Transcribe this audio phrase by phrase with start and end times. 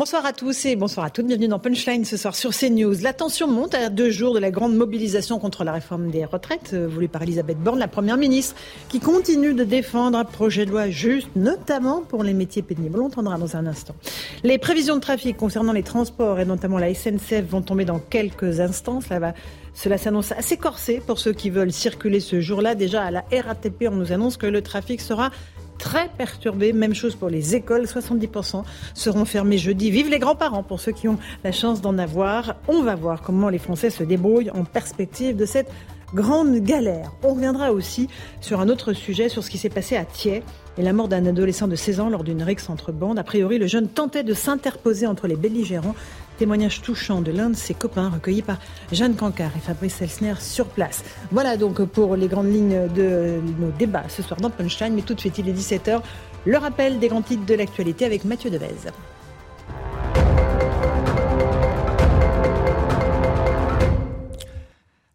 [0.00, 1.26] Bonsoir à tous et bonsoir à toutes.
[1.26, 3.02] Bienvenue dans Punchline ce soir sur CNews.
[3.02, 6.70] La tension monte à deux jours de la grande mobilisation contre la réforme des retraites
[6.72, 8.56] euh, voulue par Elisabeth Borne, la première ministre,
[8.88, 12.96] qui continue de défendre un projet de loi juste, notamment pour les métiers pénibles.
[12.98, 13.94] On l'entendra dans un instant.
[14.42, 18.58] Les prévisions de trafic concernant les transports et notamment la SNCF vont tomber dans quelques
[18.58, 19.02] instants.
[19.02, 19.34] Cela
[19.74, 22.74] cela s'annonce assez corsé pour ceux qui veulent circuler ce jour-là.
[22.74, 25.30] Déjà, à la RATP, on nous annonce que le trafic sera
[25.80, 26.72] très perturbé.
[26.72, 28.62] Même chose pour les écoles, 70%
[28.94, 29.90] seront fermées jeudi.
[29.90, 32.56] Vive les grands-parents pour ceux qui ont la chance d'en avoir.
[32.68, 35.70] On va voir comment les Français se débrouillent en perspective de cette
[36.14, 37.12] grande galère.
[37.22, 38.08] On reviendra aussi
[38.40, 40.42] sur un autre sujet, sur ce qui s'est passé à Thiers
[40.76, 43.18] et la mort d'un adolescent de 16 ans lors d'une rixe entre bandes.
[43.18, 45.94] A priori, le jeune tentait de s'interposer entre les belligérants.
[46.40, 48.56] Témoignage touchant de l'un de ses copains recueilli par
[48.92, 51.04] Jeanne Cancard et Fabrice Elsner sur place.
[51.30, 54.94] Voilà donc pour les grandes lignes de nos débats ce soir dans Punchline.
[54.94, 56.00] Mais tout de suite, il est 17h.
[56.46, 58.88] Le rappel des grands titres de l'actualité avec Mathieu Devez.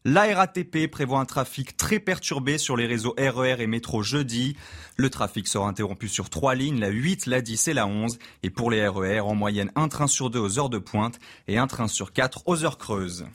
[0.07, 4.55] La RATP prévoit un trafic très perturbé sur les réseaux RER et métro jeudi.
[4.97, 8.19] Le trafic sera interrompu sur trois lignes, la 8, la 10 et la 11.
[8.43, 11.57] Et pour les RER, en moyenne un train sur deux aux heures de pointe et
[11.57, 13.25] un train sur quatre aux heures creuses.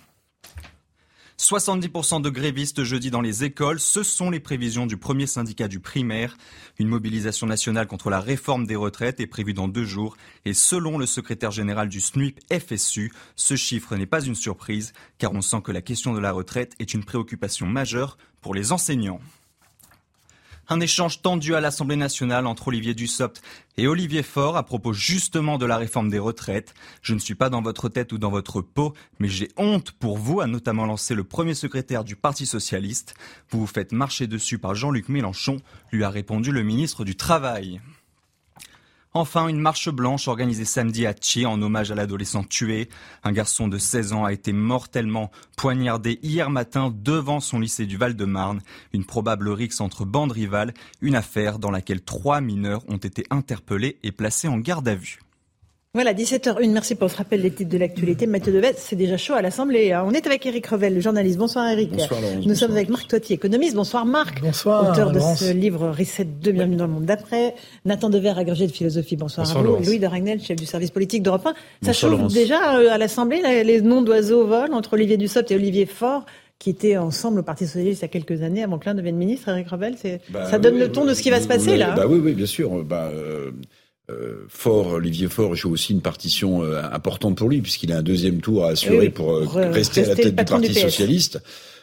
[1.41, 5.81] 70% de grévistes jeudi dans les écoles, ce sont les prévisions du premier syndicat du
[5.81, 6.37] primaire.
[6.79, 10.99] Une mobilisation nationale contre la réforme des retraites est prévue dans deux jours et selon
[10.99, 15.63] le secrétaire général du SNUIP FSU, ce chiffre n'est pas une surprise car on sent
[15.65, 19.21] que la question de la retraite est une préoccupation majeure pour les enseignants.
[20.73, 23.43] Un échange tendu à l'Assemblée nationale entre Olivier Dussopt
[23.77, 26.75] et Olivier Faure à propos justement de la réforme des retraites.
[27.03, 30.17] Je ne suis pas dans votre tête ou dans votre peau, mais j'ai honte pour
[30.17, 33.15] vous, a notamment lancé le premier secrétaire du Parti socialiste.
[33.51, 35.57] Vous vous faites marcher dessus par Jean-Luc Mélenchon,
[35.91, 37.81] lui a répondu le ministre du Travail.
[39.13, 42.89] Enfin, une marche blanche organisée samedi à Thiers en hommage à l'adolescent tué.
[43.25, 47.97] Un garçon de 16 ans a été mortellement poignardé hier matin devant son lycée du
[47.97, 48.61] Val-de-Marne.
[48.93, 53.99] Une probable rixe entre bandes rivales, une affaire dans laquelle trois mineurs ont été interpellés
[54.05, 55.19] et placés en garde à vue.
[55.93, 58.29] Voilà, 17h01, merci pour ce rappel des titres de l'actualité.
[58.29, 59.93] Mathieu Devet, c'est déjà chaud à l'Assemblée.
[60.07, 61.37] On est avec Eric Revel, le journaliste.
[61.37, 61.91] Bonsoir Eric.
[61.91, 62.57] Bonsoir Laurence, Nous bonsoir.
[62.59, 63.75] sommes avec Marc Toiti, économiste.
[63.75, 64.41] Bonsoir Marc.
[64.41, 67.57] Bonsoir, Auteur de ce livre Reset 2, Bienvenue dans le monde d'après.
[67.85, 69.17] Nathan Dever, agrégé de philosophie.
[69.17, 69.73] Bonsoir, Bonsoir, à vous.
[69.73, 69.87] Laurence.
[69.89, 71.55] Louis de Ragnel, chef du service politique d'Europe 1.
[71.83, 75.87] Ça chauffe déjà euh, à l'Assemblée, les noms d'oiseaux volent entre Olivier Dussopt et Olivier
[75.87, 76.25] Faure
[76.61, 79.17] qui étaient ensemble au Parti Socialiste il y a quelques années avant que l'un devienne
[79.17, 79.97] ministre, Eric Revel.
[80.01, 81.93] C'est, Bah ça donne oui, le ton de ce qui va se passer là.
[81.93, 81.97] hein.
[81.97, 82.85] Bah oui, oui, bien sûr.
[82.85, 83.51] Bah, euh,
[84.11, 88.03] euh, Faure, Olivier Faure joue aussi une partition euh, importante pour lui puisqu'il a un
[88.03, 90.69] deuxième tour à assurer Oui, oui, pour, euh, pour, rester à la tête du Parti
[90.69, 91.41] du socialiste.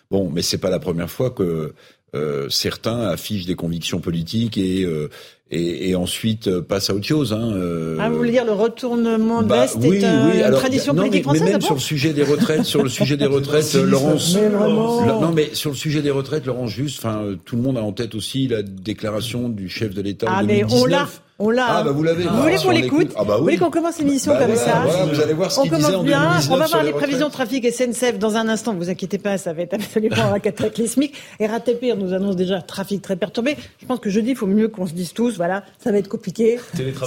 [0.09, 1.73] Bon, mais c'est pas la première fois que
[2.15, 5.09] euh, certains affichent des convictions politiques et euh,
[5.51, 7.33] et, et ensuite euh, passent à autre chose.
[7.33, 10.43] Hein, euh, Ah, vous voulez dire le retournement de bah, oui, est un- oui, une
[10.43, 12.83] alors, tradition non, politique mais, mais française même ah sur le sujet des retraites, sur
[12.83, 14.35] le sujet des retraites, Laurence.
[14.35, 15.21] Mais vraiment.
[15.21, 17.81] Non, mais sur le sujet des retraites, Laurence, juste, enfin, euh, tout le monde a
[17.81, 20.81] en tête aussi la déclaration du chef de l'État Ah, en mais 2019.
[20.81, 21.07] on l'a,
[21.39, 21.65] on l'a.
[21.69, 22.23] Ah, bah vous l'avez.
[22.23, 23.59] Vous Ah, voulez si qu'on on l'écoute Ah, bah Vous voulez oui.
[23.59, 25.83] qu'on commence l'émission Bah comme voilà, ça voilà, vous allez voir ce On qu'il disait
[25.83, 26.19] commence en bien.
[26.21, 28.73] 2019 On va voir les les prévisions de trafic SNCF dans un instant.
[28.73, 31.13] Vous inquiétez pas, ça va être absolument un cataclysmique.
[31.39, 33.55] Et RATP on nous annonce déjà trafic très perturbé.
[33.79, 36.09] Je pense que jeudi, il faut mieux qu'on se dise tous, voilà, ça va être
[36.09, 36.59] compliqué.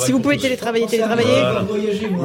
[0.04, 1.42] Si vous pouvez télétravailler, télétravailler.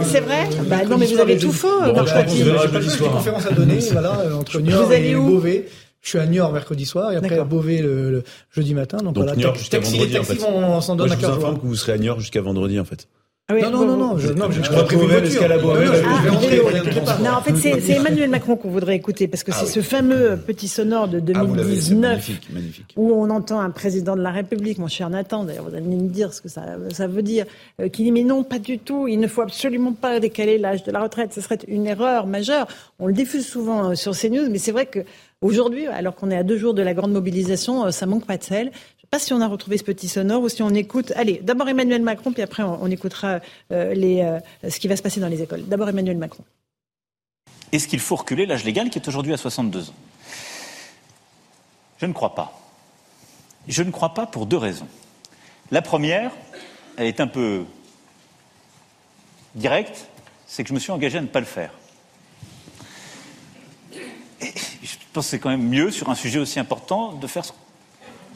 [0.04, 2.38] C'est vrai Bah non, mais vous avez tout faux, Marc Toiti.
[2.38, 5.66] J'ai pas de conférence à donner, voilà, euh, entre Niort allez et où Beauvais.
[6.02, 7.44] Je suis à Niort mercredi soir et après à.
[7.44, 8.24] Beauvais le, le
[8.56, 8.98] jeudi matin.
[8.98, 10.36] Donc, Donc voilà, Niort taxi- jusqu'à taxi- vendredi, en fait.
[10.36, 12.20] vont- on s'en donne Moi, à je 15 vous informe que vous serez à Niort
[12.20, 13.08] jusqu'à vendredi, en fait.
[13.47, 16.80] Ah oui, Non, non, vous- non, non, je, non, je, je crois Non, Ah, ne
[16.82, 17.18] t'inquiète pas.
[17.20, 20.36] Non, en fait, c'est c'est Emmanuel Macron qu'on voudrait écouter parce que c'est ce fameux
[20.47, 22.86] petit sonore de Ah, vous l'avez, c'est 2019 magnifique, magnifique.
[22.96, 26.08] où on entend un président de la République, mon cher Nathan, d'ailleurs, vous allez me
[26.09, 27.46] dire ce que ça, ça veut dire,
[27.80, 30.84] euh, qui dit mais non, pas du tout, il ne faut absolument pas décaler l'âge
[30.84, 32.66] de la retraite, ce serait une erreur majeure.
[32.98, 35.00] On le diffuse souvent euh, sur CNews, mais c'est vrai que
[35.41, 38.38] aujourd'hui, alors qu'on est à deux jours de la grande mobilisation, euh, ça manque pas
[38.38, 38.72] de sel.
[39.20, 41.14] Si on a retrouvé ce petit sonore ou si on écoute.
[41.16, 43.40] Allez, d'abord Emmanuel Macron, puis après on, écoutera
[43.72, 44.40] euh, euh,
[44.70, 45.64] ce qui va se passer dans les écoles.
[45.66, 46.44] D'abord Emmanuel Macron.
[47.72, 49.94] Est-ce qu'il faut reculer l'âge légal qui est aujourd'hui à 62 ans?
[51.97, 52.59] Je ne crois pas.
[53.67, 54.88] Je ne crois pas pour deux raisons.
[55.72, 56.32] La première,
[56.97, 57.66] elle est un peu
[59.56, 60.08] directe,
[60.46, 61.72] c'est que je me suis engagé à ne pas le faire.
[64.41, 67.53] Je pense que c'est quand même mieux, sur un sujet aussi important, de faire ce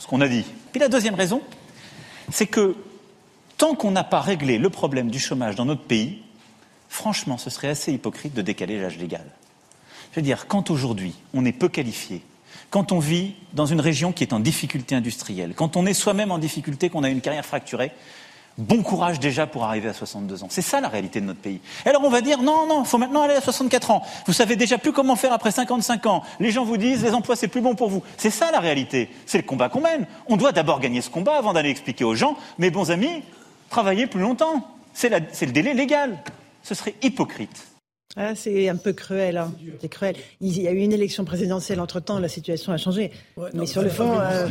[0.06, 0.46] qu'on a dit.
[0.72, 1.42] Puis la deuxième raison,
[2.32, 2.76] c'est que
[3.58, 6.22] tant qu'on n'a pas réglé le problème du chômage dans notre pays,
[6.88, 9.26] franchement, ce serait assez hypocrite de décaler l'âge légal.
[10.12, 12.24] Je veux dire, quand aujourd'hui on est peu qualifié,
[12.70, 16.32] quand on vit dans une région qui est en difficulté industrielle, quand on est soi-même
[16.32, 17.92] en difficulté, qu'on a une carrière fracturée,
[18.60, 20.48] bon courage déjà pour arriver à 62 ans.
[20.50, 21.62] C'est ça la réalité de notre pays.
[21.86, 24.04] Alors on va dire non, non, il faut maintenant aller à 64 ans.
[24.28, 26.24] Vous savez déjà plus comment faire après 55 ans.
[26.40, 28.04] Les gens vous disent les emplois c'est plus bon pour vous.
[28.18, 29.10] C'est ça la réalité.
[29.26, 30.06] C'est le combat qu'on mène.
[30.28, 33.24] On doit d'abord gagner ce combat avant d'aller expliquer aux gens, mes bons amis,
[33.70, 34.68] travaillez plus longtemps.
[34.94, 36.18] C'est le délai légal.
[36.64, 37.70] Ce serait hypocrite
[38.18, 39.38] ah, c'est un peu cruel.
[39.38, 39.54] Hein.
[39.82, 40.16] C'est cruel.
[40.42, 43.12] Il y a eu une élection présidentielle entre temps, la situation a changé.
[43.54, 44.20] mais sur le fond.
[44.20, 44.48] Euh...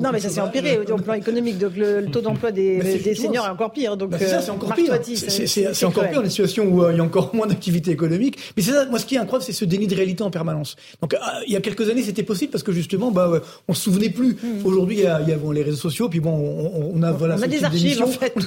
[0.00, 1.58] Non, mais ça s'est empiré au plan économique.
[1.58, 3.96] Donc le, taux d'emploi des, des seniors est encore pire.
[3.96, 4.98] Donc bah, ça, c'est encore pire.
[5.04, 8.38] C'est encore pire, une situation où euh, il y a encore moins d'activité économique.
[8.56, 10.74] Mais c'est ça, moi, ce qui est incroyable, c'est ce déni de réalité en permanence.
[11.00, 13.30] Donc ah, il y a quelques années, c'était possible parce que justement, bah,
[13.68, 14.34] on se souvenait plus.
[14.42, 14.64] Hmm.
[14.66, 17.02] Aujourd'hui, il y a, il y a bon, les réseaux sociaux, puis bon, on, on
[17.04, 17.36] a voilà.
[17.38, 18.34] On a des archives, en fait.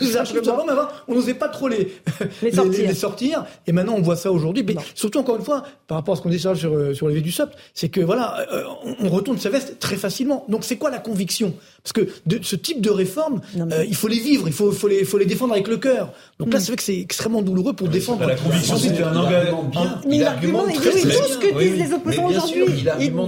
[1.07, 1.93] On n'osait pas trop les,
[2.41, 3.45] les, sortir.
[3.65, 4.63] Et maintenant, on voit ça aujourd'hui.
[4.63, 7.15] Mais surtout, encore une fois, par rapport à ce qu'on dit sur, euh, sur les
[7.15, 8.63] vies du SOP, c'est que voilà, euh,
[8.99, 10.45] on retourne sa veste très facilement.
[10.49, 11.53] Donc, c'est quoi la conviction?
[11.83, 14.87] Parce que de ce type de réforme, euh, il faut les vivre, il faut, faut,
[14.87, 16.11] les, faut les défendre avec le cœur.
[16.39, 16.61] Donc là, mm.
[16.61, 18.25] c'est vrai que c'est extrêmement douloureux pour défendre.
[18.25, 20.01] La conviction, c'est un engagement bien.
[20.07, 22.85] Mais l'argument, tout ce que disent les opposants aujourd'hui.
[22.99, 23.27] Ils donnent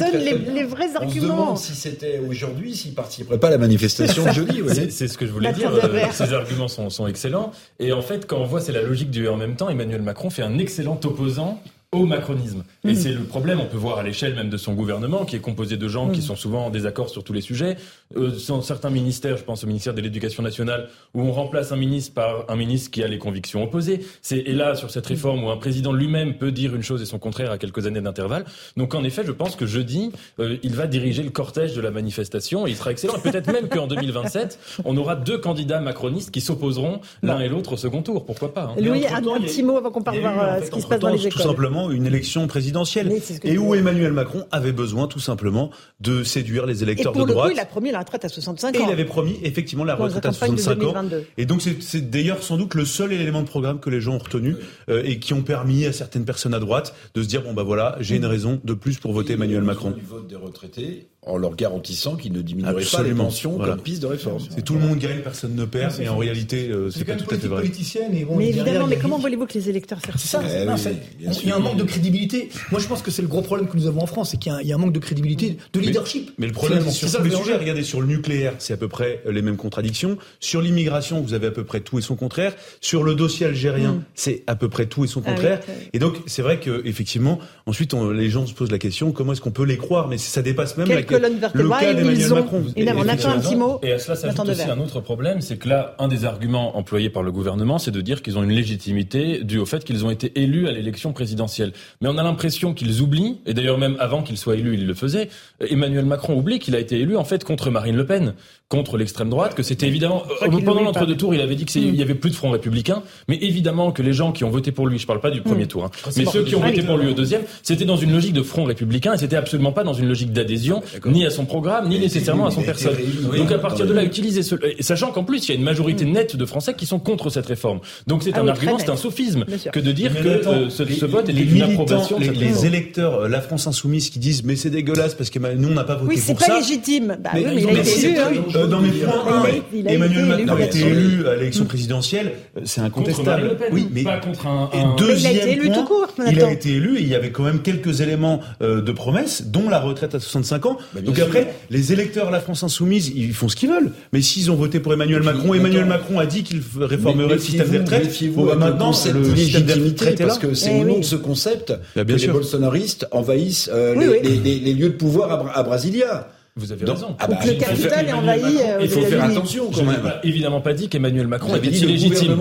[0.53, 1.05] les, vrais arguments.
[1.05, 4.61] On se demande si c'était aujourd'hui, s'ils participeraient pas à la manifestation de jeudi.
[4.89, 5.71] C'est ce que je voulais dire.
[6.11, 7.51] Ces arguments sont, sont excellents.
[7.79, 10.29] Et en fait, quand on voit, c'est la logique du en même temps, Emmanuel Macron
[10.29, 12.63] fait un excellent opposant au macronisme.
[12.83, 12.95] Et mm.
[12.95, 15.75] c'est le problème, on peut voir à l'échelle même de son gouvernement, qui est composé
[15.75, 16.23] de gens qui mm.
[16.23, 17.77] sont souvent en désaccord sur tous les sujets.
[18.15, 21.77] Euh, dans certains ministères, je pense au ministère de l'Éducation nationale, où on remplace un
[21.77, 24.01] ministre par un ministre qui a les convictions opposées.
[24.21, 27.05] C'est et là sur cette réforme où un président lui-même peut dire une chose et
[27.05, 28.45] son contraire à quelques années d'intervalle.
[28.77, 31.89] Donc en effet, je pense que jeudi, euh, il va diriger le cortège de la
[31.89, 33.15] manifestation et il sera excellent.
[33.15, 37.73] Et peut-être même qu'en 2027, on aura deux candidats macronistes qui s'opposeront l'un et l'autre
[37.73, 38.25] au second tour.
[38.25, 38.75] Pourquoi pas hein.
[38.79, 41.41] Louis, un, petit mot avant qu'on parle voir ce qui se passe dans les écoles.
[41.41, 43.11] Tout simplement une élection présidentielle.
[43.43, 47.31] Et où Emmanuel Macron avait besoin tout simplement de séduire les électeurs et pour de
[47.31, 47.49] droite.
[47.49, 48.79] Coup, il a promis la retraite à 65 ans.
[48.79, 50.93] Et il avait promis effectivement la retraite à 65 ans.
[51.37, 54.19] Et donc c'est d'ailleurs sans doute le seul élément de programme que les gens ont
[54.19, 54.55] retenu
[54.89, 57.63] euh, et qui ont permis à certaines personnes à droite de se dire bon bah
[57.63, 59.91] voilà j'ai une raison de plus pour voter Emmanuel Macron.
[59.91, 64.01] Du vote des retraités en leur garantissant qu'ils ne diminueraient pas les pensions comme piste
[64.01, 64.39] de réforme.
[64.49, 67.33] C'est tout le monde gagne, personne ne perd, et en réalité, euh, c'est pas tout
[67.33, 67.65] à fait vrai.
[67.65, 71.55] Et bon, mais évidemment, mais comment voulez-vous que les électeurs C'est ça, il y a
[71.55, 72.49] un manque de crédibilité.
[72.71, 74.53] Moi, je pense que c'est le gros problème que nous avons en France, c'est qu'il
[74.63, 76.31] y, a un manque de crédibilité, de leadership.
[76.37, 78.87] Mais, le problème, c'est sur tous les sujets, regardez, sur le nucléaire, c'est à peu
[78.87, 80.17] près les mêmes contradictions.
[80.39, 82.55] Sur l'immigration, vous avez à peu près tout et son contraire.
[82.81, 84.03] Sur le dossier algérien, mm.
[84.15, 85.59] c'est à peu près tout et son ah contraire.
[85.93, 89.41] Et donc, c'est vrai que effectivement, ensuite, les gens se posent la question comment est-ce
[89.41, 90.07] qu'on peut les croire?
[90.07, 93.79] Mais ça dépasse même la, le ils ont, on attend un petit mot.
[93.83, 97.09] Et à cela s'ajoute aussi un autre problème, c'est que là, un des arguments employés
[97.09, 100.11] par le gouvernement, c'est de dire qu'ils ont une légitimité due au fait qu'ils ont
[100.11, 101.73] été élus à l'élection présidentielle.
[102.01, 104.93] Mais on a l'impression qu'ils oublient, et d'ailleurs même avant qu'ils soient élus, ils le
[104.93, 105.29] faisaient,
[105.59, 108.33] Emmanuel Macron oublie qu'il a été élu en fait contre Marine Le Pen
[108.69, 110.23] contre l'extrême droite, que c'était évidemment
[110.63, 113.91] pendant l'entre-deux tours, il avait dit qu'il y avait plus de front républicain, mais évidemment
[113.91, 115.69] que les gens qui ont voté pour lui, je parle pas du premier mm.
[115.69, 118.33] tour, hein, mais ceux qui ont voté pour lui au deuxième, c'était dans une logique
[118.33, 121.89] de front républicain et c'était absolument pas dans une logique d'adhésion ni à son programme
[121.89, 122.95] ni nécessairement à son personne.
[123.35, 126.05] Donc à partir de là, utiliser ce, sachant qu'en plus il y a une majorité
[126.05, 126.11] mm.
[126.11, 127.79] nette de Français qui sont contre cette réforme.
[128.05, 131.27] Donc c'est ah un argument, c'est un sophisme que de dire que euh, ce, vote
[131.27, 132.19] est une approbation.
[132.19, 135.73] Les, électeurs, euh, la France insoumise, qui disent mais c'est dégueulasse parce que nous on
[135.73, 136.29] n'a pas voté pour ça.
[136.29, 137.17] Oui, c'est pas légitime.
[137.19, 138.58] Bah oui, mais il a été élu.
[138.59, 139.43] Euh, dans mes points
[139.87, 143.57] Emmanuel Macron a été élu à l'élection présidentielle, euh, c'est incontestable.
[143.71, 144.69] Oui, mais pas contre un.
[144.97, 146.07] Deuxième il a été élu tout court.
[146.29, 149.43] Il a été élu et il y avait quand même quelques éléments euh, de promesses,
[149.47, 150.77] dont la retraite à 65 ans.
[150.93, 153.91] Bah, Donc après, les électeurs de la France insoumise, ils font ce qu'ils veulent.
[154.13, 157.69] Mais s'ils ont voté pour Emmanuel Macron, Emmanuel Macron a dit qu'il réformerait le système
[157.69, 158.35] des retraites.
[158.35, 162.27] Bah, maintenant, c'est le légitimité parce que c'est au nom de ce concept que les
[162.27, 166.27] bolsonaristes envahissent euh, les lieux de pouvoir à Brasilia.
[166.55, 167.15] Vous avez raison.
[167.19, 168.43] Ah bah, le capital est envahi.
[168.61, 170.01] Euh, il faut faire attention quand même.
[170.01, 172.37] Pas, évidemment pas dit qu'Emmanuel Macron était illégitime.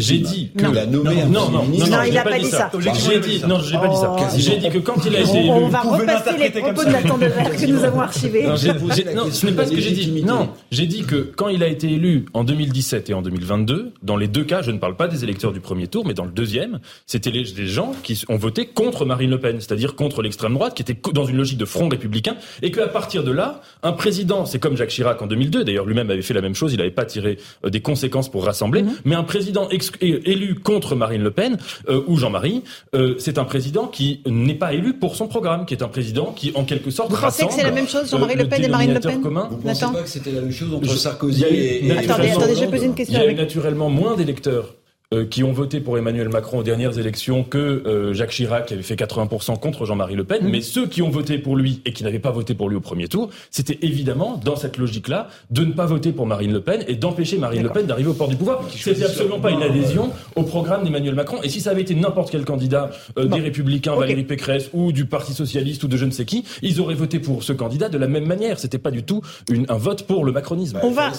[0.00, 2.70] J'ai dit que la nommé non, non, non, non, il n'a pas dit ça.
[3.08, 4.16] J'ai dit non, j'ai pas dit ça.
[4.36, 7.18] J'ai dit que quand il a été élu, on va repasser les propos de Nathan
[7.18, 8.46] Devers que nous avons archivés.
[8.46, 10.22] Non, ce n'est pas ce que j'ai dit.
[10.22, 14.16] Non, j'ai dit que quand il a été élu en 2017 et en 2022, dans
[14.16, 16.30] les deux cas, je ne parle pas des électeurs du premier tour, mais dans le
[16.30, 20.74] deuxième, c'était les gens qui ont voté contre Marine Le Pen, c'est-à-dire contre l'extrême droite,
[20.74, 23.88] qui était dans une logique de front républicain, et qu'à partir de là, pas.
[23.88, 25.64] Un président, c'est comme Jacques Chirac en 2002.
[25.64, 26.72] D'ailleurs, lui-même avait fait la même chose.
[26.72, 28.82] Il n'avait pas tiré euh, des conséquences pour rassembler.
[28.82, 28.92] Mhm.
[29.04, 29.68] Mais un président
[30.00, 31.56] élu contre Marine Le Pen
[31.88, 32.62] euh, ou Jean-Marie,
[32.94, 36.32] euh, c'est un président qui n'est pas élu pour son programme, qui est un président
[36.32, 38.68] qui, en quelque sorte, Vous pensez que c'est la même chose, Jean-Marie Le Pen et
[38.68, 39.48] Marine Le Pen commun.
[39.50, 42.82] Vous pensez pas que c'était la même chose entre Sarkozy et, Attendez, attendez, je pose
[42.82, 43.20] une question.
[43.22, 44.85] Il y a naturellement moins d'électeurs euh,
[45.30, 48.82] qui ont voté pour Emmanuel Macron aux dernières élections que euh, Jacques Chirac qui avait
[48.82, 50.42] fait 80% contre Jean-Marie Le Pen.
[50.42, 50.50] Mmh.
[50.50, 52.80] Mais ceux qui ont voté pour lui et qui n'avaient pas voté pour lui au
[52.80, 56.84] premier tour, c'était évidemment dans cette logique-là de ne pas voter pour Marine Le Pen
[56.88, 58.64] et d'empêcher Marine Le Pen d'arriver au port du pouvoir.
[58.76, 61.38] C'était absolument pas une adhésion au programme d'Emmanuel Macron.
[61.44, 65.06] Et si ça avait été n'importe quel candidat euh, des Républicains, Valérie Pécresse ou du
[65.06, 67.98] Parti socialiste ou de je ne sais qui, ils auraient voté pour ce candidat de
[67.98, 68.58] la même manière.
[68.58, 69.22] C'était pas du tout
[69.52, 70.80] une, un vote pour le macronisme.
[70.82, 71.12] on va,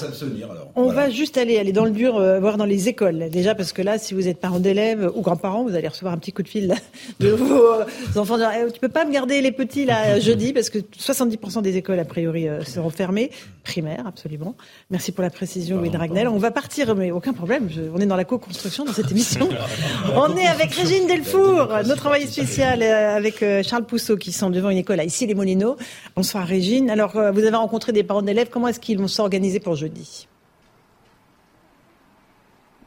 [0.76, 3.77] on va juste aller aller dans le dur, voir dans les écoles déjà parce que
[3.82, 6.48] là, si vous êtes parents d'élèves ou grands-parents, vous allez recevoir un petit coup de
[6.48, 6.76] fil
[7.20, 8.38] de vos euh, enfants.
[8.38, 11.78] Dire, eh, tu peux pas me garder les petits là jeudi parce que 70% des
[11.78, 13.32] écoles a priori euh, seront fermées,
[13.64, 14.56] primaires absolument.
[14.90, 16.28] Merci pour la précision, Louis Dragnel.
[16.28, 17.70] On va partir, mais aucun problème.
[17.94, 19.48] on est dans la co-construction dans cette émission.
[20.16, 24.70] on est avec Régine Delfour, notre envoyé spécial euh, avec Charles Pousseau qui sont devant
[24.70, 25.78] une école à ici les Molineaux.
[26.16, 26.90] Bonsoir Régine.
[26.90, 28.50] Alors vous avez rencontré des parents d'élèves.
[28.52, 30.28] Comment est-ce qu'ils vont s'organiser pour jeudi?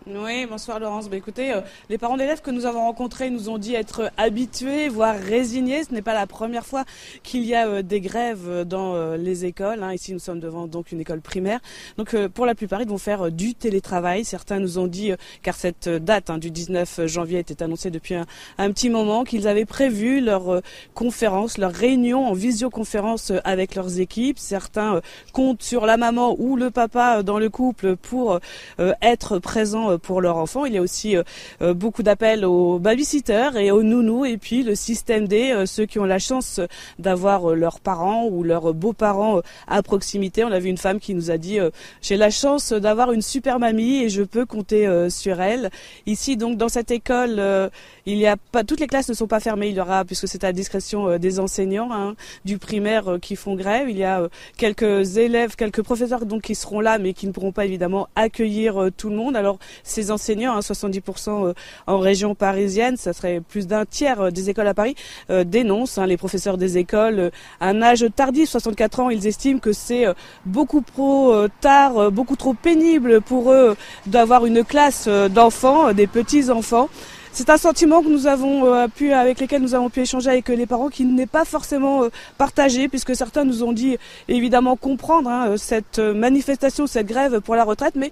[0.06, 1.10] Oui, bonsoir Laurence.
[1.10, 4.88] Bah, écoutez, euh, les parents d'élèves que nous avons rencontrés nous ont dit être habitués,
[4.88, 5.84] voire résignés.
[5.84, 6.84] Ce n'est pas la première fois
[7.22, 9.82] qu'il y a euh, des grèves euh, dans les écoles.
[9.82, 9.92] Hein.
[9.92, 11.60] Ici, nous sommes devant donc une école primaire.
[11.98, 14.24] Donc, pour la plupart, ils vont faire du télétravail.
[14.24, 18.26] Certains nous ont dit, car cette date hein, du 19 janvier était annoncée depuis un,
[18.58, 20.62] un petit moment, qu'ils avaient prévu leur
[20.94, 24.38] conférence, leur réunion en visioconférence avec leurs équipes.
[24.38, 25.00] Certains
[25.32, 28.40] comptent sur la maman ou le papa dans le couple pour
[28.78, 30.64] être présents pour leurs enfants.
[30.64, 31.22] Il y a aussi euh,
[31.62, 35.86] euh, beaucoup d'appels aux babysitters et aux nounous et puis le système D, euh, ceux
[35.86, 36.60] qui ont la chance
[36.98, 40.44] d'avoir leurs parents ou leurs beaux-parents à proximité.
[40.44, 41.58] On a vu une femme qui nous a dit
[42.02, 45.70] j'ai la chance d'avoir une super mamie et je peux compter sur elle.
[46.06, 47.70] Ici donc dans cette école,
[48.06, 49.68] il y a pas toutes les classes ne sont pas fermées.
[49.68, 53.88] Il y aura puisque c'est à discrétion des enseignants hein, du primaire qui font grève.
[53.88, 57.52] Il y a quelques élèves, quelques professeurs donc qui seront là mais qui ne pourront
[57.52, 59.36] pas évidemment accueillir tout le monde.
[59.36, 61.54] Alors ces enseignants, 70% hein, euh,
[61.86, 64.94] en région parisienne, ça serait plus d'un tiers euh, des écoles à Paris,
[65.30, 69.72] euh, dénoncent, hein, les professeurs des écoles, un âge tardif, 64 ans, ils estiment que
[69.72, 70.06] c'est
[70.46, 76.88] beaucoup trop tard, beaucoup trop pénible pour eux d'avoir une classe d'enfants, des petits-enfants.
[77.32, 80.48] C'est un sentiment que nous avons euh, pu, avec lesquels nous avons pu échanger avec
[80.48, 82.08] les parents, qui n'est pas forcément euh,
[82.38, 87.62] partagé, puisque certains nous ont dit évidemment comprendre hein, cette manifestation, cette grève pour la
[87.62, 88.10] retraite, mais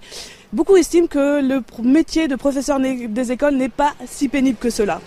[0.53, 5.01] beaucoup estiment que le métier de professeur des écoles n'est pas si pénible que cela.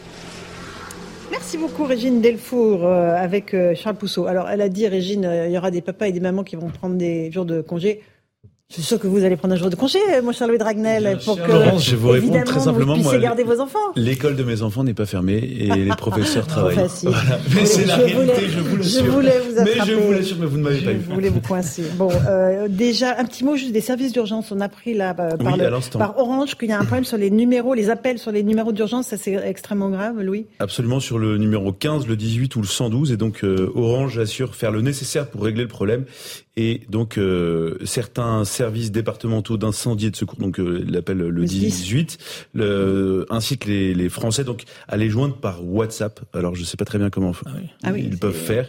[1.30, 4.26] Merci beaucoup Régine Delfour euh, avec Charles Pousseau.
[4.26, 6.68] Alors elle a dit Régine, il y aura des papas et des mamans qui vont
[6.68, 8.02] prendre des jours de congé.
[8.72, 11.18] Je suis sûr que vous allez prendre un jour de congé, mon cher Louis Dragnel,
[11.26, 12.94] pour que Laurence, je vous réponds très simplement.
[12.94, 13.78] Vous puissiez garder vos enfants.
[13.96, 16.88] L'école de mes enfants n'est pas fermée et les professeurs travaillent.
[17.02, 17.38] Voilà.
[17.54, 19.04] Mais c'est la réalité, je vous l'assure.
[19.04, 19.78] Je voulais vous attraper.
[19.78, 21.02] Mais je vous l'assure, mais vous ne m'avez pas eu.
[21.06, 21.82] Je voulais vous coincer.
[21.96, 24.50] Bon, euh, déjà un petit mot juste des services d'urgence.
[24.52, 27.18] On a appris là euh, par, le, par Orange qu'il y a un problème sur
[27.18, 29.08] les numéros, les appels sur les numéros d'urgence.
[29.08, 30.46] Ça c'est extrêmement grave, Louis.
[30.60, 34.54] Absolument sur le numéro 15, le 18 ou le 112 et donc euh, Orange assure
[34.54, 36.06] faire le nécessaire pour régler le problème
[36.56, 42.18] et donc euh, certains services départementaux d'incendie et de secours, donc euh, l'appelle le 18,
[42.52, 46.20] le, ainsi que les, les, Français, donc à les joindre par WhatsApp.
[46.34, 47.68] Alors je sais pas très bien comment ah oui.
[47.82, 48.68] Ah oui, ils peuvent faire,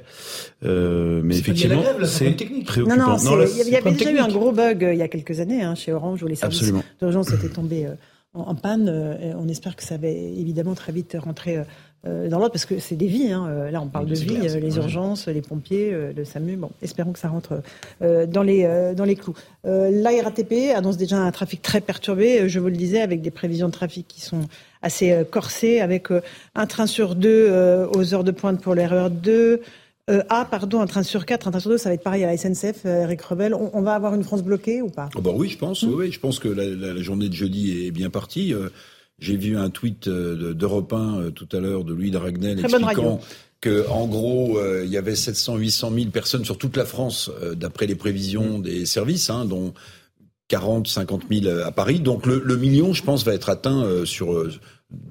[0.63, 2.31] euh, mais effectivement c'est
[2.65, 2.95] préoccupant.
[2.95, 5.41] Non, non, il y avait déjà eu un gros bug euh, il y a quelques
[5.41, 6.71] années hein, chez Orange où les services
[7.01, 7.95] d'urgence étaient tombés euh,
[8.33, 8.89] en, panne.
[9.37, 11.63] on espère que ça va évidemment très vite rentrer
[12.05, 13.31] euh, dans l'ordre parce que c'est des vies.
[13.31, 13.47] Hein.
[13.47, 16.57] Euh, là, on parle de vie, euh, les urgences, les pompiers, le SAMU.
[16.57, 17.61] Bon, espérons que ça rentre
[18.01, 19.35] dans les dans les clous.
[19.63, 22.49] la RATP annonce déjà un trafic très perturbé.
[22.49, 24.41] Je vous le disais, avec des prévisions de trafic qui sont
[24.81, 26.09] assez corsées, avec
[26.55, 27.49] un train sur deux
[27.93, 29.61] aux heures de pointe pour l'erreur 2.
[30.29, 32.27] ah, pardon, un train sur quatre, un train sur deux, ça va être pareil à
[32.27, 33.53] la SNCF, Eric Revel.
[33.53, 35.09] On, va avoir une France bloquée ou pas?
[35.15, 35.83] Oh bah Oui, je pense.
[35.83, 35.93] Hmm.
[35.93, 38.53] Oui, je pense que la, la, journée de jeudi est bien partie.
[39.19, 43.21] J'ai vu un tweet euh, d'Europe 1 euh, tout à l'heure de Louis Dragnel expliquant
[43.61, 47.31] que en gros euh, il y avait 700 800 000 personnes sur toute la France
[47.55, 48.63] d'après les prévisions mm.
[48.63, 49.73] des services hein, dont
[50.49, 54.45] 40 50 000 à Paris donc le, million je pense va être atteint sur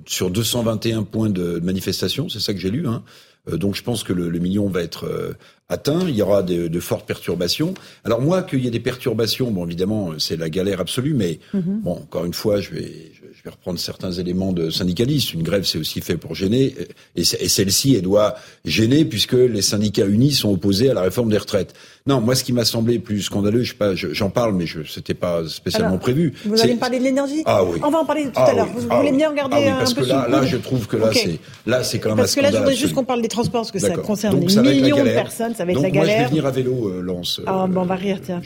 [0.07, 3.03] sur 221 points de manifestation c'est ça que j'ai lu hein.
[3.51, 5.35] donc je pense que le, million va être
[5.71, 7.73] atteint il y aura de, de, fortes perturbations
[8.05, 11.81] alors moi qu'il y ait des perturbations bon évidemment c'est la galère absolue mais mm-hmm.
[11.81, 15.35] bon encore une fois je vais je vais reprendre certains éléments de syndicalistes.
[15.35, 16.77] Une grève, c'est aussi fait pour gêner,
[17.17, 21.39] et, celle-ci, elle doit gêner puisque les syndicats unis sont opposés à la réforme des
[21.39, 21.75] retraites.
[22.07, 24.85] Non, moi, ce qui m'a semblé plus scandaleux, je sais pas, j'en parle, mais je,
[24.85, 26.35] c'était pas spécialement prévu.
[26.45, 27.43] Vous allez me parler de l'énergie?
[27.45, 27.81] Ah oui.
[27.83, 28.69] On va en parler tout à ah l'heure.
[28.73, 31.11] Vous, ah voulez bien regarder ah oui, parce que là, là, je trouve que là,
[31.13, 32.33] c'est, là, c'est quand même parce un scandale.
[32.33, 34.47] Parce que là, je voudrais juste qu'on parle des transports, parce que ça concerne des
[34.47, 36.05] millions de personnes, ça va être la galère.
[36.05, 37.41] Moi, je vais venir à vélo, euh, Lance.
[37.45, 38.41] Ah, bon, on va rire, tiens.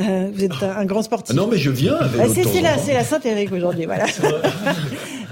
[0.00, 1.34] Euh, vous êtes un, grand sportif.
[1.36, 1.98] non, mais je viens.
[2.00, 4.06] Ah, c'est la, la Saint-Éric aujourd'hui, voilà.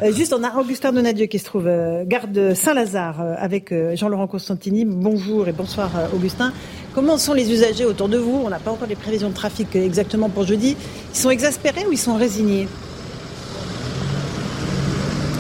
[0.00, 4.84] Euh, juste, on a Augustin Donadieu qui se trouve euh, garde Saint-Lazare avec Jean-Laurent Constantini.
[4.84, 6.52] Bonjour et bonsoir, Augustin.
[6.94, 8.40] Comment sont les usagers autour de vous?
[8.44, 10.76] On n'a pas encore les prévisions de trafic exactement pour jeudi.
[11.12, 12.68] Ils sont exaspérés ou ils sont résignés?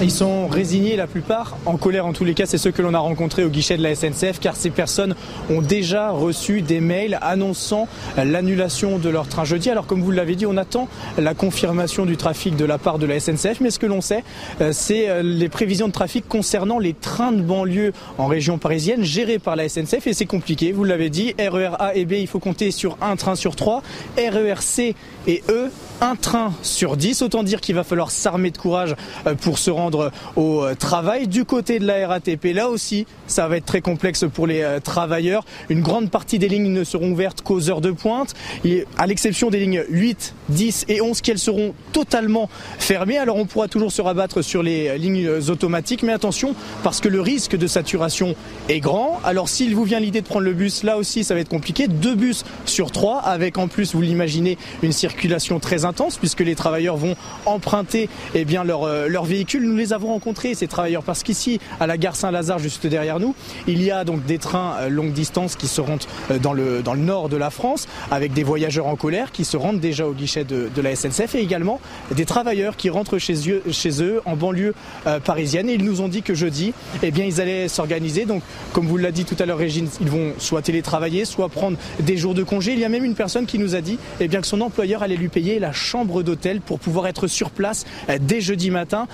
[0.00, 2.94] Ils sont résignés, la plupart, en colère en tous les cas, c'est ceux que l'on
[2.94, 5.14] a rencontrés au guichet de la SNCF, car ces personnes
[5.50, 9.70] ont déjà reçu des mails annonçant l'annulation de leur train jeudi.
[9.70, 13.06] Alors comme vous l'avez dit, on attend la confirmation du trafic de la part de
[13.06, 14.22] la SNCF, mais ce que l'on sait,
[14.60, 19.02] euh, c'est euh, les prévisions de trafic concernant les trains de banlieue en région parisienne
[19.02, 22.28] gérés par la SNCF, et c'est compliqué, vous l'avez dit, RER A et B, il
[22.28, 23.82] faut compter sur un train sur trois,
[24.16, 24.94] RER C
[25.26, 28.94] et E, un train sur dix, autant dire qu'il va falloir s'armer de courage
[29.26, 31.26] euh, pour se rendre au euh, travail.
[31.26, 34.80] Du côté de la RATP, là aussi, ça va être très complexe pour les euh,
[34.80, 35.44] travailleurs.
[35.68, 39.50] Une grande partie des lignes ne seront ouvertes qu'aux heures de pointe, et à l'exception
[39.50, 43.18] des lignes 8, 10 et 11 qui elles seront totalement fermées.
[43.18, 47.08] Alors on pourra toujours se rabattre sur les euh, lignes automatiques, mais attention parce que
[47.08, 48.34] le risque de saturation
[48.68, 49.20] est grand.
[49.24, 51.88] Alors s'il vous vient l'idée de prendre le bus, là aussi ça va être compliqué.
[51.88, 55.84] Deux bus sur trois, avec en plus, vous l'imaginez, une circulation très
[56.20, 57.16] puisque les travailleurs vont
[57.46, 61.96] emprunter eh bien, leur, leur véhicule les avons rencontrés, ces travailleurs, parce qu'ici, à la
[61.96, 63.34] gare Saint-Lazare, juste derrière nous,
[63.66, 66.82] il y a donc des trains euh, longue distance qui se rendent euh, dans le,
[66.82, 70.06] dans le nord de la France, avec des voyageurs en colère qui se rendent déjà
[70.06, 71.80] au guichet de, de la SNCF, et également
[72.10, 74.74] des travailleurs qui rentrent chez eux, chez eux en banlieue
[75.06, 75.70] euh, parisienne.
[75.70, 78.24] Et ils nous ont dit que jeudi, eh bien, ils allaient s'organiser.
[78.24, 78.42] Donc,
[78.72, 82.16] comme vous l'a dit tout à l'heure, Régine, ils vont soit télétravailler, soit prendre des
[82.16, 82.72] jours de congé.
[82.72, 85.02] Il y a même une personne qui nous a dit eh bien, que son employeur
[85.02, 87.86] allait lui payer la chambre d'hôtel pour pouvoir être sur place
[88.20, 89.06] dès jeudi matin,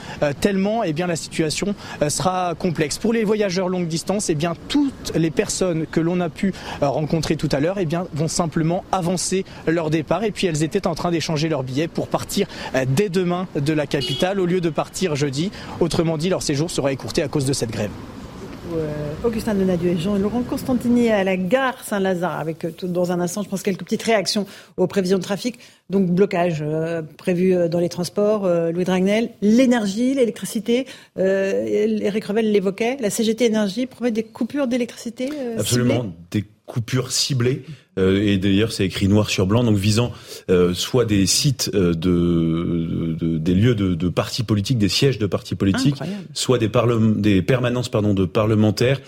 [0.85, 2.99] et eh bien, la situation euh, sera complexe.
[2.99, 6.89] Pour les voyageurs longue distance, eh bien, toutes les personnes que l'on a pu euh,
[6.89, 10.25] rencontrer tout à l'heure eh vont simplement avancer leur départ.
[10.25, 13.73] Et puis elles étaient en train d'échanger leurs billets pour partir euh, dès demain de
[13.73, 15.51] la capitale au lieu de partir jeudi.
[15.81, 17.91] Autrement dit, leur séjour sera écourté à cause de cette grève.
[19.25, 23.63] Augustin Donadieu et Jean-Laurent Constantini à la gare Saint-Lazare, avec dans un instant, je pense,
[23.63, 25.59] quelques petites réactions aux prévisions de trafic.
[25.91, 32.51] Donc blocage euh, prévu euh, dans les transports, euh, Louis Dragnel, l'énergie, l'électricité, Eric Revel
[32.51, 38.73] l'évoquait, la CGT Énergie promet des coupures d'électricité Absolument, des coupures ciblées euh, et d'ailleurs
[38.73, 40.13] c'est écrit noir sur blanc, donc visant
[40.51, 45.19] euh, soit des sites euh, de, de, des lieux de, de, partis politiques, des sièges
[45.19, 45.97] de partis politiques,
[46.33, 46.71] soit des,
[47.17, 49.01] des permanences pardon de parlementaires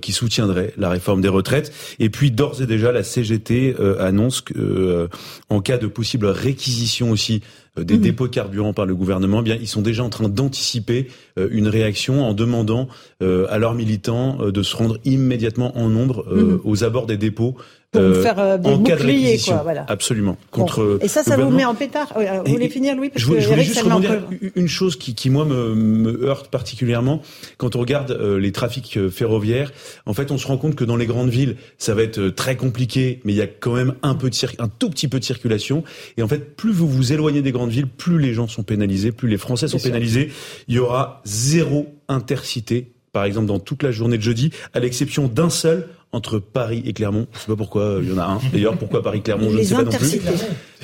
[0.00, 1.72] qui soutiendraient la réforme des retraites.
[1.98, 5.08] Et puis d'ores et déjà la CGT annonce que
[5.48, 7.42] en cas de possible réquisition aussi
[7.76, 8.00] des mmh.
[8.00, 11.68] dépôts de carburant par le gouvernement, eh bien ils sont déjà en train d'anticiper une
[11.68, 12.88] réaction en demandant
[13.20, 16.60] à leurs militants de se rendre immédiatement en nombre mmh.
[16.64, 17.56] aux abords des dépôts
[17.90, 19.62] pour euh, faire euh, des boucliers, quoi.
[19.62, 19.86] Voilà.
[19.88, 20.36] Absolument.
[20.50, 22.12] Contre Et ça, ça vous met en pétard.
[22.44, 24.22] Vous voulez finir, Louis parce Je, que je voulais juste rebondir
[24.54, 27.22] une chose qui, qui moi, me, me, heurte particulièrement.
[27.56, 29.72] Quand on regarde euh, les trafics ferroviaires,
[30.04, 32.56] en fait, on se rend compte que dans les grandes villes, ça va être très
[32.56, 35.24] compliqué, mais il y a quand même un peu de un tout petit peu de
[35.24, 35.82] circulation.
[36.16, 39.12] Et en fait, plus vous vous éloignez des grandes villes, plus les gens sont pénalisés,
[39.12, 40.30] plus les Français sont pénalisés.
[40.68, 45.28] Il y aura zéro intercité par exemple dans toute la journée de jeudi, à l'exception
[45.28, 47.26] d'un seul entre Paris et Clermont.
[47.34, 48.40] Je sais pas pourquoi il y en a un.
[48.52, 50.20] D'ailleurs, pourquoi Paris-Clermont, je ne sais pas non plus.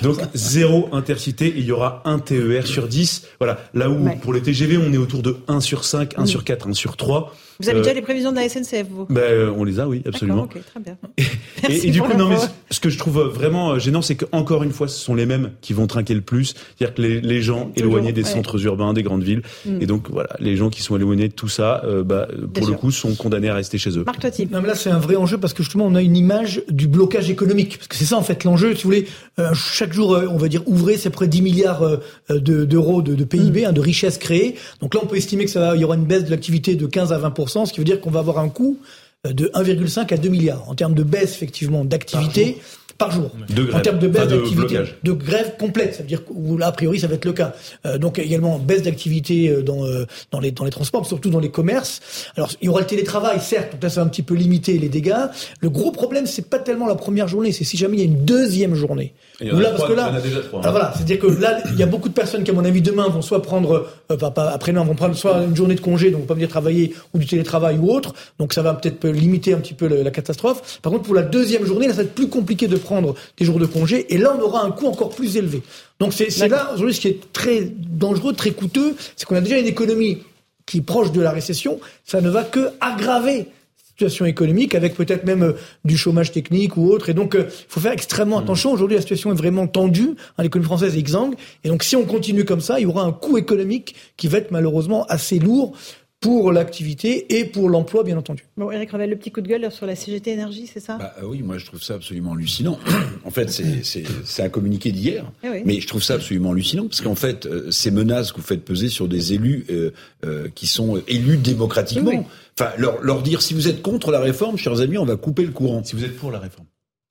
[0.03, 3.29] Donc zéro intercité et il y aura un TER sur 10.
[3.39, 6.45] Voilà, là où pour les TGV, on est autour de 1 sur 5, 1 sur
[6.45, 7.35] 4, 1 sur 3.
[7.61, 9.87] Vous avez déjà euh, les prévisions de la SNCF, vous ben, euh, On les a,
[9.87, 10.43] oui, absolument.
[10.43, 10.97] Ok, très bien.
[11.69, 12.37] Et, du coup, non, mais
[12.71, 15.53] ce que je trouve vraiment euh, gênant, c'est qu'encore une fois, ce sont les mêmes
[15.61, 16.55] qui vont trinquer le plus.
[16.77, 19.83] C'est-à-dire que les, les gens éloignés des centres urbains, des grandes villes, mm.
[19.83, 22.91] et donc voilà, les gens qui sont éloignés de tout ça, bah, pour le coup,
[22.91, 24.05] sont condamnés à rester chez eux.
[24.05, 24.49] Marc Toiti.
[24.51, 26.89] Non, mais là, c'est un vrai enjeu parce que justement, on a une image du
[26.89, 27.79] blocage économique.
[27.79, 28.75] Parce que c'est ça, en fait, l'enjeu.
[28.75, 29.07] Si vous voulez,
[29.55, 31.99] chaque jour, on va dire, ouvrez, c'est près de 10 milliards
[32.31, 33.65] d'euros de, de, PIB, mm.
[33.67, 34.57] hein, de richesse créée.
[34.81, 36.75] Donc là, on peut estimer que ça va, il y aura une baisse de l'activité
[36.75, 38.79] de 15 à 20 ce qui veut dire qu'on va avoir un coût
[39.27, 40.69] euh, de 1,5 à 2 milliards.
[40.69, 42.61] En termes de baisse effectivement d'activité
[42.99, 43.31] par jour.
[43.49, 43.77] De grève.
[43.77, 44.79] En termes de baisse d'activité.
[45.03, 45.95] De, grève complète.
[45.95, 47.55] Ça veut dire que là, a priori, ça va être le cas.
[47.87, 51.41] Euh, donc également baisse d'activité euh, dans, euh, dans, les, dans les transports, surtout dans
[51.41, 52.01] les commerces.
[52.37, 54.79] Alors il y aura le télétravail, certes, donc là ça va un petit peu limiter
[54.79, 55.15] les dégâts.
[55.61, 58.07] Le gros problème, c'est pas tellement la première journée, c'est si jamais il y a
[58.07, 59.15] une deuxième journée.
[59.41, 60.71] là, parce que là, hein.
[60.71, 63.09] voilà, c'est-à-dire que là, il y a beaucoup de personnes qui, à mon avis, demain
[63.09, 66.95] vont soit prendre, après-demain, vont prendre soit une journée de congé, donc pas venir travailler,
[67.13, 68.15] ou du télétravail ou autre.
[68.39, 70.79] Donc ça va peut-être limiter un petit peu la catastrophe.
[70.83, 73.45] Par contre, pour la deuxième journée, là, ça va être plus compliqué de prendre des
[73.45, 75.63] jours de congé, et là, on aura un coût encore plus élevé.
[75.99, 79.59] Donc c'est là, aujourd'hui, ce qui est très dangereux, très coûteux, c'est qu'on a déjà
[79.59, 80.19] une économie
[80.67, 83.49] qui est proche de la récession, ça ne va que aggraver
[83.95, 85.53] situation économique avec peut-être même euh,
[85.85, 87.11] du chômage technique ou autre.
[87.11, 88.43] Et donc, euh, il faut faire extrêmement mmh.
[88.43, 88.73] attention.
[88.73, 90.17] Aujourd'hui, la situation est vraiment tendue.
[90.37, 91.35] Hein, L'économie française est exsangue.
[91.63, 94.39] Et donc, si on continue comme ça, il y aura un coût économique qui va
[94.39, 95.77] être malheureusement assez lourd
[96.25, 98.47] pour l'activité et pour l'emploi, bien entendu.
[98.57, 100.97] Bon, Eric Revel, le petit coup de gueule sur la CGT Énergie, c'est ça?
[100.97, 102.79] Bah, euh, Oui, moi je trouve ça absolument hallucinant.
[103.27, 107.15] en fait, c'est un communiqué d'hier, eh mais je trouve ça absolument hallucinant parce qu'en
[107.15, 111.37] fait, euh, ces menaces que vous faites peser sur des élus euh, qui sont élus
[111.37, 112.27] démocratiquement,
[112.59, 115.45] enfin leur, leur dire si vous êtes contre la réforme, chers amis, on va couper
[115.45, 115.85] le courant.
[115.85, 116.65] Si vous êtes pour la réforme.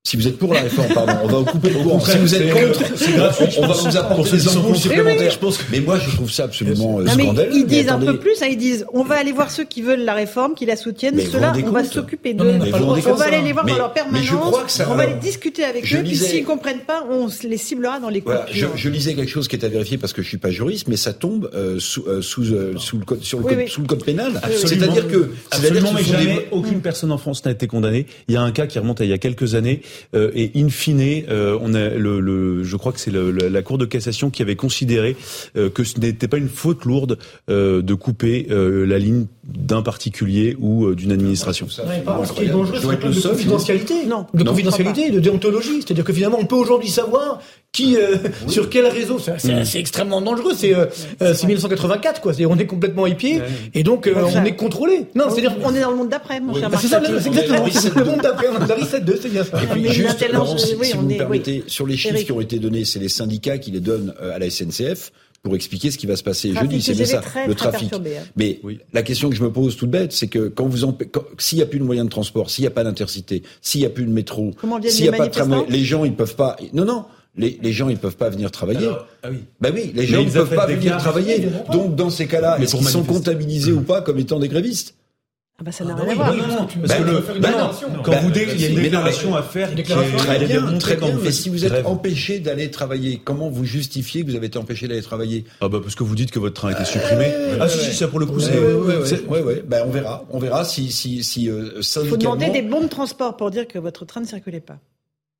[0.06, 2.00] Si vous êtes pour la réforme, pardon, on va vous couper le courant.
[2.02, 3.46] Si vous êtes contre, c'est gratuit.
[3.58, 5.32] On va vous apporter des embauches supplémentaires.
[5.32, 7.50] Je pense Mais moi, je trouve ça absolument euh, scandaleux.
[7.54, 10.04] ils disent un peu plus, hein, ils disent, on va aller voir ceux qui veulent
[10.04, 12.60] la réforme, qui la soutiennent, ceux-là, on va s'occuper d'eux.
[13.08, 16.18] On va aller les voir dans leur permanence, on va aller discuter avec eux, puis
[16.18, 18.34] s'ils comprennent pas, on les ciblera dans les cours.
[18.52, 20.98] Je lisais quelque chose qui est à vérifier parce que je suis pas juriste, mais
[20.98, 24.42] ça tombe euh, sous euh, sous le code sur le sous le code pénal.
[24.54, 28.06] C'est-à-dire que absolument, mais jamais aucune personne en France n'a été condamnée.
[28.28, 29.82] Il y a un cas qui remonte à il y a quelques années
[30.14, 34.30] et in fine, euh, on a le, je crois que c'est la Cour de cassation
[34.30, 35.16] qui avait considéré
[35.56, 37.18] euh, que ce n'était pas une faute lourde
[37.50, 41.68] euh, de couper la ligne d'un particulier ou d'une administration.
[41.70, 41.82] ce
[42.34, 45.82] qui est dangereux, c'est de confidentialité, non, de confidentialité, de déontologie.
[45.82, 47.98] C'est-à-dire que finalement, on peut aujourd'hui savoir qui,
[48.48, 49.20] sur quel réseau.
[49.38, 50.54] C'est extrêmement dangereux.
[50.56, 50.86] C'est euh,
[51.20, 52.34] 1984, quoi.
[52.48, 53.42] on est complètement épié
[53.74, 55.08] et donc on est contrôlé.
[55.16, 57.66] Non, c'est-à-dire on est dans le monde d'après, mon cher C'est ça, c'est exactement.
[57.70, 58.48] C'est le monde d'après.
[58.48, 59.62] On est 7 c'est bien ça.
[59.62, 60.26] Et puis juste,
[60.58, 63.72] si, vous me permettez, sur les chiffres qui ont été donnés, c'est les syndicats qui
[63.72, 65.12] les donnent euh, à la SNCF
[65.44, 66.82] pour expliquer ce qui va se passer jeudi.
[66.82, 67.92] C'est bien ça, le trafic.
[67.94, 68.02] Hein.
[68.38, 68.62] Mais
[68.94, 70.88] la question que je me pose toute bête, c'est que quand vous
[71.38, 73.86] s'il n'y a plus de moyens de transport, s'il n'y a pas d'intercité, s'il n'y
[73.86, 74.52] a plus de métro,
[74.88, 76.56] s'il n'y a pas de tramway, les gens ils peuvent pas.
[76.72, 77.06] Non, non.
[77.36, 78.88] Les, les gens ils peuvent pas venir travailler.
[79.24, 79.40] ah oui.
[79.60, 81.48] Bah oui, les gens ne peuvent pas venir travailler.
[81.72, 84.96] Donc dans ces cas-là, est-ce qu'ils sont comptabilisés ou pas comme étant des grévistes?
[85.60, 86.36] Ah bah ça n'a ah rien à voir.
[86.36, 87.72] Non, non, parce que le, bah
[88.04, 91.16] quand vous il y a une déclaration à faire, très bien, très bien.
[91.22, 94.88] Mais si vous êtes empêché d'aller travailler, comment vous justifiez que vous avez été empêché
[94.88, 95.46] d'aller travailler?
[95.62, 97.32] Ah bah parce que vous dites que votre train a été supprimé.
[97.62, 98.58] Ah si, si, ça pour le coup, c'est.
[99.28, 102.10] Ouais, ouais, Ben on verra, on verra si si si euh, syndicalement.
[102.10, 104.80] Faut demander des bons de transport pour dire que votre train ne circulait pas.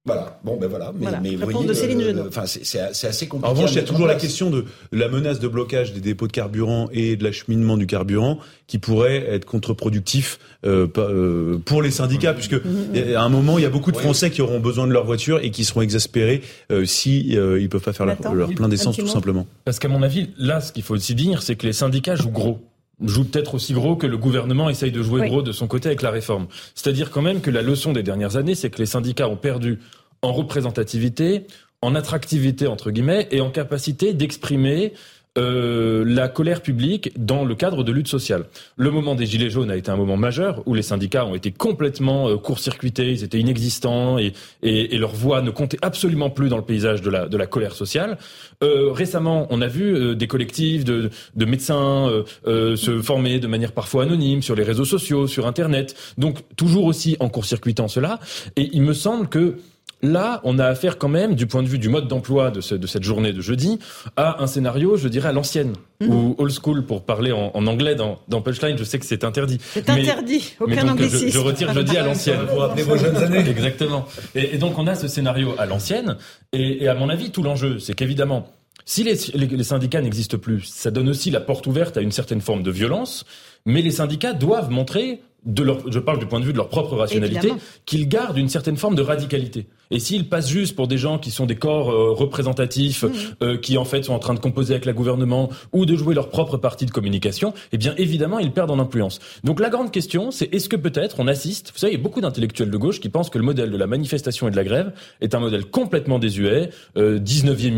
[0.06, 0.38] Voilà.
[0.44, 0.92] Bon, ben voilà.
[0.94, 3.50] Mais, mais vous voyez, de Céline euh, Enfin, c'est assez compliqué.
[3.50, 6.28] En revanche, il y a toujours la question de la menace de blocage des dépôts
[6.28, 8.38] de carburant et de l'acheminement du carburant
[8.68, 13.66] qui pourrait être contre-productif euh, euh pour les syndicats, puisque à un moment, il y
[13.66, 16.86] a beaucoup de Français qui auront besoin de leur voiture et qui seront exaspérés euh,
[16.86, 19.48] si euh, ils peuvent pas faire leur, plein d'essence, tout simplement.
[19.64, 22.30] Parce qu'à mon avis, là, ce qu'il faut aussi dire, c'est que les syndicats jouent
[22.30, 22.60] gros
[23.04, 26.02] joue peut-être aussi gros que le gouvernement essaye de jouer gros de son côté avec
[26.02, 26.48] la réforme.
[26.76, 29.80] C'est-à-dire quand même que la leçon des dernières années, c'est que les syndicats ont perdu
[30.22, 31.48] en représentativité,
[31.82, 34.94] en attractivité entre guillemets, et en capacité d'exprimer
[35.38, 38.46] euh, la colère publique dans le cadre de lutte sociale.
[38.78, 41.52] Le moment des Gilets jaunes a été un moment majeur où les syndicats ont été
[41.52, 46.50] complètement euh, court-circuités, ils étaient inexistants et, et, et, leur voix ne comptait absolument plus
[46.50, 48.18] dans le paysage de la, de la colère sociale.
[48.64, 53.72] Euh, récemment, on a vu euh, des collectifs de, de médecins se former de manière
[53.72, 58.20] parfois anonyme sur les réseaux sociaux, sur Internet, donc toujours aussi en court-circuitant cela.
[58.56, 59.58] Et il me semble que
[60.04, 63.04] Là, on a affaire quand même, du point de vue du mode d'emploi de, cette
[63.04, 63.80] journée de jeudi,
[64.18, 66.14] à un scénario, je dirais, à l'ancienne, mhm.
[66.14, 68.78] ou old school, pour parler en, anglais dans, dans, Punchline.
[68.78, 69.60] Je sais que c'est interdit.
[69.62, 71.28] C'est interdit, aucun anglicisme.
[71.28, 72.42] Je, je, retire jeudi à l'ancienne.
[72.52, 73.50] Vous rappeler vos jeunes années.
[73.50, 74.06] Exactement.
[74.36, 76.18] Et, donc, on a ce scénario à l'ancienne.
[76.52, 78.50] Et, à mon avis, tout l'enjeu, c'est qu'évidemment,
[78.84, 82.42] si les, les syndicats n'existent plus, ça donne aussi la porte ouverte à une certaine
[82.42, 83.24] forme de violence,
[83.66, 86.70] mais les syndicats doivent montrer de leur, je parle du point de vue de leur
[86.70, 87.52] propre rationalité,
[87.86, 89.68] qu'ils gardent une certaine forme de radicalité.
[89.92, 93.12] Et s'ils passent juste pour des gens qui sont des corps euh, représentatifs, mmh.
[93.44, 96.16] euh, qui en fait sont en train de composer avec le gouvernement ou de jouer
[96.16, 99.20] leur propre partie de communication, eh bien évidemment ils perdent en influence.
[99.44, 102.04] Donc la grande question, c'est est-ce que peut-être on assiste, vous savez, il y a
[102.04, 104.64] beaucoup d'intellectuels de gauche qui pensent que le modèle de la manifestation et de la
[104.64, 107.74] grève est un modèle complètement désuet, euh, 19e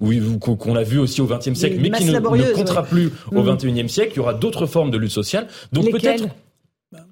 [0.00, 2.18] ou, ou qu'on a vu aussi au 20e siècle, mais qui ne,
[2.52, 3.88] comptera plus au 21e mmh.
[3.88, 4.12] siècle.
[4.14, 5.46] Il y aura d'autres formes de lutte sociale.
[5.72, 6.24] Donc peut-être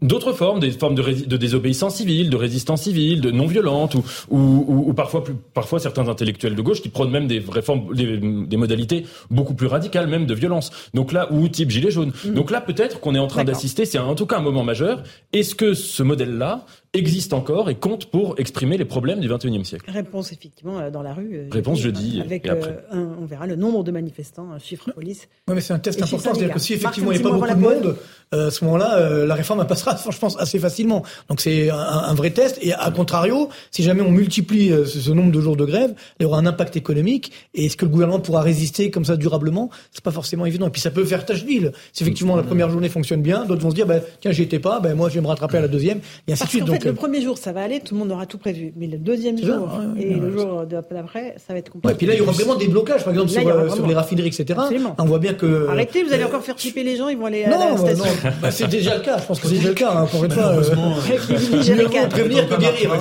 [0.00, 4.02] d'autres formes, des formes de, de, désobéissance civile, de résistance civile, de non violente, ou,
[4.30, 8.18] ou, ou, parfois, plus, parfois certains intellectuels de gauche qui prônent même des réformes, des,
[8.18, 10.70] des, modalités beaucoup plus radicales, même de violence.
[10.94, 12.12] Donc là, ou type gilet jaune.
[12.24, 12.34] Mm.
[12.34, 15.02] Donc là, peut-être qu'on est en train d'assister, c'est en tout cas un moment majeur.
[15.32, 19.90] Est-ce que ce modèle-là existe encore et compte pour exprimer les problèmes du XXIe siècle
[19.90, 21.36] Réponse effectivement euh, dans la rue.
[21.36, 22.20] Euh, Réponse jeudi.
[22.20, 25.28] Avec, euh, on verra le nombre de manifestants, un chiffre police.
[25.48, 26.34] Oui, mais c'est un test important.
[26.34, 27.96] C'est-à-dire que si effectivement il n'y a pas beaucoup de monde,
[28.32, 31.02] à ce moment-là, la réforme passera, je pense, assez facilement.
[31.28, 32.58] Donc c'est un, vrai test.
[32.62, 36.26] Et à contrario, si jamais on multiplie ce, nombre de jours de grève, il y
[36.26, 37.32] aura un impact économique.
[37.54, 40.68] Et est-ce que le gouvernement pourra résister comme ça durablement C'est pas forcément évident.
[40.68, 41.72] Et puis ça peut faire tâche d'huile.
[41.92, 44.58] Si effectivement la première journée fonctionne bien, d'autres vont se dire, bah, tiens, j'y étais
[44.58, 46.81] pas, ben moi je vais me rattraper à la deuxième, et ainsi de suite.
[46.84, 48.72] Le premier jour, ça va aller, tout le monde aura tout prévu.
[48.76, 49.68] Mais le deuxième jour
[49.98, 51.94] et le jour d'après, ça va être compliqué.
[51.94, 54.28] et puis là, il y aura vraiment des blocages, par exemple, sur, euh, les raffineries,
[54.28, 54.58] etc.
[54.98, 55.68] On voit bien que.
[55.68, 58.04] Arrêtez, vous allez euh, encore faire flipper les gens, ils vont aller à la station.
[58.04, 60.24] Non, bah, c'est déjà le cas, je pense que c'est déjà le cas, hein, encore
[60.24, 60.44] une fois.
[60.44, 60.62] Euh,
[62.08, 62.98] prévenir que guérir.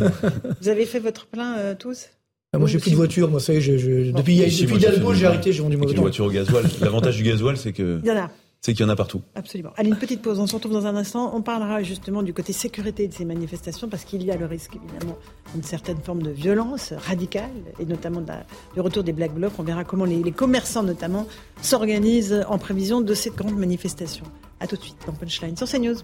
[0.60, 2.06] Vous avez fait votre plein tous
[2.54, 3.28] ah, moi, j'ai plus de voiture.
[3.28, 6.24] Moi, ça y est, depuis, depuis Hidalgo, j'ai arrêté, j'ai vendu ma voiture.
[6.24, 6.64] au gasoil.
[6.80, 8.00] L'avantage du gasoil, c'est que.
[8.02, 9.22] Il y en a c'est qu'il y en a partout.
[9.34, 9.70] Absolument.
[9.76, 10.40] Allez, une petite pause.
[10.40, 11.30] On se retrouve dans un instant.
[11.34, 14.76] On parlera justement du côté sécurité de ces manifestations parce qu'il y a le risque,
[14.76, 15.16] évidemment,
[15.54, 19.52] d'une certaine forme de violence radicale et notamment du retour des Black Blocs.
[19.58, 21.26] On verra comment les, commerçants, notamment,
[21.62, 24.24] s'organisent en prévision de cette grande manifestation.
[24.58, 25.98] A tout de suite dans Punchline sur CNews.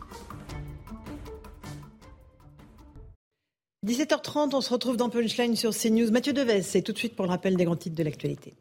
[3.84, 6.10] 17h30, on se retrouve dans Punchline sur CNews.
[6.12, 8.54] Mathieu Deves, c'est tout de suite pour le rappel des grands titres de l'actualité.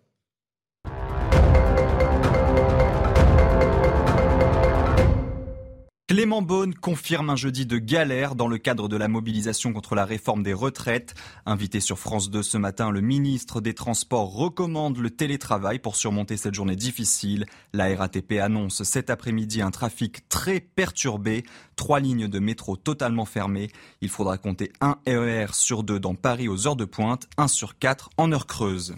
[6.13, 10.05] Clément Beaune confirme un jeudi de galère dans le cadre de la mobilisation contre la
[10.05, 11.15] réforme des retraites.
[11.47, 16.37] Invité sur France 2 ce matin, le ministre des Transports recommande le télétravail pour surmonter
[16.37, 17.47] cette journée difficile.
[17.73, 21.45] La RATP annonce cet après-midi un trafic très perturbé,
[21.75, 23.71] trois lignes de métro totalement fermées.
[24.01, 27.47] Il faudra compter un RER e sur deux dans Paris aux heures de pointe, un
[27.47, 28.93] sur quatre en heure creuse.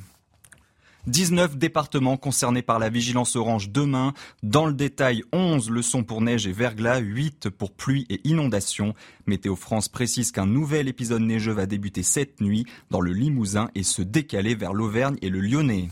[1.07, 4.13] 19 départements concernés par la vigilance orange demain.
[4.41, 8.95] Dans le détail, 11 leçons pour neige et verglas, 8 pour pluie et inondations.
[9.27, 13.83] Météo France précise qu'un nouvel épisode neigeux va débuter cette nuit dans le Limousin et
[13.83, 15.89] se décaler vers l'Auvergne et le Lyonnais.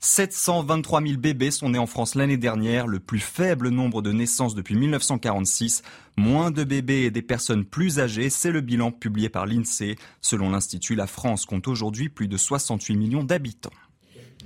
[0.00, 4.54] 723 000 bébés sont nés en France l'année dernière, le plus faible nombre de naissances
[4.54, 5.82] depuis 1946.
[6.16, 9.96] Moins de bébés et des personnes plus âgées, c'est le bilan publié par l'INSEE.
[10.20, 13.72] Selon l'Institut, la France compte aujourd'hui plus de 68 millions d'habitants.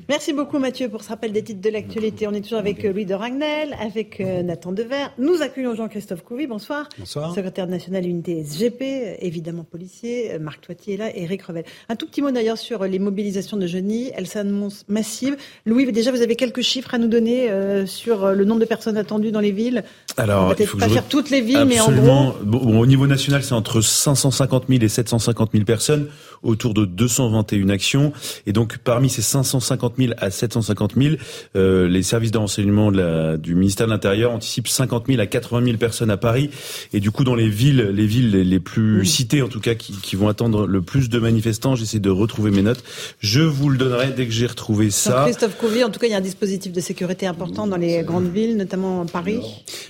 [0.08, 2.26] Merci beaucoup Mathieu pour ce rappel des titres de l'actualité.
[2.26, 5.06] On est toujours avec euh, Louis de Ragnel, avec euh, Nathan Dever.
[5.18, 6.88] Nous accueillons Jean-Christophe Couvi, bonsoir.
[6.98, 7.34] Bonsoir.
[7.34, 8.82] Secrétaire national unité SGP,
[9.20, 10.32] évidemment policier.
[10.32, 11.64] Euh, Marc Toitier est là et Eric Revel.
[11.88, 14.10] Un tout petit mot d'ailleurs sur les mobilisations de Jeunny.
[14.16, 15.36] Elles s'annoncent massives.
[15.66, 17.50] Louis, déjà vous avez quelques chiffres à nous donner
[17.86, 19.84] sur le nombre de personnes attendues dans les villes.
[20.16, 22.34] Alors, peut être pas faire toutes les villes, mais en gros.
[22.42, 26.08] Bon, au niveau national, c'est entre 550 000 et 750 000 personnes,
[26.42, 28.12] autour de 221 actions.
[28.46, 31.16] Et donc, parmi ces 550 000 à 750 000.
[31.56, 32.90] Euh, les services de renseignement
[33.36, 36.50] du ministère de l'Intérieur anticipent 50 000 à 80 000 personnes à Paris.
[36.92, 40.16] Et du coup, dans les villes, les villes les plus citées, en tout cas, qui,
[40.16, 42.84] vont attendre le plus de manifestants, j'essaie de retrouver mes notes.
[43.20, 45.22] Je vous le donnerai dès que j'ai retrouvé ça.
[45.24, 48.02] Christophe Couvier, en tout cas, il y a un dispositif de sécurité important dans les
[48.02, 49.40] grandes villes, notamment Paris.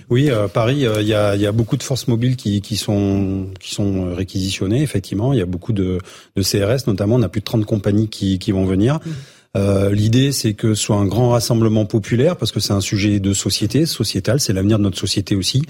[0.09, 4.13] Oui, euh, Paris, euh, il y, a, beaucoup de forces mobiles qui, sont, qui sont
[4.15, 5.33] réquisitionnées, effectivement.
[5.33, 5.99] Il y a beaucoup de,
[6.35, 7.15] CRS, notamment.
[7.15, 8.95] On a plus de 30 compagnies qui, vont venir.
[8.95, 9.09] Mmh.
[9.55, 13.19] Euh, l'idée, c'est que ce soit un grand rassemblement populaire, parce que c'est un sujet
[13.19, 15.61] de société, sociétal, c'est l'avenir de notre société aussi.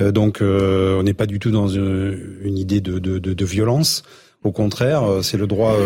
[0.00, 3.44] Euh, donc, euh, on n'est pas du tout dans une, idée de, de, de, de,
[3.44, 4.02] violence.
[4.42, 5.76] Au contraire, c'est le droit,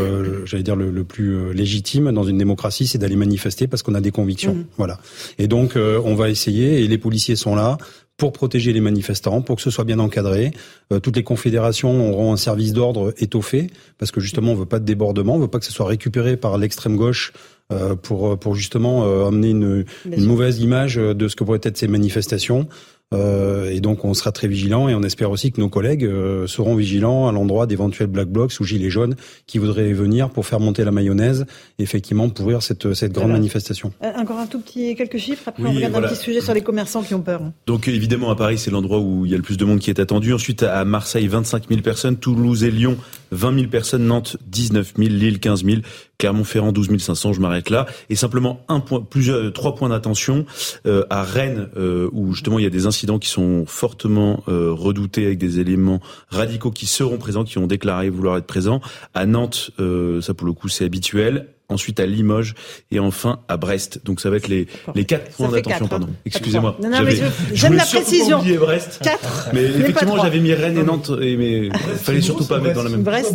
[0.44, 4.10] j'allais dire, le, plus légitime dans une démocratie, c'est d'aller manifester parce qu'on a des
[4.10, 4.54] convictions.
[4.54, 4.64] Mmh.
[4.76, 4.98] Voilà.
[5.38, 7.78] Et donc, on va essayer, et les policiers sont là
[8.16, 10.52] pour protéger les manifestants, pour que ce soit bien encadré.
[10.92, 14.78] Euh, toutes les confédérations auront un service d'ordre étoffé, parce que justement, on veut pas
[14.78, 17.32] de débordement, on veut pas que ce soit récupéré par l'extrême gauche
[17.72, 21.78] euh, pour, pour justement euh, amener une, une mauvaise image de ce que pourraient être
[21.78, 22.68] ces manifestations.
[23.12, 26.46] Euh, et donc on sera très vigilant et on espère aussi que nos collègues euh,
[26.46, 30.60] seront vigilants à l'endroit d'éventuels black blocs ou gilets jaunes qui voudraient venir pour faire
[30.60, 31.46] monter la mayonnaise
[31.78, 33.92] et effectivement pourrir cette, cette grande manifestation.
[34.02, 36.62] Euh, encore un tout petit quelques chiffres, après on regarde un petit sujet sur les
[36.62, 37.42] commerçants qui ont peur.
[37.66, 39.90] Donc évidemment à Paris c'est l'endroit où il y a le plus de monde qui
[39.90, 40.32] est attendu.
[40.32, 42.96] Ensuite à Marseille 25 000 personnes, Toulouse et Lyon
[43.32, 45.78] 20 000 personnes, Nantes 19 000, Lille 15 000,
[46.18, 47.86] Clermont-Ferrand 12 500, je m'arrête là.
[48.08, 50.46] Et simplement un point, plusieurs, trois points d'attention
[50.84, 51.68] à Rennes
[52.12, 56.70] où justement il y a des incidents qui sont fortement redoutés avec des éléments radicaux
[56.70, 58.80] qui seront présents, qui ont déclaré vouloir être présents.
[59.14, 59.72] À Nantes,
[60.20, 62.54] ça pour le coup c'est habituel ensuite à Limoges
[62.90, 64.00] et enfin à Brest.
[64.04, 65.88] Donc ça va être les, les quatre points d'attention.
[65.88, 66.08] Pardon.
[66.10, 66.16] Hein.
[66.24, 66.76] Excusez-moi.
[66.82, 67.16] Non, non, mais
[67.52, 68.40] j'aime la précision.
[68.40, 69.00] Oublié Brest.
[69.02, 69.50] Quatre.
[69.52, 72.90] Mais effectivement, j'avais mis Rennes et Nantes, et mais fallait surtout pas mettre dans la
[72.90, 73.02] même.
[73.02, 73.34] Brest.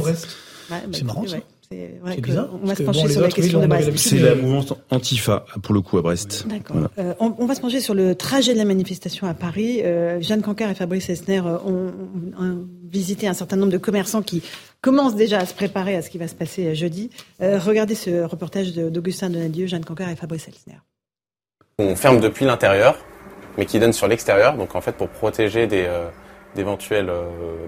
[0.69, 1.37] Bah, c'est marrant ça.
[1.69, 2.49] C'est bizarre.
[2.63, 3.97] On va se pencher sur la question de Brest.
[3.97, 6.45] C'est la mouvance Antifa, pour le coup, à Brest.
[6.47, 6.77] D'accord.
[6.97, 9.81] Euh, on, va se pencher sur le trajet de la manifestation à Paris.
[9.83, 11.91] Euh, Jeanne Cancar et Fabrice Esner euh, ont,
[12.89, 14.41] visité un certain nombre de commerçants qui
[14.81, 17.09] commencent déjà à se préparer à ce qui va se passer jeudi.
[17.39, 20.77] regardez ce reportage d'Augustin Donadieu, Jeanne Cancar et Fabrice Esner.
[21.79, 22.97] On ferme depuis l'intérieur,
[23.57, 24.55] mais qui donne sur l'extérieur.
[24.55, 25.67] Donc en fait, pour protéger
[26.55, 27.11] d'éventuels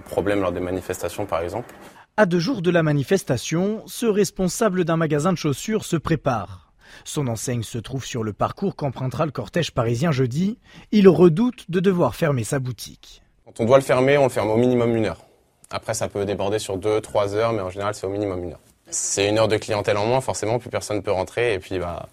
[0.05, 1.73] problèmes lors des manifestations, par exemple.
[2.17, 6.73] À deux jours de la manifestation, ce responsable d'un magasin de chaussures se prépare.
[7.05, 10.57] Son enseigne se trouve sur le parcours qu'empruntera le cortège parisien jeudi.
[10.91, 13.21] Il redoute de devoir fermer sa boutique.
[13.45, 15.28] Quand on doit le fermer, on le ferme au minimum une heure.
[15.71, 18.51] Après, ça peut déborder sur deux, trois heures, mais en général, c'est au minimum une
[18.53, 18.60] heure.
[18.89, 21.53] C'est une heure de clientèle en moins, forcément, plus personne ne peut rentrer.
[21.53, 22.10] Et puis, bah,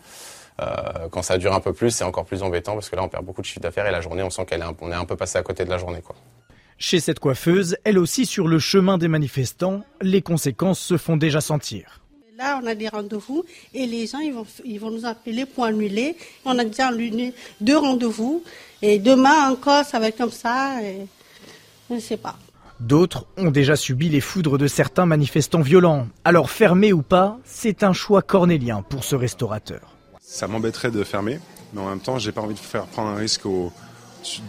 [0.60, 3.08] euh, quand ça dure un peu plus, c'est encore plus embêtant parce que là, on
[3.08, 5.16] perd beaucoup de chiffre d'affaires et la journée, on sent qu'on est, est un peu
[5.16, 6.02] passé à côté de la journée.
[6.02, 6.16] Quoi.
[6.78, 11.40] Chez cette coiffeuse, elle aussi sur le chemin des manifestants, les conséquences se font déjà
[11.40, 12.00] sentir.
[12.36, 15.64] Là, on a des rendez-vous et les gens ils vont, ils vont nous appeler pour
[15.64, 16.16] annuler.
[16.44, 18.44] On a déjà annulé deux rendez-vous
[18.82, 20.82] et demain encore, ça va être comme ça.
[20.82, 21.06] Et
[21.88, 22.36] je ne sais pas.
[22.80, 26.08] D'autres ont déjà subi les foudres de certains manifestants violents.
[26.24, 29.96] Alors fermer ou pas, c'est un choix cornélien pour ce restaurateur.
[30.20, 31.38] Ça m'embêterait de fermer,
[31.72, 33.44] mais en même temps, j'ai pas envie de faire prendre un risque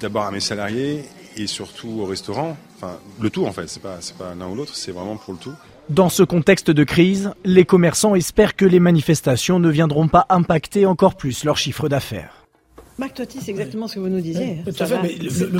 [0.02, 1.06] d'abord à mes salariés
[1.38, 2.58] et surtout au restaurant.
[2.76, 5.40] Enfin, le tout en fait, c'est pas, pas l'un ou l'autre, c'est vraiment pour le
[5.40, 5.54] tout.
[5.90, 10.86] Dans ce contexte de crise, les commerçants espèrent que les manifestations ne viendront pas impacter
[10.86, 12.47] encore plus leur chiffre d'affaires.
[12.98, 14.58] Marc Totti, c'est exactement ce que vous nous disiez.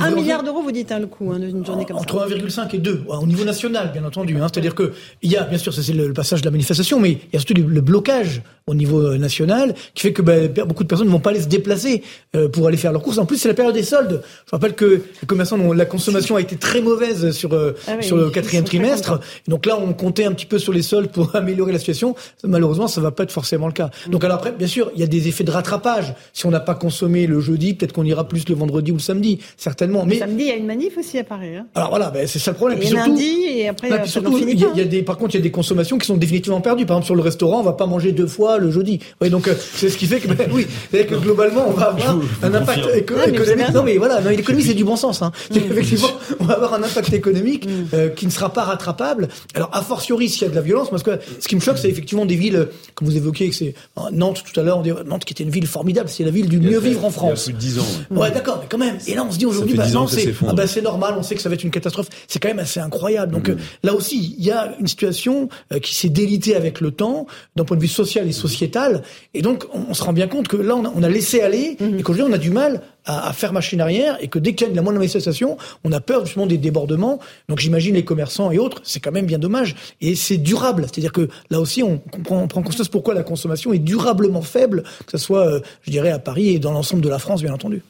[0.00, 2.02] un milliard d'euros, vous dites, hein, le coût hein, d'une journée comme ça.
[2.02, 4.36] Entre 1,5 et 2, au niveau national, bien entendu.
[4.36, 4.48] Hein.
[4.52, 4.90] C'est-à-dire qu'il
[5.22, 7.54] y a, bien sûr, c'est le, passage de la manifestation, mais il y a surtout
[7.54, 11.20] le, blocage au niveau euh, national qui fait que ben, beaucoup de personnes ne vont
[11.20, 12.02] pas aller se déplacer
[12.36, 13.18] euh, pour aller faire leurs courses.
[13.18, 14.22] En plus, c'est la période des soldes.
[14.46, 18.16] Je rappelle que les commerçants, la consommation a été très mauvaise sur, euh, ah sur
[18.16, 19.20] le quatrième trimestre.
[19.48, 22.14] Donc là, on comptait un petit peu sur les soldes pour améliorer la situation.
[22.44, 23.90] Malheureusement, ça va pas être forcément le cas.
[24.08, 26.14] Donc alors après, bien sûr, il y a des effets de rattrapage.
[26.32, 29.00] Si on n'a pas consommé le jeudi, peut-être qu'on ira plus le vendredi ou le
[29.00, 30.04] samedi, certainement.
[30.04, 31.56] Mais le samedi, il y a une manif aussi à Paris.
[31.56, 31.66] Hein.
[31.74, 32.78] Alors voilà, ben, c'est ça le problème.
[32.78, 35.42] Et puis lundi, et après, surtout, il y, a des, par contre, il y a
[35.42, 36.84] des consommations qui sont définitivement perdues.
[36.84, 39.00] Par exemple, sur le restaurant, on va pas manger deux fois le jeudi.
[39.20, 42.18] Oui, donc euh, c'est ce qui fait que, ben, oui, que globalement, on va avoir
[42.42, 43.38] un impact économique.
[43.74, 45.22] Non, mais voilà, l'économie, c'est du bon sens.
[45.22, 45.32] Hein.
[45.50, 45.56] Mm.
[45.70, 47.70] Effectivement, on va avoir un impact économique mm.
[47.94, 49.28] euh, qui ne sera pas rattrapable.
[49.54, 51.78] Alors, a fortiori, s'il y a de la violence, parce que ce qui me choque,
[51.78, 53.74] c'est effectivement des villes, comme vous évoquiez, que c'est
[54.12, 56.48] Nantes tout à l'heure, on dit Nantes qui était une ville formidable, c'est la ville
[56.48, 57.46] du mieux vivre en France.
[57.46, 57.86] Il y a plus de 10 ans.
[58.10, 58.98] Ouais, d'accord, mais quand même.
[59.06, 61.42] Et là, on se dit aujourd'hui, bah, non, c'est ah, bah, normal, on sait que
[61.42, 62.08] ça va être une catastrophe.
[62.26, 63.32] C'est quand même assez incroyable.
[63.32, 63.52] Donc mm.
[63.52, 67.26] euh, là aussi, il y a une situation euh, qui s'est délitée avec le temps,
[67.56, 69.02] d'un point de vue social et sociétal.
[69.34, 71.76] Et donc, on, se rend bien compte que là, on a, on a laissé aller
[71.80, 71.98] mm-hmm.
[71.98, 74.70] et qu'aujourd'hui, on a du mal à, faire machine arrière et que dès qu'il y
[74.70, 77.18] a de la moindre manifestation, on a peur justement des débordements.
[77.48, 79.74] Donc j'imagine les commerçants et autres, c'est quand même bien dommage.
[80.00, 83.72] Et c'est durable, c'est-à-dire que là aussi on, comprend, on prend conscience pourquoi la consommation
[83.72, 87.08] est durablement faible, que ce soit, euh, je dirais, à Paris et dans l'ensemble de
[87.08, 87.82] la France, bien entendu.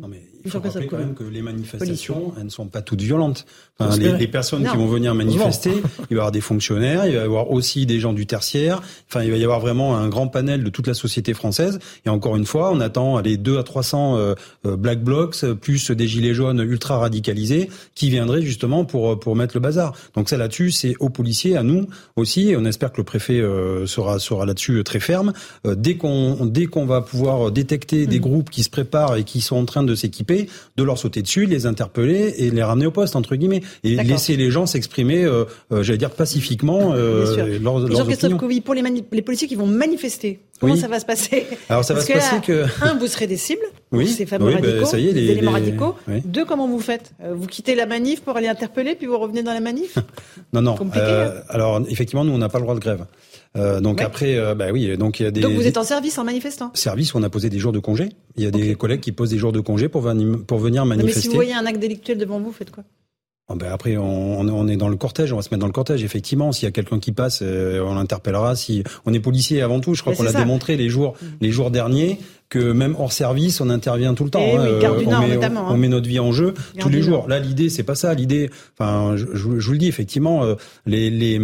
[0.00, 3.00] Non mais il faut rappeler quand même que les manifestations, elles ne sont pas toutes
[3.00, 3.46] violentes.
[3.98, 7.24] les, personnes qui vont venir manifester, il va y avoir des fonctionnaires, il va y
[7.24, 8.82] avoir aussi des gens du tertiaire.
[9.08, 11.78] Enfin, il va y avoir vraiment un grand panel de toute la société française.
[12.06, 14.34] Et encore une fois, on attend les 2 à 300 euh,
[14.66, 19.54] euh, black blocs plus des gilets jaunes ultra radicalisés qui viendraient justement pour pour mettre
[19.54, 19.92] le bazar.
[20.14, 22.50] Donc ça là-dessus, c'est aux policiers, à nous aussi.
[22.50, 25.32] Et on espère que le préfet euh, sera sera là-dessus très ferme.
[25.64, 28.22] dès qu'on dès qu'on va pouvoir détecter des mmh.
[28.22, 30.31] groupes qui se préparent et qui sont en train de s'équiper
[30.76, 34.36] de leur sauter dessus, les interpeller et les ramener au poste entre guillemets et laisser
[34.36, 36.92] les gens s'exprimer, euh, euh, j'allais dire pacifiquement.
[36.94, 41.46] Euh, leurs, Jean-Christophe pour les, les policiers qui vont manifester, comment ça va se passer
[41.68, 43.62] Alors ça va se passer que un, vous serez des cibles.
[43.90, 45.94] Oui, ces fameux bah, radicaux, ça y est, les, éléments radicaux.
[46.24, 49.52] Deux, comment vous faites Vous quittez la manif pour aller interpeller, puis vous revenez dans
[49.52, 49.98] la manif
[50.54, 50.76] Non, non.
[50.80, 51.30] Hein.
[51.50, 53.04] alors effectivement, nous, on n'a pas le droit de grève.
[53.56, 55.40] Euh, donc après, euh, bah oui, donc il y a des.
[55.40, 56.70] Donc vous êtes en service en manifestant.
[56.74, 58.08] Service où on a posé des jours de congé.
[58.36, 60.86] Il y a des collègues qui posent des jours de congé pour venir pour venir
[60.86, 61.18] manifester.
[61.18, 62.84] mais si vous voyez un acte délictuel devant vous, faites quoi
[63.48, 65.72] ah ben après, on, on, est dans le cortège, on va se mettre dans le
[65.72, 66.04] cortège.
[66.04, 68.54] Effectivement, s'il y a quelqu'un qui passe, euh, on l'interpellera.
[68.54, 71.26] Si on est policier avant tout, je crois qu'on l'a démontré les jours, mm.
[71.40, 74.40] les jours derniers que même hors service, on intervient tout le temps.
[74.40, 77.26] Hein, euh, on, met, notamment, on, met, notre vie en jeu tous les jours.
[77.28, 78.14] Là, l'idée, c'est pas ça.
[78.14, 80.46] L'idée, enfin, je, je, vous le dis effectivement,
[80.86, 81.40] les, les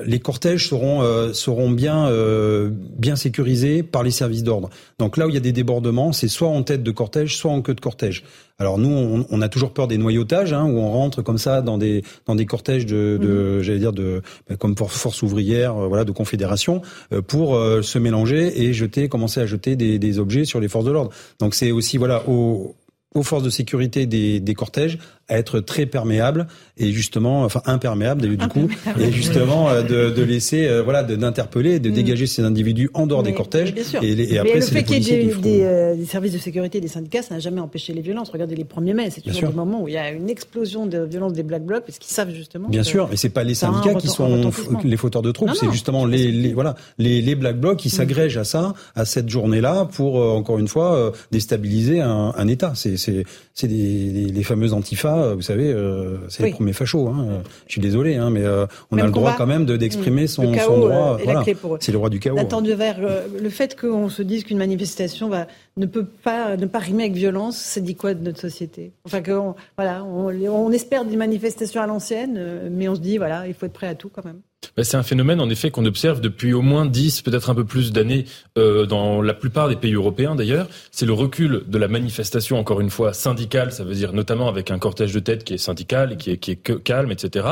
[0.00, 4.70] les cortèges seront euh, seront bien euh, bien sécurisés par les services d'ordre.
[4.98, 7.50] Donc là où il y a des débordements, c'est soit en tête de cortège, soit
[7.50, 8.24] en queue de cortège.
[8.58, 11.60] Alors nous, on, on a toujours peur des noyautages, hein, où on rentre comme ça
[11.60, 13.62] dans des dans des cortèges de, de mmh.
[13.62, 16.80] j'allais dire de ben, comme pour force ouvrière, euh, voilà, de confédération,
[17.26, 20.90] pour se mélanger et jeter, commencer à jeter des, des objets sur les forces de
[20.90, 21.10] l'ordre.
[21.38, 22.76] Donc c'est aussi voilà au
[23.14, 24.98] aux forces de sécurité des, des cortèges
[25.28, 26.46] à être très perméable
[26.76, 28.68] et justement, enfin imperméable du coup,
[28.98, 31.92] et justement euh, de, de laisser, euh, voilà, d'interpeller, de, mm.
[31.92, 33.74] dégager ces individus en dehors des cortèges.
[34.02, 36.80] Et, et, après, mais le fait qu'il y ait des, euh, des, services de sécurité,
[36.80, 38.30] des syndicats, ça n'a jamais empêché les violences.
[38.30, 41.02] Regardez les 1er mai, c'est toujours des moments où il y a une explosion de
[41.04, 42.68] violence des Black Blocs parce qu'ils savent justement.
[42.68, 44.50] Bien sûr, mais c'est pas les syndicats qui sont
[44.84, 47.92] les fauteurs de troupes, c'est justement les, les, voilà les, les Black Blocs qui mm.
[47.92, 52.72] s'agrègent à ça, à cette journée-là, pour encore une fois déstabiliser un, un État.
[52.74, 57.08] C'est c'est c'est les fameuses antifas, vous savez euh, c'est le les premiers fachos.
[57.08, 57.42] Hein.
[57.66, 60.78] Je suis désolé, hein, mais euh, on a le droit quand même d'exprimer son, son,
[60.78, 61.18] droit.
[61.18, 61.44] Euh, voilà.
[61.80, 62.36] C'est le droit du chaos.
[62.36, 65.46] de le fait qu'on se dise qu'une manifestation va,
[65.76, 68.92] ne peut pas ne pas rimer avec violence, ça dit quoi de notre société?
[69.04, 69.32] Enfin que
[69.76, 73.66] voilà, on, on espère des manifestations à l'ancienne, mais on se dit voilà, il faut
[73.66, 74.40] être prêt à tout quand même.
[74.76, 77.64] Bah, c'est un phénomène en effet qu'on observe depuis au moins 10, peut-être un peu
[77.64, 78.24] plus d'années
[78.58, 80.68] euh, dans la plupart des pays européens d'ailleurs.
[80.90, 84.70] C'est le recul de la manifestation, encore une fois, syndicale, ça veut dire notamment avec
[84.70, 87.46] un cortège de tête qui est syndical et qui est, qui est calme, etc.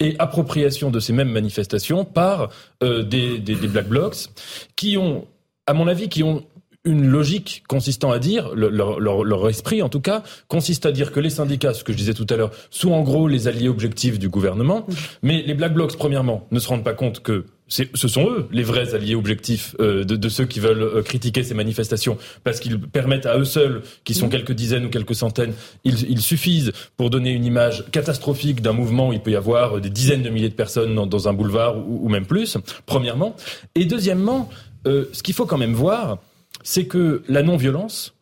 [0.00, 2.50] Et appropriation de ces mêmes manifestations par
[2.82, 4.16] euh, des, des, des black blocs
[4.76, 5.26] qui ont,
[5.66, 6.44] à mon avis, qui ont
[6.84, 11.12] une logique consistant à dire, leur, leur, leur, esprit en tout cas, consiste à dire
[11.12, 13.68] que les syndicats, ce que je disais tout à l'heure, sont en gros les alliés
[13.68, 14.86] objectifs du gouvernement,
[15.22, 18.62] mais les Black Blocs, premièrement, ne se rendent pas compte que ce sont eux les
[18.62, 22.78] vrais alliés objectifs euh, de, de, ceux qui veulent euh, critiquer ces manifestations, parce qu'ils
[22.78, 25.54] permettent à eux seuls, qui sont quelques dizaines ou quelques centaines,
[25.84, 29.80] ils, ils suffisent pour donner une image catastrophique d'un mouvement où il peut y avoir
[29.80, 33.34] des dizaines de milliers de personnes dans, dans un boulevard ou, ou, même plus, premièrement.
[33.74, 34.50] Et deuxièmement,
[34.86, 36.18] euh, ce qu'il faut quand même voir,
[36.64, 38.14] c'est que la non-violence,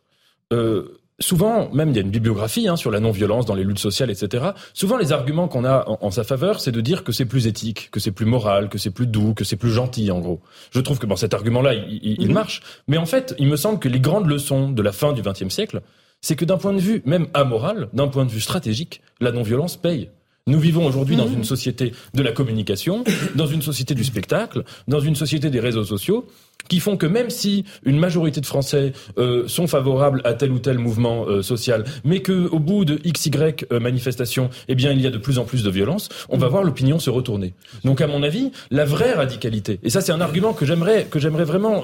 [0.52, 3.78] euh, souvent, même il y a une bibliographie hein, sur la non-violence dans les luttes
[3.78, 4.50] sociales, etc.
[4.74, 7.90] Souvent, les arguments qu'on a en, sa faveur, c'est de dire que c'est plus éthique,
[7.90, 10.40] que c'est plus moral, que c'est plus doux, que c'est plus gentil, en gros.
[10.72, 12.32] Je trouve que bon, cet argument-là, il, mhm.
[12.32, 12.60] marche.
[12.88, 15.48] Mais en fait, il me semble que les grandes leçons de la fin du XXe
[15.48, 15.80] siècle,
[16.20, 19.76] c'est que d'un point de vue même amoral, d'un point de vue stratégique, la non-violence
[19.76, 20.10] paye.
[20.48, 21.34] Nous vivons aujourd'hui dans mhm.
[21.34, 23.04] une société de la communication,
[23.36, 26.26] dans une société du spectacle, dans une société des réseaux sociaux,
[26.66, 30.58] qui font que même si une majorité de Français euh, sont favorables à tel ou
[30.58, 34.90] tel mouvement euh, social, mais que au bout de x y euh, manifestations, eh bien
[34.90, 37.54] il y a de plus en plus de violence, on va voir l'opinion se retourner.
[37.84, 41.20] Donc à mon avis, la vraie radicalité, et ça c'est un argument que j'aimerais que
[41.20, 41.82] j'aimerais vraiment,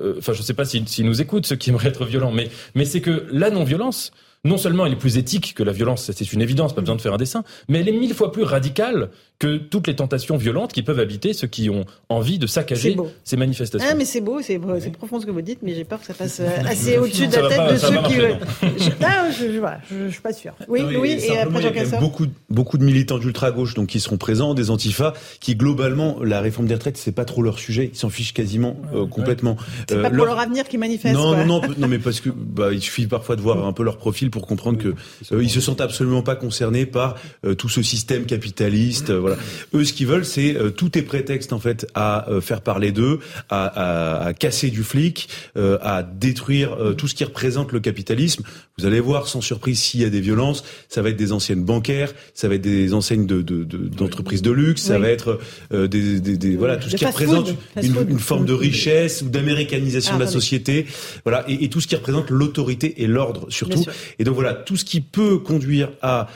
[0.00, 2.48] enfin je ne sais pas s'ils si, nous écoutent ceux qui aimeraient être violents, mais
[2.74, 4.12] mais c'est que la non-violence
[4.44, 7.00] non seulement elle est plus éthique que la violence, c'est une évidence, pas besoin de
[7.00, 9.10] faire un dessin, mais elle est mille fois plus radicale
[9.42, 13.36] que toutes les tentations violentes qui peuvent habiter ceux qui ont envie de saccager ces
[13.36, 13.88] manifestations.
[13.90, 14.60] Ah, mais c'est beau, c'est
[14.92, 17.34] profond ce que vous dites, mais j'ai peur que ça passe euh, assez au-dessus de
[17.34, 18.14] la tête de ceux qui.
[18.14, 20.52] je, ah, je, je, suis pas sûr.
[20.68, 24.16] Oui, oui, et après Il y a beaucoup, beaucoup de militants d'ultra-gauche donc qui seront
[24.16, 27.98] présents, des antifas, qui globalement, la réforme des retraites, c'est pas trop leur sujet, ils
[27.98, 29.56] s'en fichent quasiment euh, complètement.
[29.88, 30.38] C'est pas euh, pour leur...
[30.38, 31.16] avenir qu'ils manifestent.
[31.16, 33.82] Non, non, non, non, mais parce que bah, il suffit parfois de voir un peu
[33.82, 34.94] leur profil pour comprendre que
[35.32, 37.16] ils se sentent absolument pas concernés par
[37.58, 39.10] tout ce système capitaliste.
[39.22, 39.36] Voilà.
[39.74, 42.92] Eux, ce qu'ils veulent, c'est euh, tout est prétexte en fait à euh, faire parler
[42.92, 47.80] d'eux, à, à, à, casser du flic, euh, à détruire tout ce qui représente le
[47.80, 48.44] capitalisme.
[48.78, 51.62] Vous allez voir, sans surprise, s'il y a des violences, ça va être des anciennes
[51.62, 55.38] bancaires, ça va être des enseignes de, d'entreprises de, de, luxe, ça va être
[55.70, 55.86] des,
[56.20, 60.18] des, des, voilà tout ce qui représente une, une, forme de richesse ou d'américanisation ah,
[60.18, 60.86] de la société,
[61.24, 63.84] voilà, et, et, tout ce qui représente l'autorité et l'ordre surtout.
[64.18, 66.28] Et donc voilà, tout ce qui peut conduire à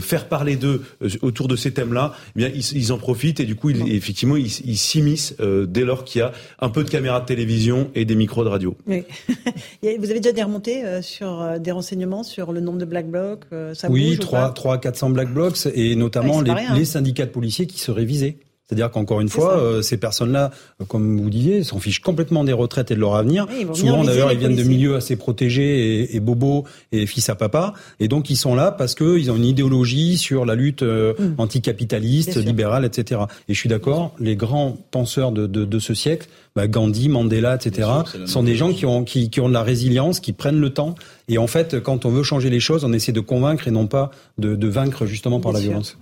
[0.00, 0.82] faire parler d'eux
[1.20, 4.36] autour de ces thèmes-là, eh bien ils, ils, en profitent et du coup, ils, effectivement,
[4.36, 8.04] ils s'immiscent euh, dès lors qu'il y a un peu de caméras de télévision et
[8.04, 8.76] des micros de radio.
[8.86, 9.04] Oui.
[9.82, 13.08] Vous avez déjà des remontées euh, sur euh, des renseignements sur le nombre de black
[13.08, 13.44] blocs
[13.74, 16.74] ça Oui, 3, 3 400 black blocs et notamment les, hein.
[16.74, 18.38] les, syndicats de policiers qui seraient visés.
[18.72, 20.50] C'est-à-dire qu'encore une fois, euh, ces personnes-là,
[20.80, 23.46] euh, comme vous disiez, s'en fichent complètement des retraites et de leur avenir.
[23.74, 27.74] Souvent, d'ailleurs, ils viennent de milieux assez protégés et, et, bobos et fils à papa.
[28.00, 31.34] Et donc, ils sont là parce qu'ils ont une idéologie sur la lutte euh, mm.
[31.36, 33.20] anticapitaliste, libérale, etc.
[33.46, 37.54] Et je suis d'accord, les grands penseurs de, de, de ce siècle, bah Gandhi, Mandela,
[37.54, 37.88] etc.,
[38.24, 40.94] sont des gens qui ont, qui, qui ont de la résilience, qui prennent le temps.
[41.28, 43.86] Et en fait, quand on veut changer les choses, on essaie de convaincre et non
[43.86, 45.98] pas de, de vaincre justement par la violence.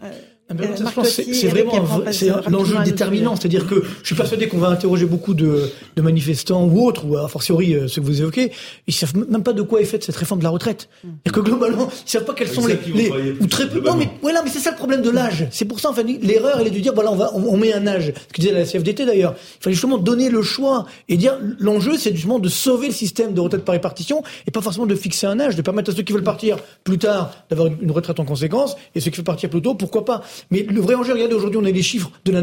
[0.51, 1.73] Euh, c'est vraiment
[2.49, 3.37] l'enjeu déterminant.
[3.37, 7.17] C'est-à-dire que je suis persuadé qu'on va interroger beaucoup de, de, manifestants ou autres, ou
[7.17, 8.53] a fortiori euh, ceux que vous évoquez,
[8.87, 10.89] ils savent même pas de quoi est faite cette réforme de la retraite.
[11.05, 11.09] Mm.
[11.27, 13.81] Et que globalement, ils savent pas quelles sont les, les ou très peu.
[13.81, 15.47] Non, mais voilà, mais c'est ça le problème de l'âge.
[15.51, 17.87] C'est pour ça, enfin, l'erreur, elle est de dire voilà, on va, on, met un
[17.87, 18.13] âge.
[18.29, 19.35] Ce que disait la CFDT d'ailleurs.
[19.61, 23.35] Il fallait justement donner le choix et dire l'enjeu, c'est justement de sauver le système
[23.35, 26.03] de retraite par répartition et pas forcément de fixer un âge, de permettre à ceux
[26.03, 29.51] qui veulent partir plus tard d'avoir une retraite en conséquence et ceux qui veulent partir
[29.51, 30.23] plus tôt, pourquoi pas.
[30.51, 32.41] Mais le vrai enjeu, regardez, aujourd'hui, on a des chiffres de la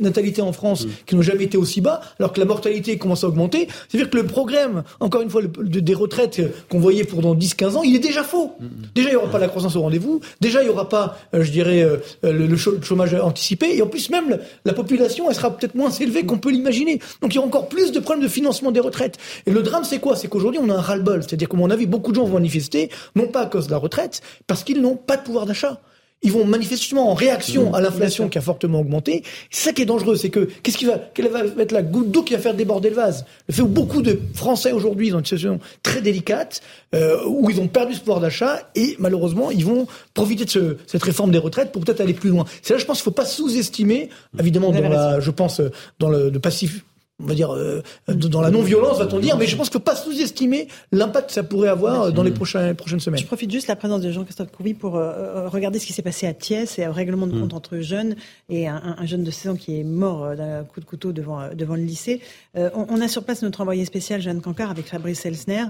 [0.00, 0.90] natalité en France mm.
[1.06, 3.68] qui n'ont jamais été aussi bas, alors que la mortalité commence à augmenter.
[3.88, 7.82] C'est-à-dire que le programme, encore une fois, des retraites qu'on voyait pour dans 10-15 ans,
[7.82, 8.52] il est déjà faux.
[8.60, 8.66] Mm.
[8.94, 10.20] Déjà, il n'y aura pas la croissance au rendez-vous.
[10.40, 13.76] Déjà, il n'y aura pas, euh, je dirais, euh, le, chômage anticipé.
[13.76, 17.00] Et en plus, même, la population, elle sera peut-être moins élevée qu'on peut l'imaginer.
[17.20, 19.18] Donc, il y aura encore plus de problèmes de financement des retraites.
[19.46, 20.16] Et le drame, c'est quoi?
[20.16, 21.22] C'est qu'aujourd'hui, on a un ras-le-bol.
[21.22, 23.78] C'est-à-dire qu'à mon avis, beaucoup de gens vont manifester, non pas à cause de la
[23.78, 25.80] retraite, parce qu'ils n'ont pas de pouvoir d'achat
[26.24, 27.74] ils vont manifestement en réaction mmh.
[27.74, 29.22] à l'inflation qui a fortement augmenté.
[29.50, 32.10] C'est ça qui est dangereux, c'est que qu'est-ce qui va, quelle va être la goutte
[32.10, 33.24] d'eau qui va faire déborder le vase?
[33.46, 36.62] Le fait où beaucoup de Français aujourd'hui dans une situation très délicate,
[36.94, 41.02] euh, où ils ont perdu ce pouvoir d'achat et malheureusement ils vont profiter de cette
[41.02, 42.44] réforme des retraites pour peut-être aller plus loin.
[42.62, 44.08] C'est là, je pense, qu'il faut pas sous-estimer,
[44.40, 45.60] évidemment, dans la, je pense,
[45.98, 46.84] dans le, le passif
[47.22, 50.66] on va dire, euh, dans la non-violence, va-t-on dire, mais je pense que pas sous-estimer
[50.90, 53.20] l'impact que ça pourrait avoir dans les prochaines, prochaines semaines.
[53.20, 55.92] Je profite juste de la présence de Jean-Christophe Couvi pour euh, euh, regarder ce qui
[55.92, 57.56] s'est passé à Thiès et un règlement de compte mm.
[57.56, 58.16] entre jeunes
[58.48, 61.76] et un, jeune de 16 ans qui est mort d'un coup de couteau devant, devant
[61.76, 62.20] le lycée.
[62.54, 65.64] on, a sur place notre envoyé spécial, Jeanne Cancard, avec Fabrice Elsner.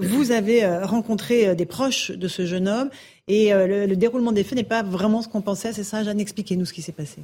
[0.00, 2.90] vous avez rencontré des proches de ce jeune homme
[3.28, 6.20] et le, le déroulement des faits n'est pas vraiment ce qu'on pensait, c'est ça, Jeanne?
[6.20, 7.22] Expliquez-nous ce qui s'est passé.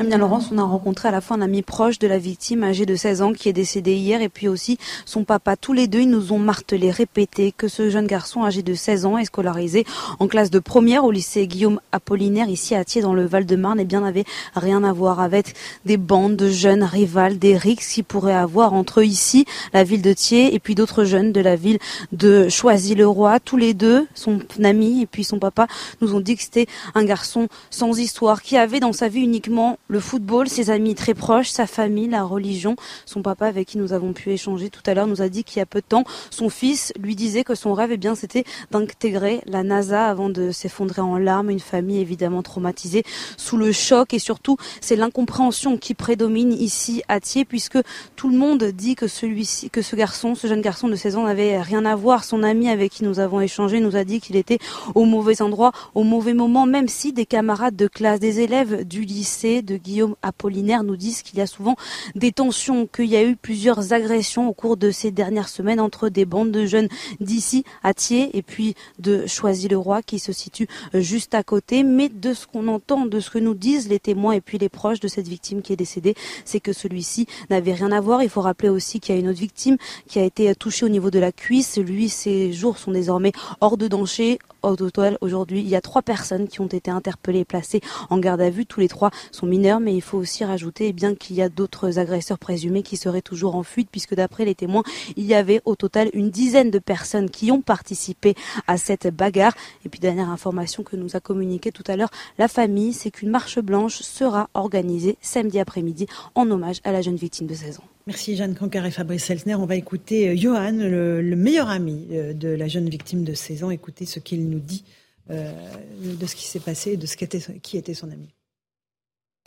[0.00, 2.86] Eh Laurence, on a rencontré à la fois un ami proche de la victime, âgé
[2.86, 5.56] de 16 ans, qui est décédé hier, et puis aussi son papa.
[5.56, 9.06] Tous les deux, ils nous ont martelé, répété que ce jeune garçon âgé de 16
[9.06, 9.84] ans est scolarisé
[10.20, 13.84] en classe de première au lycée Guillaume Apollinaire, ici à Thiers, dans le Val-de-Marne, et
[13.84, 14.24] bien n'avait
[14.54, 19.02] rien à voir avec des bandes de jeunes rivales, des rixes qui pourraient avoir entre
[19.02, 21.80] ici, la ville de Thiers, et puis d'autres jeunes de la ville
[22.12, 23.40] de Choisy-le-Roi.
[23.40, 25.66] Tous les deux, son ami et puis son papa,
[26.00, 29.76] nous ont dit que c'était un garçon sans histoire, qui avait dans sa vie uniquement
[29.88, 32.76] le football, ses amis très proches, sa famille, la religion.
[33.06, 35.58] Son papa, avec qui nous avons pu échanger tout à l'heure, nous a dit qu'il
[35.58, 38.44] y a peu de temps, son fils lui disait que son rêve, eh bien, c'était
[38.70, 41.50] d'intégrer la NASA avant de s'effondrer en larmes.
[41.50, 43.02] Une famille évidemment traumatisée
[43.36, 47.78] sous le choc et surtout, c'est l'incompréhension qui prédomine ici à Thiers, puisque
[48.16, 51.24] tout le monde dit que celui-ci, que ce garçon, ce jeune garçon de 16 ans
[51.24, 52.24] n'avait rien à voir.
[52.24, 54.58] Son ami avec qui nous avons échangé nous a dit qu'il était
[54.94, 59.02] au mauvais endroit, au mauvais moment, même si des camarades de classe, des élèves du
[59.02, 61.76] lycée de Guillaume Apollinaire nous disent qu'il y a souvent
[62.14, 66.08] des tensions, qu'il y a eu plusieurs agressions au cours de ces dernières semaines entre
[66.08, 66.88] des bandes de jeunes
[67.20, 71.82] d'ici à Thiers et puis de Choisy-le-Roi qui se situe juste à côté.
[71.82, 74.68] Mais de ce qu'on entend, de ce que nous disent les témoins et puis les
[74.68, 76.14] proches de cette victime qui est décédée,
[76.44, 78.22] c'est que celui-ci n'avait rien à voir.
[78.22, 79.76] Il faut rappeler aussi qu'il y a une autre victime
[80.06, 81.78] qui a été touchée au niveau de la cuisse.
[81.78, 84.38] Lui, ses jours sont désormais hors de danger.
[84.62, 87.80] Au total, aujourd'hui, il y a trois personnes qui ont été interpellées et placées
[88.10, 88.66] en garde à vue.
[88.66, 91.48] Tous les trois sont mineurs, mais il faut aussi rajouter eh bien qu'il y a
[91.48, 94.82] d'autres agresseurs présumés qui seraient toujours en fuite, puisque d'après les témoins,
[95.16, 98.34] il y avait au total une dizaine de personnes qui ont participé
[98.66, 99.54] à cette bagarre.
[99.84, 103.30] Et puis dernière information que nous a communiqué tout à l'heure la famille, c'est qu'une
[103.30, 107.97] marche blanche sera organisée samedi après-midi en hommage à la jeune victime de 16 ans.
[108.08, 109.54] Merci Jeanne Cancar et Fabrice Seltner.
[109.54, 113.64] On va écouter euh, Johan, le, meilleur ami euh, de la jeune victime de 16
[113.64, 114.82] ans, écouter ce qu'il nous dit
[115.28, 115.52] euh,
[116.00, 118.30] de ce qui s'est passé et de ce qui était son ami.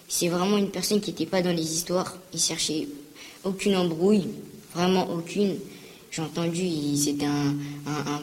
[0.08, 2.16] C'est vraiment une personne qui n'était pas dans les histoires.
[2.36, 2.88] Il cherchait
[3.44, 4.28] aucune embrouille,
[4.76, 5.56] vraiment aucune.
[6.12, 7.56] J'ai entendu, c'était un,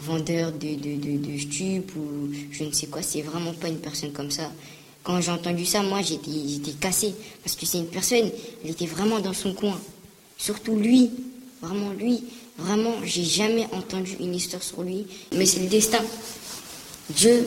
[0.02, 3.02] vendeur de, de, de, stup ou je ne sais quoi.
[3.02, 4.52] C'est vraiment pas une personne comme ça.
[5.02, 7.12] Quand j'ai entendu ça, moi, j'étais cassé.
[7.42, 8.30] Parce que c'est une personne,
[8.62, 9.76] elle était vraiment dans son coin.
[10.38, 11.10] Surtout lui,
[11.60, 12.24] vraiment lui.
[12.56, 15.06] Vraiment, j'ai jamais entendu une histoire sur lui.
[15.36, 16.02] Mais c'est le destin.
[17.10, 17.46] Dieu,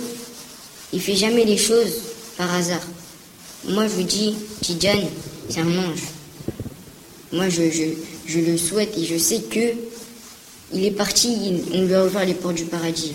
[0.94, 2.02] il fait jamais les choses
[2.38, 2.86] par hasard.
[3.68, 5.08] Moi, je vous dis, Tidjane,
[5.50, 6.04] c'est un ange.
[7.32, 7.62] Moi, je,
[8.28, 9.74] je, le souhaite et je sais que
[10.74, 13.14] il est parti, on lui a ouvert les portes du paradis.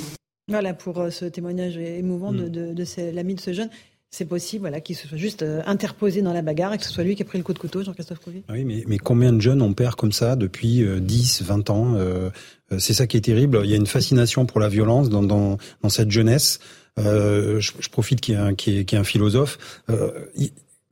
[0.48, 3.70] Voilà pour euh, ce témoignage émouvant de, de, de l'ami de ce jeune
[4.10, 6.92] c'est possible voilà, qu'il se soit juste euh, interposé dans la bagarre et que ce
[6.92, 9.32] soit lui qui a pris le coup de couteau, Jean-Christophe Couvi Oui, mais, mais, combien
[9.32, 12.30] de jeunes on perd comme ça depuis 10, euh, 20 ans euh,
[12.78, 13.60] C'est ça qui est terrible.
[13.64, 16.60] Il y a une fascination pour la violence dans, dans, dans cette jeunesse.
[16.96, 19.58] je, je, profite qu'il y, ait un, un philosophe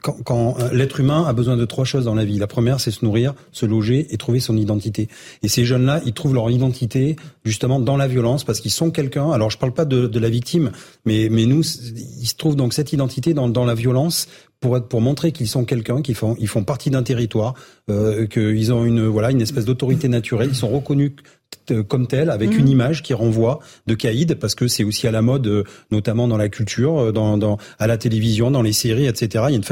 [0.05, 2.38] quand, quand l'être humain a besoin de trois choses dans la vie.
[2.38, 5.09] La première, c'est se nourrir, se loger et trouver son identité.
[5.42, 9.30] Et ces jeunes-là, ils trouvent leur identité justement dans la violence parce qu'ils sont quelqu'un.
[9.30, 10.72] Alors, je parle pas de, de, la victime,
[11.07, 14.28] mais mais nous, ils se trouvent donc cette identité dans, dans la violence
[14.61, 17.55] pour pour montrer qu'ils sont quelqu'un, qu'ils font ils font partie d'un territoire,
[17.90, 21.43] euh, qu'ils ont une voilà une espèce d'autorité naturelle, ils sont reconnus euh,
[21.88, 22.59] comme tel, avec mhm.
[22.59, 26.28] une image qui renvoie de Caïd, parce que c'est aussi à la mode, euh, notamment
[26.28, 29.44] dans la culture, euh, dans, dans, à la télévision, dans les séries, etc.
[29.48, 29.64] Il y a une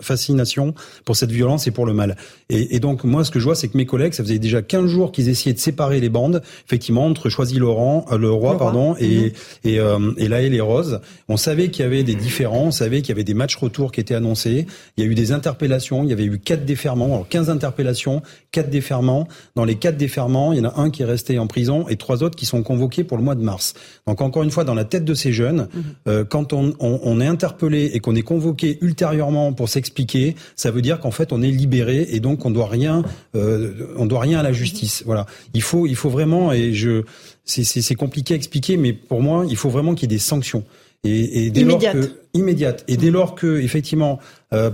[0.00, 0.74] fascination
[1.04, 2.16] pour cette violence et pour le mal.
[2.50, 4.62] Et, et donc moi, ce que je vois, c'est que mes collègues, ça faisait déjà
[4.62, 8.94] 15 jours qu'ils essayaient de séparer les bandes, effectivement, entre Choisy Laurent, le roi, pardon,
[8.98, 9.32] et,
[9.64, 10.14] mhm.
[10.18, 11.00] et, et là et les roses.
[11.28, 13.92] On savait qu'il y avait des différends, on savait qu'il y avait des matchs retours
[13.92, 14.66] qui étaient annoncés.
[14.96, 18.22] Il y a eu des interpellations, il y avait eu quatre déferments, alors 15 interpellations,
[18.52, 19.28] quatre déferments.
[19.54, 21.96] Dans les quatre déferments, il y en a un qui est resté en prison et
[21.96, 23.74] trois autres qui sont convoqués pour le mois de mars.
[24.06, 25.82] Donc encore une fois, dans la tête de ces jeunes, mhm.
[26.08, 30.70] euh, quand on, on, on, est interpellé et qu'on est convoqué ultérieurement pour s'expliquer, ça
[30.70, 33.02] veut dire qu'en fait on est libéré et donc on doit rien,
[33.34, 35.02] euh, on doit rien à la justice.
[35.06, 35.26] Voilà.
[35.54, 37.02] Il faut, il faut vraiment et je,
[37.44, 40.64] c'est compliqué à expliquer, mais pour moi, il faut vraiment qu'il y ait des sanctions.
[41.04, 41.94] Et, et dès immédiate.
[41.94, 42.84] Lors que, immédiate.
[42.88, 44.18] Et dès lors que effectivement
[44.52, 44.70] euh,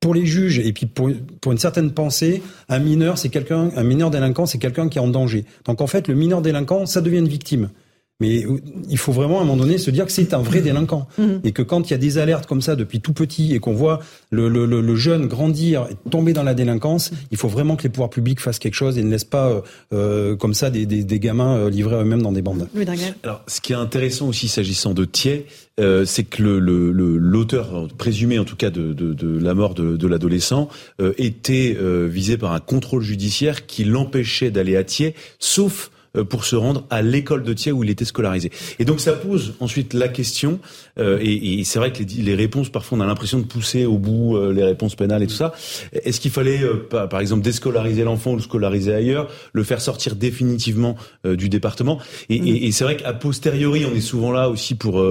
[0.00, 3.82] pour les juges et puis pour, pour une certaine pensée, un mineur, c'est quelqu'un, un
[3.82, 5.44] mineur délinquant, c'est quelqu'un qui est en danger.
[5.64, 7.70] Donc en fait, le mineur délinquant, ça devient une victime.
[8.20, 8.44] Mais
[8.90, 11.40] il faut vraiment à un moment donné se dire que c'est un vrai délinquant mhm.
[11.44, 13.74] et que quand il y a des alertes comme ça depuis tout petit et qu'on
[13.74, 14.00] voit
[14.30, 18.10] le, le, le, jeune grandir, tomber dans la délinquance, il faut vraiment que les pouvoirs
[18.10, 19.60] publics fassent quelque chose et ne laissent pas euh,
[19.92, 22.68] euh comme ça des, des, des gamins euh, livrés eux-mêmes dans des bandes.
[23.22, 25.46] Alors, ce qui est intéressant aussi s'agissant de Thiers,
[25.78, 29.96] euh, c'est que l'auteur le, présumé, en tout cas, de, de, de la mort de,
[29.96, 30.68] de l'adolescent,
[31.00, 31.76] euh, était
[32.08, 35.97] visé par un contrôle judiciaire qui l'empêchait d'aller à Thiers, sauf euh,
[36.28, 38.50] pour se rendre à l'école de Thiers où il était scolarisé.
[38.78, 40.58] Et donc ça pose ensuite la question,
[40.98, 43.84] euh, et, et c'est vrai que les, les, réponses, parfois on a l'impression de pousser
[43.84, 45.52] au bout euh, les réponses pénales et tout ça.
[45.92, 50.96] Est-ce qu'il fallait, par exemple, déscolariser l'enfant ou le scolariser ailleurs, le faire sortir définitivement
[51.24, 51.98] du département?
[52.28, 55.04] Et, et, et c'est vrai qu'à posteriori, on est souvent là aussi pour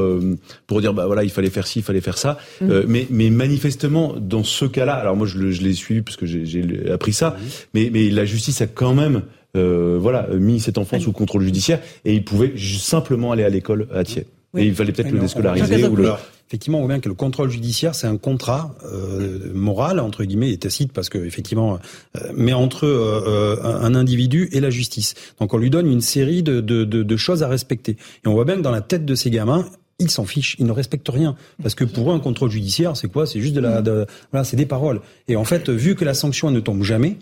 [0.67, 2.37] pour dire, bah voilà, il fallait faire ci, il fallait faire ça.
[2.61, 2.81] Mm.
[2.87, 6.91] mais, mais manifestement, dans ce cas-là, alors moi je, je l'ai suivi parce que j'ai
[6.91, 7.37] appris ça,
[7.73, 9.23] mais, mais la justice a quand même
[9.57, 13.87] euh, voilà, mis cet enfant sous contrôle judiciaire et il pouvait simplement aller à l'école
[13.93, 14.27] à Thiers.
[14.55, 16.11] Et il fallait peut-être le déscolariser ou le...
[16.47, 20.51] Effectivement, on voit bien que le contrôle judiciaire, c'est un contrat euh, moral entre guillemets
[20.51, 21.77] et tacite parce que effectivement,
[22.15, 25.13] euh, mais entre euh, un individu et la justice.
[25.41, 27.97] Donc on lui donne une série de, de, de, de, choses à respecter.
[28.23, 29.65] Et on voit bien que dans la tête de ces gamins,
[29.99, 33.09] ils s'en fichent, ils ne respectent rien parce que pour eux un contrôle judiciaire, c'est
[33.09, 33.25] quoi?
[33.27, 35.01] C'est juste de la, de, voilà, c'est des paroles.
[35.27, 37.17] Et en fait, vu que la sanction ne tombe jamais,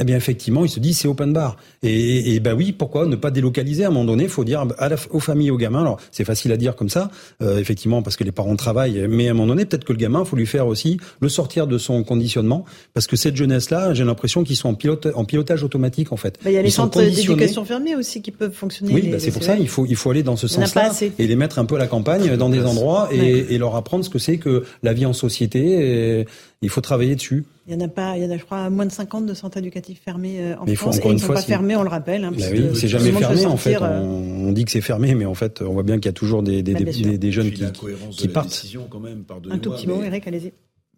[0.00, 1.56] eh bien, effectivement, il se dit c'est open bar.
[1.84, 4.66] Et, et ben oui, pourquoi ne pas délocaliser à un moment donné Il faut dire
[4.78, 5.82] à la, aux familles, aux gamins.
[5.82, 7.10] Alors, c'est facile à dire comme ça,
[7.42, 9.06] euh, effectivement, parce que les parents travaillent.
[9.08, 11.28] Mais à un moment donné, peut-être que le gamin, il faut lui faire aussi le
[11.28, 15.24] sortir de son conditionnement, parce que cette jeunesse-là, j'ai l'impression qu'ils sont en, pilote, en
[15.24, 16.38] pilotage automatique, en fait.
[16.42, 18.92] Bah, il y a les centres d'éducation fermés aussi qui peuvent fonctionner.
[18.92, 19.56] Oui, bah, c'est pour ça.
[19.56, 20.90] Il faut il faut aller dans ce sens-là
[21.20, 24.04] et les mettre un peu à la campagne, dans des endroits, et, et leur apprendre
[24.04, 26.20] ce que c'est que la vie en société.
[26.20, 26.26] Et,
[26.64, 27.44] il faut travailler dessus.
[27.66, 29.34] Il y en a pas, il y en a, je crois, moins de 50 de
[29.34, 30.98] centres éducatifs fermés euh, en France.
[30.98, 32.24] et ils ne sont pas fermés, on le rappelle.
[32.24, 33.76] Hein, bah oui, c'est jamais fermé en fait.
[33.80, 36.12] Euh, on, dit que c'est fermé, mais en fait, on voit bien qu'il y a
[36.12, 37.64] toujours des, des, bah, des, des jeunes qui,
[38.10, 38.66] qui partent.
[38.90, 40.52] Quand même, Un tout petit mot, Eric, allez-y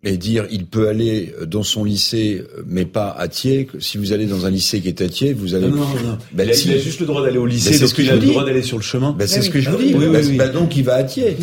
[0.05, 3.69] et dire il peut aller dans son lycée, mais pas à Thiers.
[3.81, 5.69] Si vous allez dans un lycée qui est à Thiers, vous allez.
[5.69, 6.19] Non, non, non.
[6.33, 8.21] Ben, il, a, il, a, juste le droit d'aller au lycée, donc il a le
[8.21, 9.15] droit d'aller sur le chemin.
[9.19, 9.95] Ben, c'est ce que je vous dis.
[9.95, 11.37] Oui, oui, ben, donc il va à Thiers.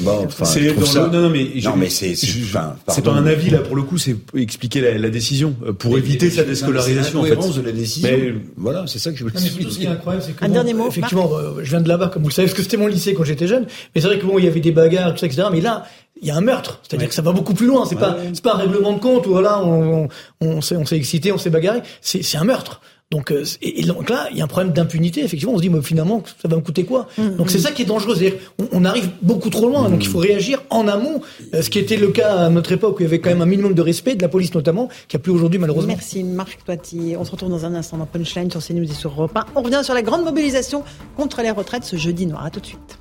[0.00, 1.08] Bon, enfin, c'est ça...
[1.12, 4.16] non, non, mais, non, mais c'est c'est pas un avis là pour le coup, c'est
[4.36, 7.20] expliquer la, la décision euh, pour éviter sa déscolarisation.
[7.20, 8.08] En fait, de la décision.
[8.10, 9.70] Mais voilà, c'est ça que je voulais expliquer.
[9.70, 10.88] Ce qui est incroyable, c'est que un dernier mot.
[10.88, 13.14] Effectivement, euh, je viens de là-bas, comme vous le savez, parce que c'était mon lycée
[13.14, 13.66] quand j'étais jeune.
[13.94, 15.48] Mais c'est vrai que bon, il y avait des bagarres, tout ça, etc.
[15.52, 15.84] Mais là,
[16.24, 16.80] il y a un meurtre.
[16.82, 17.84] C'est-à-dire que ça va beaucoup plus loin.
[17.86, 20.08] C'est pas, c'est pas un règlement de compte où voilà, on,
[20.40, 21.82] on, s'est, on s'est excité, on s'est bagarré.
[22.00, 22.80] C'est, c'est un meurtre.
[23.10, 25.22] Donc, euh, et, donc là, il y a un problème d'impunité.
[25.22, 27.08] Effectivement, on se dit, mais finalement, ça va me coûter quoi?
[27.18, 27.60] Mmh, Donc c'est mmh.
[27.60, 28.16] ça qui est dangereux.
[28.16, 29.88] C'est-à-dire, on, on, arrive beaucoup trop loin.
[29.90, 31.20] Donc il faut réagir en amont,
[31.52, 33.42] euh, ce qui était le cas à notre époque où il y avait quand même
[33.42, 35.92] un minimum de respect de la police notamment, qui a plus aujourd'hui malheureusement.
[35.92, 37.14] Merci Marc Toiti.
[37.18, 39.44] On se retrouve dans un instant dans Punchline sur CNews et sur Europe 1.
[39.54, 40.82] On revient sur la grande mobilisation
[41.16, 42.46] contre les retraites ce jeudi noir.
[42.46, 42.98] À tout de suite.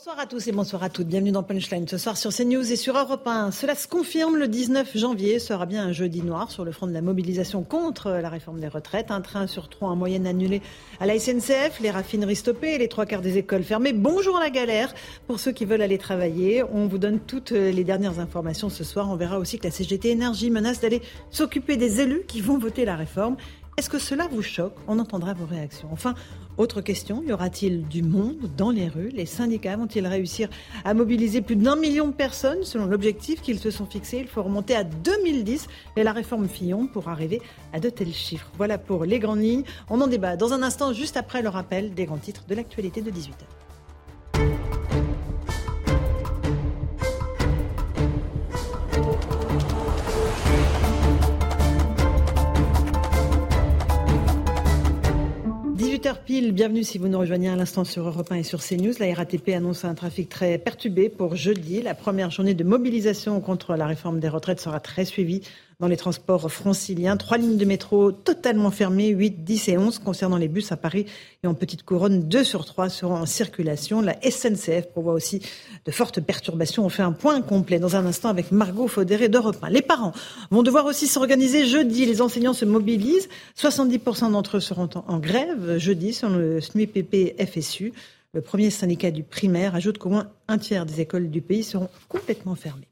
[0.00, 1.08] Bonsoir à tous et bonsoir à toutes.
[1.08, 3.50] Bienvenue dans Punchline ce soir sur CNews et sur Europe 1.
[3.50, 6.92] Cela se confirme, le 19 janvier sera bien un jeudi noir sur le front de
[6.94, 9.10] la mobilisation contre la réforme des retraites.
[9.10, 10.62] Un train sur trois en moyenne annulé
[11.00, 13.92] à la SNCF, les raffineries stoppées et les trois quarts des écoles fermées.
[13.92, 14.94] Bonjour la galère
[15.26, 16.64] pour ceux qui veulent aller travailler.
[16.72, 19.10] On vous donne toutes les dernières informations ce soir.
[19.10, 22.86] On verra aussi que la CGT Énergie menace d'aller s'occuper des élus qui vont voter
[22.86, 23.36] la réforme.
[23.80, 24.74] Est-ce que cela vous choque?
[24.88, 25.88] On entendra vos réactions.
[25.90, 26.14] Enfin,
[26.58, 29.08] autre question, y aura-t-il du monde dans les rues?
[29.08, 30.50] Les syndicats vont-ils réussir
[30.84, 34.42] à mobiliser plus d'un million de personnes selon l'objectif qu'ils se sont fixés Il faut
[34.42, 35.66] remonter à 2010
[35.96, 37.40] et la réforme Fillon pour arriver
[37.72, 38.50] à de tels chiffres.
[38.58, 39.64] Voilà pour les grandes lignes.
[39.88, 43.00] On en débat dans un instant, juste après le rappel des grands titres de l'actualité
[43.00, 43.46] de 18h.
[56.10, 58.94] 18h pile, bienvenue si vous nous rejoignez à l'instant sur Europe 1 et sur CNews.
[58.98, 61.82] La RATP annonce un trafic très perturbé pour jeudi.
[61.82, 65.42] La première journée de mobilisation contre la réforme des retraites sera très suivie
[65.80, 67.16] dans les transports franciliens.
[67.16, 71.06] Trois lignes de métro totalement fermées, 8, 10 et 11 concernant les bus à Paris
[71.42, 72.28] et en Petite Couronne.
[72.28, 74.02] Deux sur trois seront en circulation.
[74.02, 75.40] La SNCF prévoit aussi
[75.84, 76.84] de fortes perturbations.
[76.84, 79.70] On fait un point complet dans un instant avec Margot Faudéré d'Europe 1.
[79.70, 80.12] Les parents
[80.50, 82.04] vont devoir aussi s'organiser jeudi.
[82.04, 83.28] Les enseignants se mobilisent.
[83.58, 87.92] 70% d'entre eux seront en grève jeudi sur le SNUIPP FSU.
[88.32, 91.88] Le premier syndicat du primaire ajoute qu'au moins un tiers des écoles du pays seront
[92.08, 92.89] complètement fermées.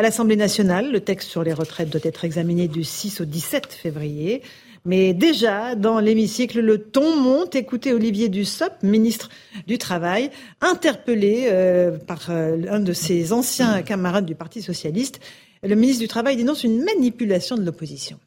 [0.00, 3.74] À l'Assemblée nationale, le texte sur les retraites doit être examiné du 6 au 17
[3.74, 4.40] février.
[4.86, 7.54] Mais déjà, dans l'hémicycle, le ton monte.
[7.54, 9.28] Écoutez Olivier Dussopt, ministre
[9.66, 10.30] du Travail,
[10.62, 15.20] interpellé euh, par euh, un de ses anciens camarades du Parti socialiste.
[15.62, 18.18] Le ministre du Travail dénonce une manipulation de l'opposition.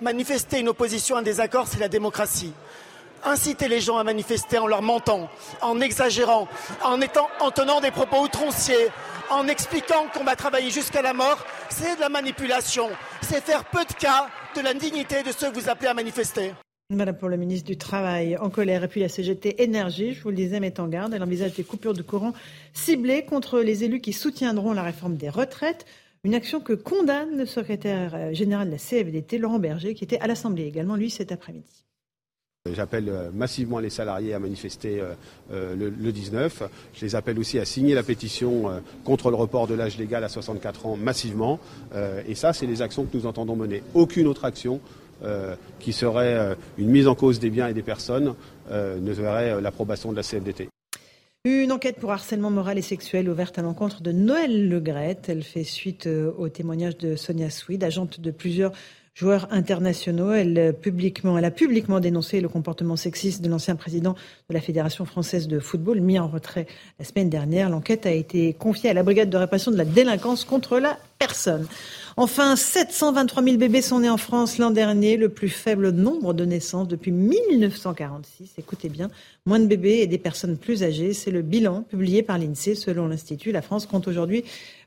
[0.00, 2.54] Manifester une opposition à un désaccord, c'est la démocratie
[3.26, 5.28] inciter les gens à manifester en leur mentant,
[5.60, 6.48] en exagérant,
[6.82, 8.88] en, tenant des propos outranciers,
[9.30, 12.88] en expliquant qu'on va travailler jusqu'à la mort, c'est de la manipulation.
[13.22, 16.52] C'est faire peu de cas de la dignité de ceux que vous appelez à manifester.
[16.90, 18.84] Madame pour le ministre du Travail en colère.
[18.84, 21.12] Et puis la CGT Énergie, je vous le disais, met en garde.
[21.14, 22.32] Elle envisage des coupures de courant
[22.74, 25.84] ciblées contre les élus qui soutiendront la réforme des retraites.
[26.22, 30.28] Une action que condamne le secrétaire général de la CFDT, Laurent Berger, qui était à
[30.28, 31.85] l'Assemblée également, lui, cet après-midi.
[32.74, 35.12] J'appelle euh, massivement les salariés à manifester euh,
[35.52, 36.62] euh, le, 19.
[36.94, 38.64] Je les appelle aussi à signer la pétition
[39.04, 41.58] contre le report de l'âge légal à 64 ans massivement.
[42.26, 43.82] Et ça, c'est les actions que nous entendons mener.
[43.94, 44.80] Aucune autre action
[45.78, 48.34] qui serait une mise en cause des biens et des personnes
[48.70, 50.68] ne verrait l'approbation de la CFDT.
[51.44, 55.28] Une enquête pour harcèlement moral et sexuel ouverte à l'encontre de Noël Legrette.
[55.28, 56.08] Elle fait suite
[56.38, 58.72] au témoignage de Sonia Swid, agente de plusieurs
[59.16, 60.32] joueurs internationaux.
[60.32, 64.14] Elle, publiquement, elle a publiquement dénoncé le comportement sexiste de l'ancien président
[64.48, 66.66] de la Fédération française de football, mis en retrait
[66.98, 67.70] la semaine dernière.
[67.70, 71.66] L'enquête a été confiée à la brigade de répression de la délinquance contre la personne.
[72.18, 76.44] Enfin, 723 000 bébés sont nés en France l'an dernier, le plus faible nombre de
[76.44, 78.52] naissances depuis 1946.
[78.58, 79.10] Écoutez bien,
[79.46, 81.14] moins de bébés et des personnes plus âgées.
[81.14, 82.74] C'est le bilan publié par l'INSEE.
[82.74, 84.44] Selon l'Institut, la France compte aujourd'hui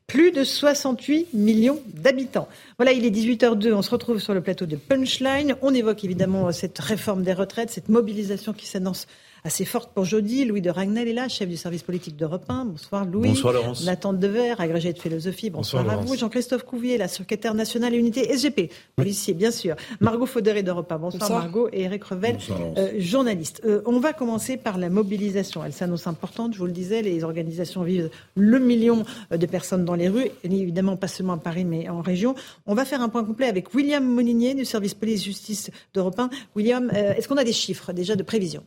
[0.10, 2.50] plus de 68 millions d'habitants.
[2.78, 5.56] Voilà, il est 18h02, on se retrouve sur le plateau de Punchline.
[5.62, 9.06] On évoque évidemment cette réforme des retraites, cette mobilisation qui s'annonce
[9.44, 10.46] assez forte pour jeudi.
[10.46, 12.66] Louis de Ragnel est là, chef du service politique d'Europe 1.
[12.66, 13.30] Bonsoir Louis.
[13.30, 13.86] Bonsoir Laurence.
[13.86, 15.50] Nathan Dever, agrégé de philosophie.
[15.50, 16.16] Bonsoir, à vous.
[16.16, 19.76] Jean-Christophe Couvier, la secrétaire nationale et unité SGP, policier bien sûr.
[20.00, 20.98] Margot Faudéré d'Europe 1.
[20.98, 21.70] Bonsoir, Margot.
[21.72, 22.38] Et Eric Revel,
[22.78, 23.62] euh, journaliste.
[23.66, 25.64] Euh, on va commencer par la mobilisation.
[25.64, 27.02] Elle s'annonce importante, je vous le disais.
[27.02, 31.38] Les organisations vivent le million euh, de personnes dans les rues, évidemment pas seulement à
[31.38, 32.36] Paris mais en région.
[32.66, 36.30] On va faire un point complet avec William Molinier du service police-justice d'Europe 1.
[36.56, 38.64] William, est-ce qu'on a des chiffres déjà de prévision?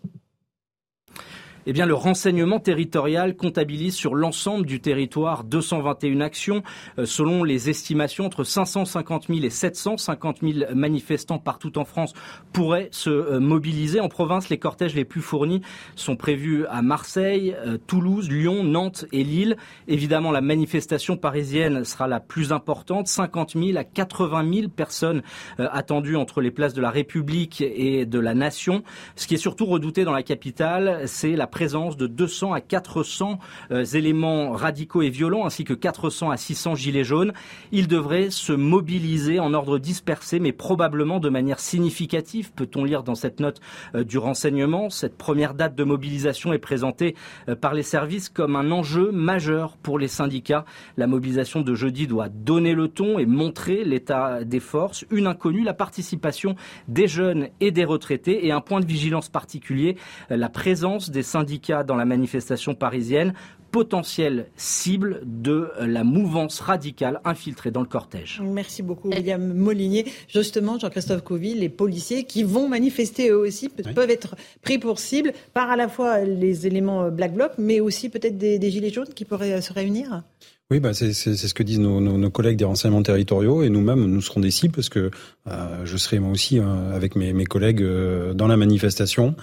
[1.65, 6.63] Eh bien, le renseignement territorial comptabilise sur l'ensemble du territoire 221 actions.
[6.99, 12.15] Euh, selon les estimations, entre 550 000 et 750 000 manifestants partout en France
[12.53, 14.01] pourraient se euh, mobiliser.
[14.01, 15.63] En province, les cortèges les plus fournis
[15.95, 19.57] sont prévus à Marseille, euh, Toulouse, Lyon, Nantes et Lille.
[19.87, 23.07] Évidemment, la manifestation parisienne sera la plus importante.
[23.07, 25.23] 50 000 à 80 000 personnes
[25.59, 28.83] attendues entre les places de la République et de la Nation.
[29.15, 33.39] Ce qui est surtout redouté dans la capitale, c'est la présence de 200 à 400
[33.71, 37.33] euh, éléments radicaux et violents, ainsi que 400 à 600 gilets jaunes.
[37.71, 43.15] Ils devraient se mobiliser en ordre dispersé, mais probablement de manière significative, peut-on lire dans
[43.15, 43.61] cette note
[43.95, 44.91] euh, du renseignement.
[44.91, 47.15] Cette première date de mobilisation est présentée
[47.49, 50.65] euh, par les services comme un enjeu majeur pour les syndicats.
[50.97, 55.05] La mobilisation de jeudi doit donner le ton et montrer l'état des forces.
[55.11, 56.57] Une inconnue, la participation
[56.89, 59.97] des jeunes et des retraités et un point de vigilance particulier,
[60.31, 63.35] la présence des syndicats syndicats dans la manifestation parisienne,
[63.73, 68.41] potentielle cible de la mouvance radicale infiltrée dans le cortège.
[68.45, 70.05] Merci beaucoup William Molinier.
[70.29, 75.33] Justement, Jean-Christophe Coville, les policiers qui vont manifester eux aussi peuvent être pris pour cible
[75.55, 79.13] par à la fois les éléments Black Bloc, mais aussi peut-être des, des gilets jaunes
[79.15, 80.23] qui pourraient se réunir
[80.71, 84.05] Oui, bah c'est ce que disent nos, nos, nos, collègues des renseignements territoriaux et nous-mêmes,
[84.05, 85.11] nous serons des cibles parce que
[85.49, 89.35] euh, je serai moi aussi euh, avec mes, mes collègues euh, dans la manifestation.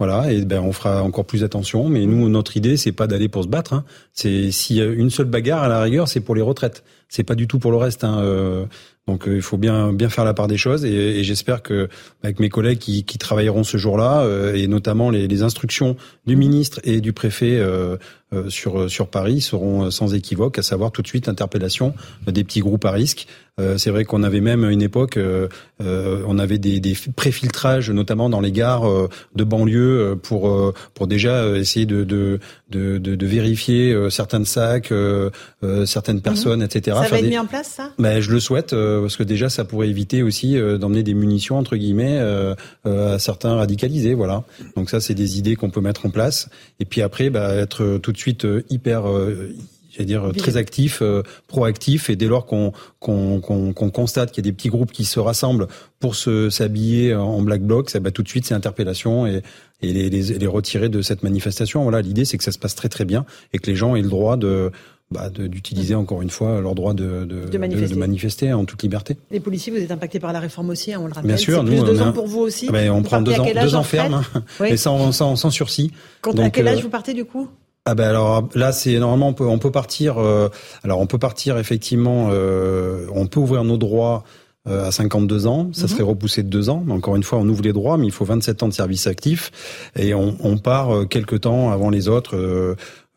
[0.00, 1.88] Voilà, et ben on fera encore plus attention.
[1.88, 3.74] Mais nous, notre idée, c'est pas d'aller pour se battre.
[3.74, 3.84] Hein.
[4.12, 6.82] C'est a une seule bagarre à la rigueur, c'est pour les retraites.
[7.14, 8.02] C'est pas du tout pour le reste.
[8.02, 8.18] Hein.
[8.18, 8.66] Euh,
[9.06, 10.84] donc il faut bien bien faire la part des choses.
[10.84, 11.88] Et, et j'espère que
[12.22, 15.96] avec mes collègues qui, qui travailleront ce jour-là, et notamment les, les, instructions
[16.26, 17.60] du ministre et du préfet
[18.34, 21.94] euh, sur euh, sur Paris seront euh, sans équivoque, à savoir tout de suite interpellation
[22.26, 23.26] des petits groupes à risque.
[23.76, 25.16] c'est vrai qu'on avait même une époque,
[25.78, 28.84] on avait des, des préfiltrages, notamment dans les gares
[29.36, 32.40] de banlieue, pour pour déjà essayer de de,
[32.70, 34.92] de, de vérifier certains sacs,
[35.84, 36.22] certaines mhm.
[36.22, 36.96] personnes, etc.
[37.02, 37.90] Ça va être mis en place, ça?
[37.98, 41.76] Ben, Je le souhaite, parce que déjà, ça pourrait éviter aussi d'emmener des munitions, entre
[41.76, 42.18] guillemets,
[42.84, 44.14] à certains radicalisés.
[44.14, 44.44] Voilà.
[44.76, 46.48] Donc ça, c'est des idées qu'on peut mettre en place.
[46.80, 49.52] Et puis après, bah, être tout de suite euh, hyper euh,
[49.94, 54.48] j'allais dire très actif, euh, proactif, et dès lors qu'on qu'on qu'on constate qu'il y
[54.48, 55.68] a des petits groupes qui se rassemblent
[56.00, 59.42] pour se s'habiller en black bloc, ça bah, tout de suite c'est interpellation et
[59.82, 61.82] et les, les, les, retirer de cette manifestation.
[61.82, 64.02] Voilà, l'idée c'est que ça se passe très très bien et que les gens aient
[64.02, 64.70] le droit de
[65.10, 67.94] bah, d'utiliser encore une fois leur droit de, de, de, manifester.
[67.94, 68.52] de, manifester.
[68.52, 69.16] en toute liberté.
[69.30, 71.28] Les policiers, vous êtes impactés par la réforme aussi, hein, on le rappelle.
[71.28, 72.66] Bien sûr, nous, plus deux ans pour vous aussi.
[72.68, 75.92] Ah ben, on prend deux ans, deux ans ferme, hein, mais sans, sans, sans sursis.
[76.24, 77.48] Donc, à quel âge vous partez du coup?
[77.86, 80.48] Ah ben alors là c'est normalement on peut on peut partir euh,
[80.82, 84.24] alors on peut partir effectivement euh, on peut ouvrir nos droits
[84.66, 85.88] euh, à 52 ans, ça mhm.
[85.88, 86.82] serait repoussé de deux ans.
[86.86, 89.06] Mais encore une fois, on ouvre les droits, mais il faut 27 ans de service
[89.06, 92.34] actif et on, on part euh, quelques temps avant les autres.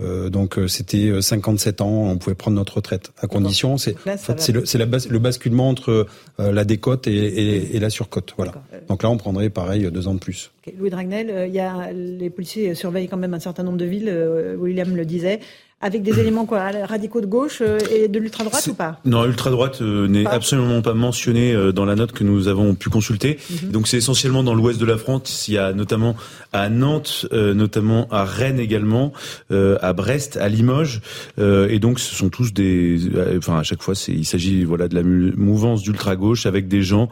[0.02, 3.78] Euh, euh, donc c'était 57 ans, on pouvait prendre notre retraite à condition.
[3.78, 7.90] C'est en fait, le, la base, le basculement entre la décote et, et, et la
[7.90, 8.34] surcote.
[8.38, 8.54] Voilà.
[8.88, 10.52] Donc là, on prendrait pareil deux ans de plus.
[10.78, 14.56] Louis Dragnel, il y a les policiers surveillent quand même un certain nombre de villes.
[14.60, 15.40] William le disait
[15.80, 19.00] avec des éléments quoi, radicaux de gauche euh, et de l'ultra-droite ou pas?
[19.06, 22.90] Non, l'ultra-droite euh, n'est absolument pas mentionné euh, dans la note que nous avons pu
[22.90, 23.38] consulter.
[23.50, 23.72] Mhm.
[23.72, 25.48] Donc c'est essentiellement dans l'ouest de la France.
[25.48, 26.16] Il y a notamment
[26.52, 29.12] à Nantes, notamment à Rennes également,
[29.52, 31.02] à Brest, à Limoges.
[31.38, 33.00] et donc ce sont tous des...
[33.38, 37.10] Enfin à chaque fois, il s'agit voilà de la mouvance d'ultra-gauche avec des gens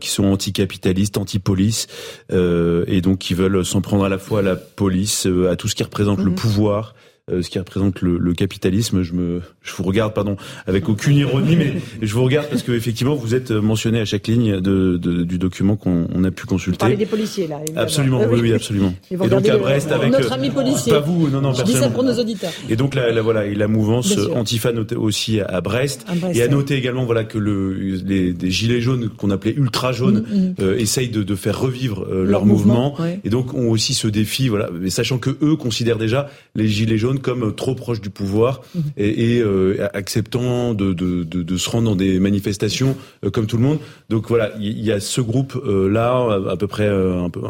[0.00, 1.88] qui sont anticapitalistes, anti-police,
[2.30, 5.74] et donc qui veulent s'en prendre à la fois à la police, à tout ce
[5.74, 6.36] qui représente le mhm.
[6.36, 6.94] pouvoir,
[7.30, 9.02] euh, ce qui représente le, le, capitalisme.
[9.02, 12.72] Je me, je vous regarde, pardon, avec aucune ironie, mais je vous regarde parce que
[12.72, 16.86] effectivement vous êtes mentionné à chaque ligne de, de du document qu'on a pu consulter.
[16.86, 17.60] Vous des policiers là.
[17.76, 18.94] Absolument, oui, oui, absolument.
[19.10, 20.92] Et, donc à Brest avec notre ami policier.
[20.92, 22.52] Pas vous, non, non, je dis ça pour nos auditeurs.
[22.68, 26.74] Et donc la, la voilà, et la mouvance Antifa aussi à Brest, et à noter
[26.74, 30.54] également voilà que le les des gilets jaunes qu'on appelait ultra jaunes mm, mm.
[30.60, 34.48] euh, essayent de, de, faire revivre euh, leur, mouvement, et donc ont aussi ce défi
[34.48, 38.62] voilà, mais sachant que eux considèrent déjà les gilets jaunes comme trop proche du pouvoir
[38.96, 43.46] et, et euh, acceptant de, de, de, de, se rendre dans des manifestations euh, comme
[43.46, 43.78] tout le monde.
[44.08, 47.40] Donc voilà, il y, a ce groupe euh, là, à peu près un peu,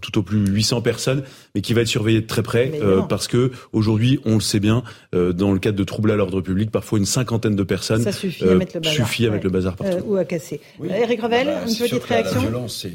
[0.00, 1.22] tout au plus 800 personnes,
[1.54, 2.72] mais qui va être surveillé de très près
[3.08, 6.70] parce que aujourd'hui, on le sait bien, dans le cadre de troubles à l'ordre public,
[6.70, 9.76] parfois une cinquantaine de personnes Ça suffit à mettre le bazar, suffit avec le bazar
[9.76, 10.04] partout.
[10.06, 10.60] ou à casser.
[10.82, 12.36] Eric Revel, ah bah, une petite réaction.
[12.36, 12.92] La violence, c'est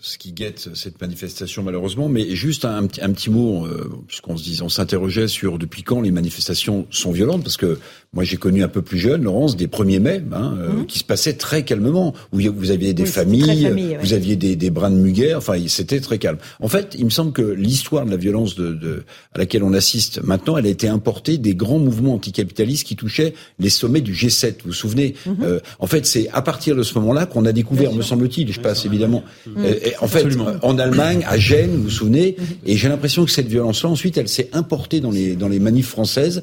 [0.00, 3.66] ce qui guette cette manifestation malheureusement, mais juste un, un, un petit mot,
[4.06, 7.78] puisqu'on se disait, on s'interrogeait sur depuis quand les manifestations sont violentes, parce que
[8.14, 10.86] moi j'ai connu un peu plus jeune, Laurence, des 1er mai, hein, euh, mmh.
[10.86, 14.90] qui se passaient très calmement, où vous aviez des familles, vous aviez des, des brins
[14.90, 16.36] de muguet, enfin c'était très calme.
[16.60, 19.04] En fait, il me semble que l'histoire de la violence de, de,
[19.34, 23.32] à laquelle on assiste maintenant, elle a été importée des grands mouvements anticapitalistes qui touchaient
[23.58, 25.14] les sommets du G7, vous vous souvenez?
[25.24, 25.30] Mmh.
[25.42, 28.60] euh, En fait, c'est à partir de ce moment-là qu'on a découvert, me semble-t-il, je
[28.60, 29.50] passe évidemment, mmh.
[29.64, 30.26] euh, en fait,
[30.60, 32.36] en Allemagne, à Gênes, vous vous souvenez,
[32.66, 35.88] et j'ai l'impression que cette violence-là, ensuite, elle s'est importée dans les, dans les manifs
[35.88, 36.42] françaises,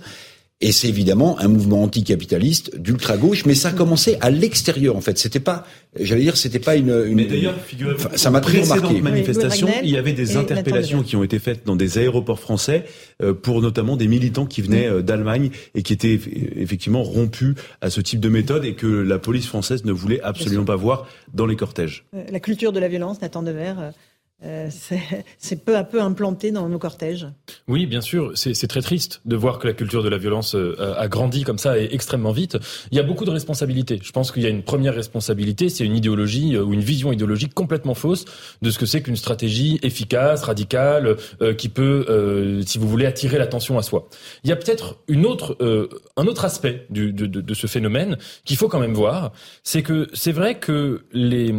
[0.62, 5.02] et c'est évidemment un mouvement anticapitaliste d'ultra gauche, mais ça a commencé à l'extérieur en
[5.02, 5.18] fait.
[5.18, 5.66] C'était pas,
[5.98, 6.90] j'allais dire, c'était pas une.
[7.08, 7.56] une mais d'ailleurs,
[8.16, 9.02] ça m'a très marqué.
[9.02, 12.86] manifestation, il y avait des interpellations qui ont été faites dans des aéroports français
[13.24, 16.20] euh, pour notamment des militants qui venaient euh, d'Allemagne et qui étaient
[16.58, 20.66] effectivement rompus à ce type de méthode et que la police française ne voulait absolument
[20.66, 22.04] pas voir dans les cortèges.
[22.14, 23.94] Euh, la culture de la violence, Nathan Devers
[24.46, 24.70] euh,
[25.38, 27.28] c'est peu à peu implanté dans nos cortèges.
[27.68, 30.96] Oui, bien sûr, c'est très triste de voir que la culture de la violence euh,
[30.98, 32.58] a grandi comme ça et extrêmement vite.
[32.92, 34.00] Il y a beaucoup de responsabilités.
[34.02, 37.12] Je pense qu'il y a une première responsabilité, c'est une idéologie euh, ou une vision
[37.12, 38.24] idéologique complètement fausse
[38.62, 41.18] de ce que c'est qu'une stratégie efficace, radicale,
[41.58, 44.10] qui peut, si vous voulez, attirer l'attention à soi.
[44.44, 45.58] Il y a peut-être une autre,
[46.16, 49.32] un autre aspect de, de ce phénomène qu'il faut quand même voir,
[49.64, 51.54] c'est que c'est vrai que les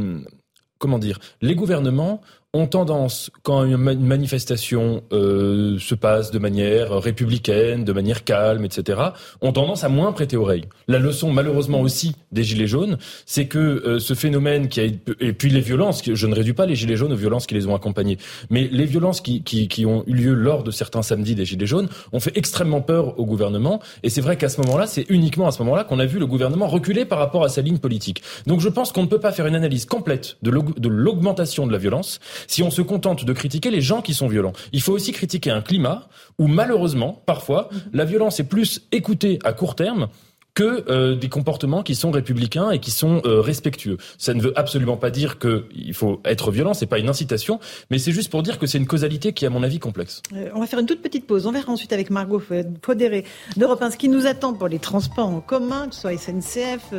[0.81, 2.23] comment dire, les gouvernements
[2.53, 9.01] ont tendance, quand une manifestation euh, se passe de manière républicaine, de manière calme, etc.,
[9.41, 10.65] ont tendance à moins prêter oreille.
[10.89, 14.85] La leçon, malheureusement aussi, des Gilets jaunes, c'est que euh, ce phénomène qui a...
[15.21, 17.69] Et puis les violences, je ne réduis pas les Gilets jaunes aux violences qui les
[17.69, 18.19] ont accompagnés,
[18.51, 21.67] mais les violences qui, qui, qui ont eu lieu lors de certains samedis des Gilets
[21.67, 23.81] jaunes ont fait extrêmement peur au gouvernement.
[24.03, 26.27] Et c'est vrai qu'à ce moment-là, c'est uniquement à ce moment-là qu'on a vu le
[26.27, 28.23] gouvernement reculer par rapport à sa ligne politique.
[28.49, 30.51] Donc je pense qu'on ne peut pas faire une analyse complète de
[30.89, 34.53] l'augmentation de la violence si on se contente de critiquer les gens qui sont violents.
[34.73, 39.53] Il faut aussi critiquer un climat où malheureusement, parfois, la violence est plus écoutée à
[39.53, 40.09] court terme
[40.55, 43.99] que euh, des comportements qui sont républicains et qui sont euh, respectueux.
[44.19, 47.99] Ça ne veut absolument pas dire qu'il faut être violent, c'est pas une incitation, mais
[47.99, 50.23] c'est juste pour dire que c'est une causalité qui est à mon avis complexe.
[50.35, 51.47] Euh, on va faire une toute petite pause.
[51.47, 52.43] On verra ensuite avec Margot
[52.83, 53.25] Fodéré
[53.57, 56.93] d'Europe 1 ce qui nous attend pour les transports en commun, que ce soit SNCF,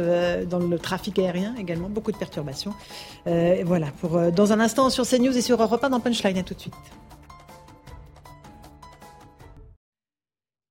[0.49, 2.73] dans le trafic aérien également, beaucoup de perturbations.
[3.25, 6.37] voilà, pour dans un instant sur CNews et sur Europe 1 dans Punchline.
[6.37, 6.73] À tout de suite.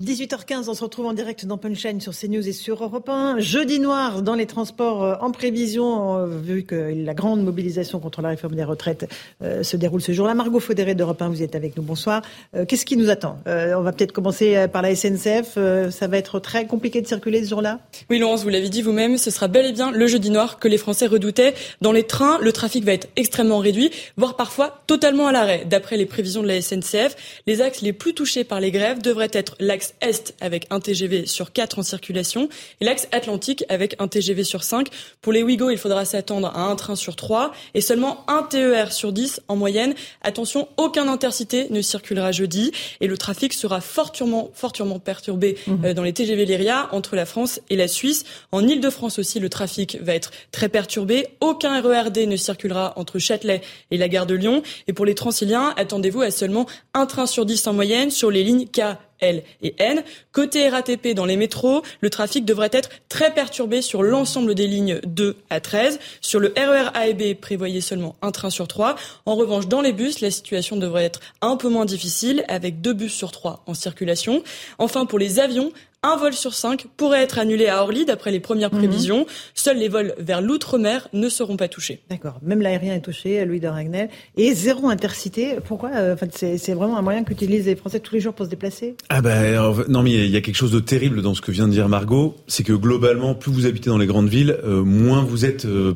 [0.03, 3.38] 18h15, on se retrouve en direct dans Punchline sur CNews et sur Europe 1.
[3.38, 8.22] Jeudi noir dans les transports euh, en prévision, euh, vu que la grande mobilisation contre
[8.22, 9.07] la réforme des retraites
[9.42, 10.32] euh, se déroule ce jour-là.
[10.32, 11.82] Margot Faudéré d'Europe 1, vous êtes avec nous.
[11.82, 12.22] Bonsoir.
[12.66, 13.38] Qu'est-ce qui nous attend?
[13.46, 15.59] On va peut-être commencer par la SNCF.
[15.90, 17.80] ça va être très compliqué de circuler ce jour-là?
[18.09, 20.68] Oui, Laurence, vous l'avez dit vous-même, ce sera bel et bien le jeudi noir que
[20.68, 21.55] les Français redoutaient.
[21.80, 25.66] Dans les trains, le trafic va être extrêmement réduit, voire parfois totalement à l'arrêt.
[25.68, 29.30] D'après les prévisions de la SNCF, les axes les plus touchés par les grèves devraient
[29.32, 32.49] être l'axe est avec un TGV sur 4 en circulation
[32.80, 34.88] et l'axe Atlantique avec un TGV sur 5.
[35.20, 38.93] Pour les Ouigo, il faudra s'attendre à un train sur 3 et seulement un TER
[38.93, 39.95] sur 10 en moyenne.
[40.22, 45.93] Attention, aucun intercité ne circulera jeudi et le trafic sera fortement, fortement perturbé mmh.
[45.93, 48.24] dans les TGV Lyria entre la France et la Suisse.
[48.53, 51.28] En Ile-de-France aussi, le trafic va être très perturbé.
[51.41, 53.61] Aucun RERD ne circulera entre Châtelet
[53.91, 54.62] et la gare de Lyon.
[54.88, 58.45] Et pour les Transiliens, attendez-vous à seulement un train sur 10 en moyenne sur les
[58.45, 58.80] lignes K,
[59.21, 60.03] L et N.
[60.33, 65.01] Côté RATP dans les métros, le trafic devrait être très perturbé sur l'ensemble des lignes
[65.07, 65.99] 2 à 13.
[66.21, 68.97] Sur le RER A et B, prévoyez seulement un train sur trois.
[69.27, 72.93] En revanche, dans les bus, la situation devrait être un peu moins difficile avec deux
[72.93, 74.43] bus sur trois en circulation.
[74.79, 78.40] Enfin, pour les avions, un vol sur cinq pourrait être annulé à Orly, d'après les
[78.40, 78.78] premières mhm.
[78.78, 79.26] prévisions.
[79.55, 82.01] Seuls les vols vers l'outre-mer ne seront pas touchés.
[82.09, 82.38] D'accord.
[82.42, 84.09] Même l'aérien est touché, Louis de Ragnel.
[84.36, 85.57] Et zéro intercité.
[85.66, 88.96] Pourquoi euh, C'est vraiment un moyen qu'utilisent les Français tous les jours pour se déplacer?
[89.09, 91.68] Ah ben non, mais il y a quelque chose de terrible dans ce que vient
[91.68, 92.36] de dire Margot.
[92.46, 95.94] C'est que globalement, plus vous habitez dans les grandes villes, euh, moins vous êtes euh,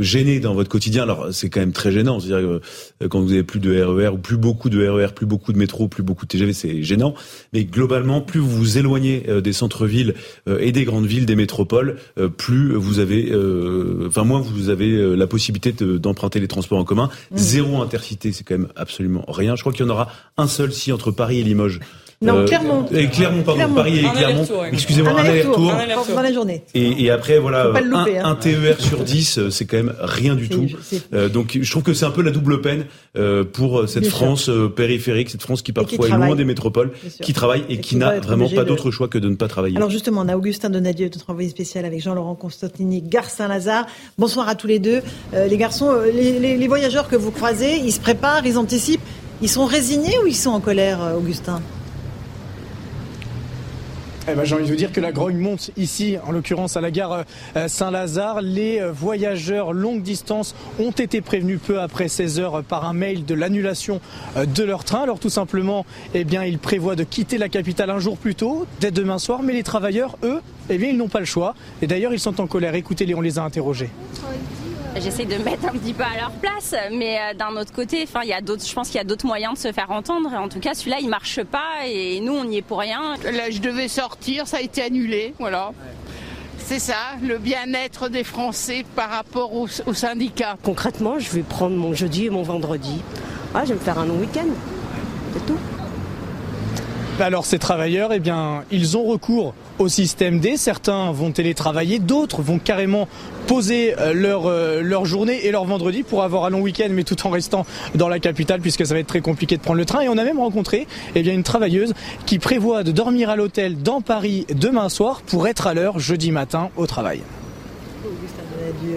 [0.00, 1.02] gêné dans votre quotidien.
[1.02, 2.20] Alors c'est quand même très gênant.
[2.20, 2.60] C'est-à-dire
[3.00, 5.26] que quand vous avez plus de RER e ou plus beaucoup de RER, e plus
[5.26, 7.14] beaucoup de métro, plus beaucoup de TGV, c'est gênant.
[7.52, 10.14] Mais globalement, plus vous vous éloignez euh, des centres-villes
[10.48, 13.32] euh, et des grandes villes, des métropoles, euh, plus vous avez,
[14.06, 17.10] enfin moins vous avez la possibilité d'emprunter les transports en commun.
[17.30, 17.36] Mmh.
[17.36, 19.56] Zéro intercité, c'est quand même absolument rien.
[19.56, 21.80] Je crois qu'il y en aura un seul si entre Paris et Limoges.
[22.22, 22.86] Non, euh, Clermont.
[22.92, 24.46] Et Clermont, pardon, Paris et Clermont.
[24.72, 25.72] Excusez-moi, un aller-retour.
[26.14, 26.62] Dans la journée.
[26.74, 28.06] Et, et après, voilà, un, hein.
[28.24, 30.66] un, TER sur 10, euh, c'est quand même rien du tout.
[31.12, 32.86] Euh, donc, je trouve que c'est un peu la double peine
[33.18, 37.64] euh, pour cette France périphérique, cette France qui parfois est loin des métropoles, qui travaille
[37.68, 39.76] et, qui, n'a vraiment pas d'autre choix que de ne pas travailler.
[39.76, 43.86] Alors justement, on a Augustin Donadieu, notre envoyé spécial avec Jean-Laurent Constantini, Gare Saint-Lazare.
[44.16, 45.02] Bonsoir à tous les deux.
[45.34, 49.00] les garçons, les, les, les voyageurs que vous croisez, ils se préparent, ils anticipent.
[49.42, 51.60] Ils sont résignés ou ils sont en colère, Augustin?
[54.28, 56.80] Eh ben, J'ai envie de vous dire que la grogne monte ici, en l'occurrence à
[56.80, 57.24] la gare
[57.56, 58.42] euh, Saint-Lazare.
[58.42, 63.24] Les euh, voyageurs longue distance ont été prévenus peu après 16 heures par un mail
[63.24, 64.00] de l'annulation
[64.36, 65.02] euh, de leur train.
[65.02, 68.90] Alors tout simplement, eh ils prévoient de quitter la capitale un jour plus tôt, dès
[68.90, 69.42] demain soir.
[69.42, 71.54] Mais les travailleurs, eux, eh bien, ils n'ont pas le choix.
[71.82, 72.74] Et d'ailleurs, ils sont en colère.
[72.74, 73.90] Écoutez-les, on les a interrogés.
[74.98, 78.20] J'essaie de mettre un petit peu à leur place, mais euh, d'un autre côté, enfin,
[78.22, 80.32] il y a d'autres, je pense qu'il y a d'autres moyens de se faire entendre.
[80.32, 83.14] En tout cas, celui-là, il marche pas et nous, on n'y est pour rien.
[83.24, 85.72] Là, je devais sortir, ça a été annulé, voilà.
[86.58, 90.56] C'est ça, le bien-être des Français par rapport aux, syndicats.
[90.62, 93.02] Concrètement, je vais prendre mon jeudi et mon vendredi.
[93.54, 94.48] Ah, je vais me faire un long week-end.
[95.34, 95.58] C'est tout.
[97.18, 100.58] Alors ces travailleurs, eh bien, ils ont recours au système D.
[100.58, 103.08] Certains vont télétravailler, d'autres vont carrément
[103.46, 107.04] poser euh, leur, euh, leur journée et leur vendredi pour avoir un long week-end, mais
[107.04, 107.64] tout en restant
[107.94, 110.02] dans la capitale, puisque ça va être très compliqué de prendre le train.
[110.02, 111.94] Et on a même rencontré eh bien, une travailleuse
[112.26, 116.32] qui prévoit de dormir à l'hôtel dans Paris demain soir pour être à l'heure jeudi
[116.32, 117.22] matin au travail.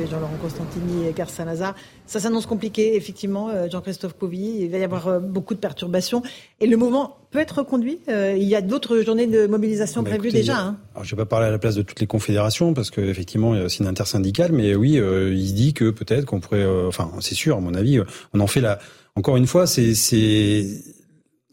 [0.10, 1.76] Jean-Laurent Constantini et Gar Saint-Lazare.
[2.06, 4.62] Ça s'annonce compliqué, effectivement, euh, Jean-Christophe Povy.
[4.62, 6.24] Il va y avoir euh, beaucoup de perturbations.
[6.60, 8.00] Et le mouvement peut être reconduit.
[8.08, 10.60] Euh, il y a d'autres journées de mobilisation bah, prévues déjà.
[10.60, 10.78] Hein.
[10.94, 13.54] Alors, je ne vais pas parler à la place de toutes les confédérations, parce qu'effectivement,
[13.54, 14.52] il y a aussi une intersyndicale.
[14.52, 16.66] Mais oui, il dit que peut-être qu'on pourrait...
[16.88, 18.00] enfin, c'est sûr, à mon avis,
[18.34, 18.80] on en fait la...
[19.16, 19.94] Encore une fois, c'est...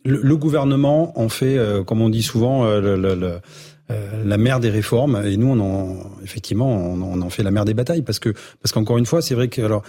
[0.07, 3.41] Le, gouvernement en fait, comme on dit souvent, le
[3.89, 5.23] euh, la mère des réformes.
[5.25, 8.03] Et nous on en effectivement on, en fait la mère des batailles.
[8.03, 8.31] Parce que
[8.61, 9.83] parce qu'encore une fois c'est vrai que alors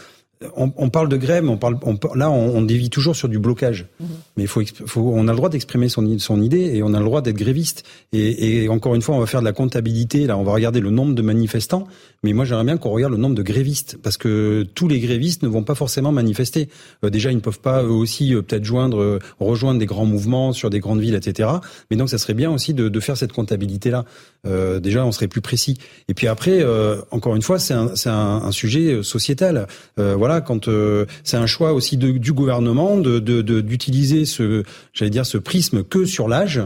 [0.56, 3.40] on, on, parle de grève, on parle, on, là, on, on, dévie toujours sur du
[3.40, 3.88] blocage.
[4.00, 4.08] Mhm.
[4.38, 7.06] Mais faut, faut, on a le droit d'exprimer son, son idée et on a le
[7.06, 7.84] droit d'être gréviste.
[8.14, 10.28] Et, et, encore une fois, on va faire de la comptabilité.
[10.28, 11.88] Là, on va regarder le nombre de manifestants.
[12.24, 15.42] Mais moi, j'aimerais bien qu'on regarde le nombre de grévistes parce que tous les grévistes
[15.42, 16.70] ne vont pas forcément manifester.
[17.04, 20.06] Euh, déjà, ils ne peuvent pas eux aussi euh, peut-être joindre, euh, rejoindre des grands
[20.06, 21.50] mouvements sur des grandes villes, etc.
[21.90, 24.06] Mais donc, ça serait bien aussi de, de faire cette comptabilité-là.
[24.46, 25.78] Euh, déjà, on serait plus précis.
[26.10, 26.64] Et puis après,
[27.12, 28.12] encore une fois, c'est un, un,
[28.46, 29.68] un, sujet sociétal.
[29.98, 33.20] Voilà voilà, quand euh, c'est un choix aussi du gouvernement de
[33.62, 36.62] d'utiliser ce, j'allais dire, ce prisme que sur l'âge.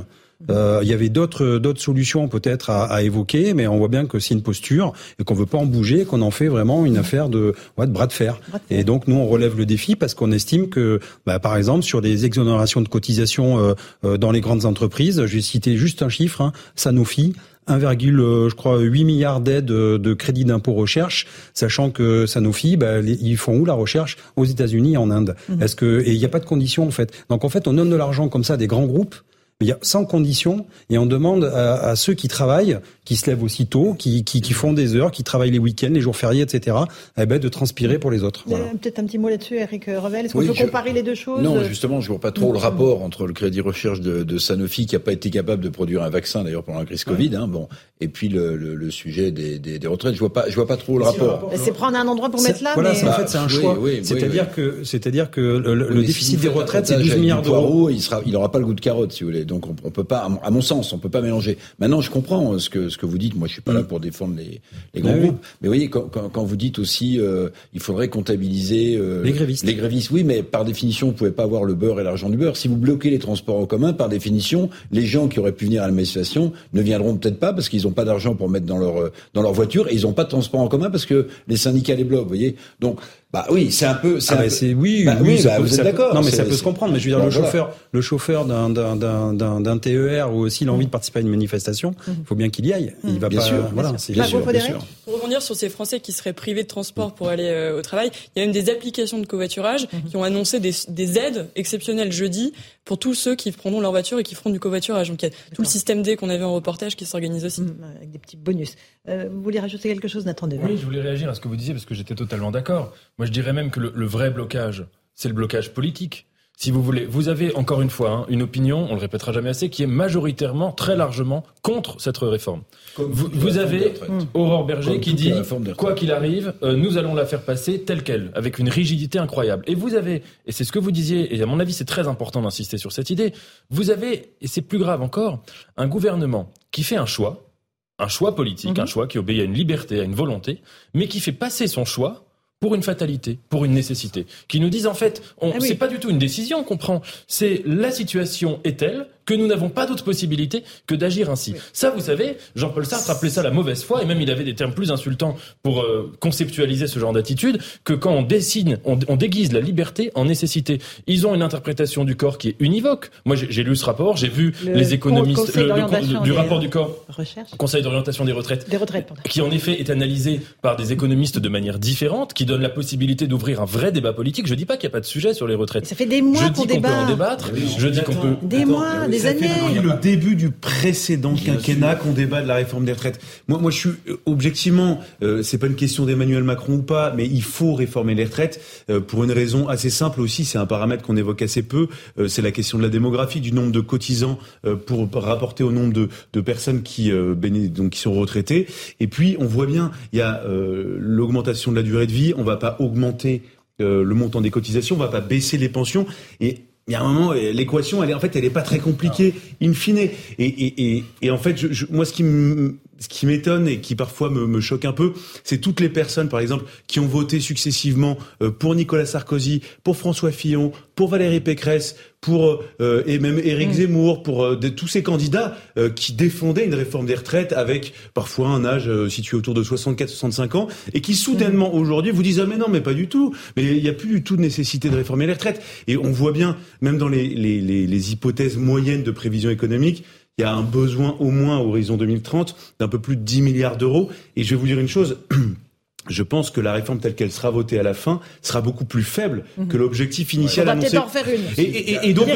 [0.49, 4.17] Euh, il y avait d'autres d'autres solutions peut-être à, évoquer, mais on voit bien que
[4.17, 7.29] c'est une posture et qu'on veut pas en bouger, qu'on en fait vraiment une affaire
[7.29, 8.41] de de bras de fer.
[8.71, 12.01] Et donc nous on relève le défi parce qu'on estime que, bah, par exemple, sur
[12.01, 16.41] des exonérations de cotisations euh, dans les grandes entreprises, je vais citer juste un chiffre,
[16.41, 17.33] hein, Sanofi
[17.71, 22.99] 1, euh, je crois 8 milliards d'aides de crédit d'impôt recherche, sachant que Sanofi, bah,
[22.99, 24.17] ils font où la recherche?
[24.35, 25.35] Aux États-Unis et en Inde.
[25.49, 25.61] Mmh.
[25.61, 27.11] Est-ce que et il n'y a pas de conditions en fait?
[27.29, 29.15] Donc en fait, on donne de l'argent comme ça à des grands groupes
[29.61, 33.43] il y a sans condition et on demande à, ceux qui travaillent, qui se lèvent
[33.43, 36.77] aussitôt, qui, qui, qui, font des heures, qui travaillent les week-ends, les jours fériés, etc.,
[37.17, 38.43] eh ben, de transpirer pour les autres.
[38.47, 38.65] Voilà.
[38.81, 40.25] Peut-être un petit mot là-dessus, Eric Revel.
[40.25, 43.03] Est-ce qu'on peut comparer les deux choses Non, justement, je vois pas trop le rapport
[43.03, 46.09] entre le crédit recherche de, de Sanofi, qui n'a pas été capable de produire un
[46.09, 47.67] vaccin d'ailleurs pendant la crise Covid, hein, bon,
[47.99, 50.15] et puis le, le, le sujet des, des, des, retraites.
[50.15, 51.51] Je vois pas, je vois pas trop le rapport.
[51.55, 52.71] C'est prendre un endroit pour mettre là.
[52.73, 53.07] Voilà, mais...
[53.07, 53.77] en fait, c'est un choix.
[54.03, 57.89] c'est-à-dire que, c'est-à-dire que le, déficit des retraites, c'est 12 milliards d'euros.
[57.89, 59.45] Il sera, il aura pas le goût de carotte, si vous voulez.
[59.51, 61.57] Donc on, on peut pas à mon sens, on peut pas mélanger.
[61.77, 63.35] Maintenant, je comprends ce que ce que vous dites.
[63.35, 63.87] Moi, je suis pas là mm.
[63.87, 64.61] pour défendre les,
[64.93, 65.39] les grands groupes.
[65.61, 69.65] Mais vous voyez, quand, quand, vous dites aussi, euh, il faudrait comptabiliser euh, les grévistes.
[69.65, 72.37] Les grévistes, oui, mais par définition, vous pouvez pas avoir le beurre et l'argent du
[72.37, 72.55] beurre.
[72.55, 75.83] Si vous bloquez les transports en commun, par définition, les gens qui auraient pu venir
[75.83, 78.77] à la manifestation ne viendront peut-être pas parce qu'ils n'ont pas d'argent pour mettre dans
[78.77, 81.27] leur euh, dans leur voiture et ils n'ont pas de transport en commun parce que
[81.49, 82.23] les syndicats les bloquent.
[82.23, 82.99] Vous voyez, donc
[83.33, 84.19] bah oui, c'est un peu.
[84.19, 84.43] C'est ah bah
[84.75, 86.13] oui, bah oui, bah vous êtes d'accord.
[86.13, 86.93] Non, mais ça peut se comprendre.
[86.93, 90.73] Mais je veux dire, le chauffeur, le chauffeur d'un d'un d'un TER ou s'il a
[90.73, 92.93] envie de participer à une manifestation, il faut bien qu'il y aille.
[93.05, 93.45] Il va bien pas.
[93.45, 94.85] Sûr, voilà, c'est bien, sûr, bien sûr.
[95.05, 98.11] Pour rebondir sur ces Français qui seraient privés de transport pour aller euh, au travail,
[98.35, 100.09] il y a même des applications de covoiturage mhm.
[100.09, 102.53] qui ont annoncé des, des aides exceptionnelles jeudi
[102.85, 105.09] pour tous ceux qui prendront leur voiture et qui feront du covoiturage.
[105.09, 107.61] Donc il y a tout le système D qu'on avait en reportage qui s'organise aussi.
[107.61, 108.75] Mhm, avec des petits bonus.
[109.07, 111.55] Euh, vous voulez rajouter quelque chose, Nathan Oui, je voulais réagir à ce que vous
[111.55, 112.93] disiez parce que j'étais totalement d'accord.
[113.17, 116.27] Moi, je dirais même que le, le vrai blocage, c'est le blocage politique.
[116.61, 119.49] Si vous voulez, vous avez encore une fois hein, une opinion, on le répétera jamais
[119.49, 122.61] assez, qui est majoritairement, très largement contre cette réforme.
[122.97, 123.95] vous, vous avez
[124.35, 125.33] Aurore Berger qui dit,
[125.75, 129.63] quoi qu'il arrive, euh, nous allons la faire passer telle qu'elle, avec une rigidité incroyable.
[129.65, 132.07] Et vous avez, et c'est ce que vous disiez, et à mon avis c'est très
[132.07, 133.33] important d'insister sur cette idée,
[133.71, 135.41] vous avez, et c'est plus grave encore,
[135.77, 137.49] un gouvernement qui fait un choix,
[137.97, 138.87] un choix politique, un mhm.
[138.87, 140.61] choix qui obéit à une liberté, à une volonté,
[140.93, 142.23] mais qui fait passer son choix
[142.61, 145.87] pour une fatalité, pour une nécessité, qui nous disent en fait, on, ah c'est pas
[145.87, 149.85] du tout une décision qu'on prend, c'est la situation est telle que nous n'avons pas
[149.85, 151.55] d'autre possibilité que d'agir ainsi.
[151.73, 154.55] Ça, vous savez, Jean-Paul Sartre appelait ça la mauvaise foi, et même il avait des
[154.55, 159.51] termes plus insultants pour euh, conceptualiser ce genre d'attitude, que quand on dessine, on, déguise
[159.53, 160.79] la liberté en nécessité.
[161.05, 163.11] Ils ont une interprétation du corps qui est univoque.
[163.25, 167.51] Moi, j'ai lu ce rapport, j'ai vu les économistes le, du rapport du corps, recherche.
[167.57, 171.49] Conseil d'orientation des retraites, des retraites qui en effet est analysé par des économistes de
[171.49, 174.47] manière différente, qui donne la possibilité d'ouvrir un vrai débat politique.
[174.47, 175.85] Je dis pas qu'il n'y a pas de sujet sur les retraites.
[175.85, 176.89] Ça fait des mois qu'on débat.
[176.89, 177.51] peut en débattre.
[177.77, 178.35] Je dis qu'on peut.
[178.41, 179.41] Des mois, des années.
[179.41, 183.19] Depuis le début du précédent quinquennat qu'on débat de la réforme des retraites.
[183.47, 187.13] Moi, moi, je suis euh, objectivement, euh, c'est pas une question d'Emmanuel Macron ou pas,
[187.15, 190.45] mais il faut réformer les retraites euh, pour une raison assez simple aussi.
[190.45, 191.87] C'est un paramètre qu'on évoque assez peu.
[192.17, 194.39] Euh, c'est la question de la démographie, du nombre de cotisants
[194.85, 198.67] pour rapporter au nombre de, de personnes qui donc qui sont retraitées.
[198.99, 202.33] Et puis, on voit bien, il y a l'augmentation de la durée de vie.
[202.37, 203.43] On va pas augmenter
[203.79, 206.05] le montant des cotisations, on va pas baisser les pensions.
[206.39, 208.79] Et il y a un moment, l'équation, elle est en fait, elle est pas très
[208.79, 209.97] compliquée, in fine.
[209.97, 213.79] Et, et, et, et en fait, je, moi, ce qui me ce qui m'étonne et
[213.79, 217.07] qui parfois me, me choque un peu, c'est toutes les personnes, par exemple, qui ont
[217.07, 223.17] voté successivement euh, pour Nicolas Sarkozy, pour François Fillon, pour Valérie Pécresse, pour euh, et
[223.17, 223.73] même Éric mm.
[223.73, 225.57] Zemmour, pour euh, de, tous ces candidats
[225.95, 230.67] qui défendaient une réforme des retraites avec parfois un âge situé autour de 64-65 ans
[230.93, 231.77] et qui soudainement mm.
[231.77, 234.09] aujourd'hui vous disent ah mais non mais pas du tout, mais il n'y a plus
[234.09, 237.27] du tout de nécessité de réformer les retraites et on voit bien même dans les,
[237.27, 240.03] les, les, les hypothèses moyennes de prévision économique
[240.37, 243.41] il y a un besoin au moins à horizon 2030 d'un peu plus de 10
[243.41, 244.09] milliards d'euros.
[244.35, 245.19] Et je vais vous dire une chose,
[246.09, 249.03] je pense que la réforme telle qu'elle sera votée à la fin sera beaucoup plus
[249.03, 249.67] faible mhm.
[249.67, 250.97] que l'objectif initial On va annoncé.
[250.97, 251.41] En faire une.
[251.57, 252.27] Et, donc,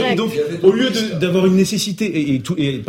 [0.64, 0.90] au lieu
[1.20, 2.82] d'avoir une nécessité, et, tout, et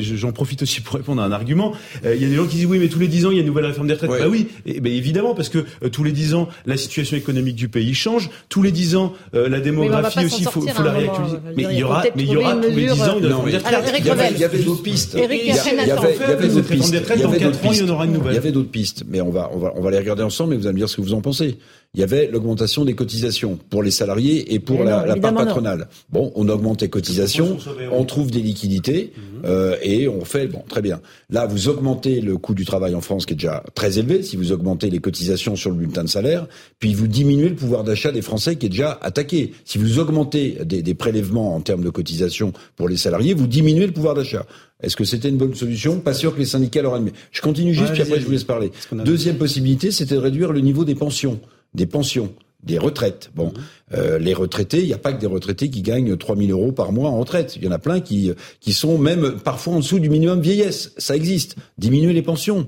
[0.00, 1.72] j'en profite aussi pour répondre à un argument,
[2.04, 3.36] euh, il y a des gens qui disent oui, mais tous les dix ans il
[3.36, 4.10] y a une nouvelle réforme des retraites.
[4.10, 7.56] Bah oui, et, bah évidemment parce que euh, tous les dix ans la situation économique
[7.56, 10.92] du pays change, tous les dix ans euh, la démographie aussi, il faut, faut la
[10.92, 11.36] réactualiser.
[11.56, 13.58] Mais il y aura, mais il y aura tous les dix ans une réforme des
[13.58, 14.32] retraites.
[14.34, 15.12] Il y avait d'autres pistes.
[15.14, 16.94] Il y avait d'autres pistes.
[17.16, 20.54] Il y avait d'autres pistes, mais on va on va on va les regarder ensemble
[20.54, 21.58] et vous allez me dire ce que vous en pensez.
[21.94, 25.86] Il y avait l'augmentation des cotisations pour les salariés et pour la, la, part patronale.
[26.10, 27.56] Bon, on augmente les cotisations,
[27.92, 29.42] on trouve des liquidités mhm.
[29.44, 31.00] euh, et on fait bon très bien.
[31.30, 34.24] Là, vous augmentez le coût du travail en France qui est déjà très élevé.
[34.24, 36.48] Si vous augmentez les cotisations sur le bulletin de salaire,
[36.80, 39.52] puis vous diminuez le pouvoir d'achat des Français qui est déjà attaqué.
[39.64, 43.86] Si vous augmentez des, des prélèvements en termes de cotisations pour les salariés, vous diminuez
[43.86, 44.46] le pouvoir d'achat.
[44.84, 46.00] Est-ce que c'était une bonne solution?
[46.00, 47.12] Pas sûr que les syndicats l'auraient admis.
[47.32, 48.70] Je continue juste, puis après je vous laisse parler.
[48.92, 51.40] Deuxième possibilité, c'était de réduire le niveau des pensions.
[51.74, 52.32] Des pensions
[52.62, 53.30] des retraites.
[53.34, 53.52] Bon,
[53.92, 56.72] euh, les retraités, il n'y a pas que des retraités qui gagnent 3 000 euros
[56.72, 57.56] par mois en retraite.
[57.56, 60.92] Il y en a plein qui qui sont même parfois en dessous du minimum vieillesse.
[60.96, 61.56] Ça existe.
[61.78, 62.66] Diminuer les pensions,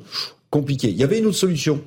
[0.50, 0.88] compliqué.
[0.90, 1.80] Il y avait une autre solution.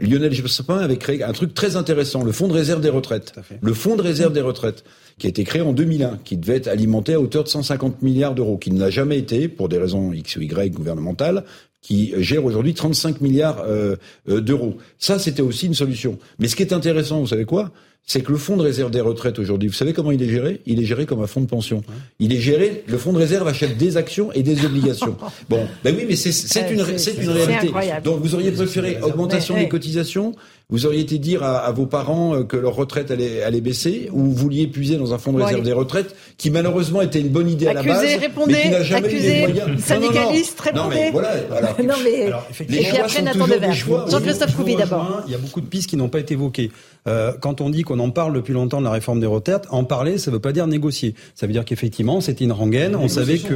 [0.00, 3.32] Lionel Jospin avait créé un truc très intéressant, le fonds de réserve des retraites.
[3.60, 4.84] Le fonds de réserve des retraites
[5.18, 8.34] qui a été créé en 2001, qui devait être alimenté à hauteur de 150 milliards
[8.34, 11.44] d'euros, qui ne l'a jamais été, pour des raisons X ou Y gouvernementales,
[11.80, 13.96] qui gère aujourd'hui 35 milliards euh,
[14.28, 14.78] euh, d'euros.
[14.98, 16.18] Ça, c'était aussi une solution.
[16.38, 17.70] Mais ce qui est intéressant, vous savez quoi?
[18.06, 20.60] C'est que le fonds de réserve des retraites aujourd'hui, vous savez comment il est géré?
[20.66, 21.82] Il est géré comme un fonds de pension.
[22.18, 25.16] Il est géré, le fonds de réserve achète des actions et des obligations.
[25.48, 26.30] Bon, ben oui, mais c'est
[26.70, 27.72] une, c'est une réalité.
[28.02, 30.34] Donc vous auriez préféré augmentation des cotisations
[30.70, 34.20] vous auriez été dire à, vos parents euh, que leur retraite allait, allait baisser, ou
[34.20, 37.48] vous vouliez puiser dans un fonds de réserve des retraites, qui malheureusement était une bonne
[37.48, 39.84] idée à la base, répondez, mais qui n'a jamais eu les moyens.
[39.84, 40.82] Syndicaliste, répondez.
[40.82, 41.76] Non, mais voilà, voilà.
[41.84, 42.26] non, mais...
[42.26, 43.74] Alors, et puis après, Nathan Devers.
[43.74, 45.22] Jean-Christophe Couvi d'abord.
[45.26, 46.70] Il y a beaucoup de pistes qui n'ont pas été évoquées.
[47.06, 49.84] Euh, quand on dit qu'on en parle depuis longtemps de la réforme des retraites, en
[49.84, 51.14] parler, ça ne veut pas dire négocier.
[51.34, 52.96] Ça veut dire qu'effectivement, c'était une rengaine.
[52.96, 53.54] On savait que.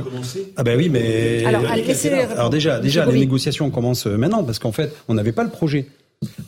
[0.57, 1.45] Ah ben oui, mais.
[1.47, 1.63] Alors,
[2.37, 5.87] Alors déjà, déjà, les négociations commencent maintenant parce qu'en fait, on n'avait pas le projet.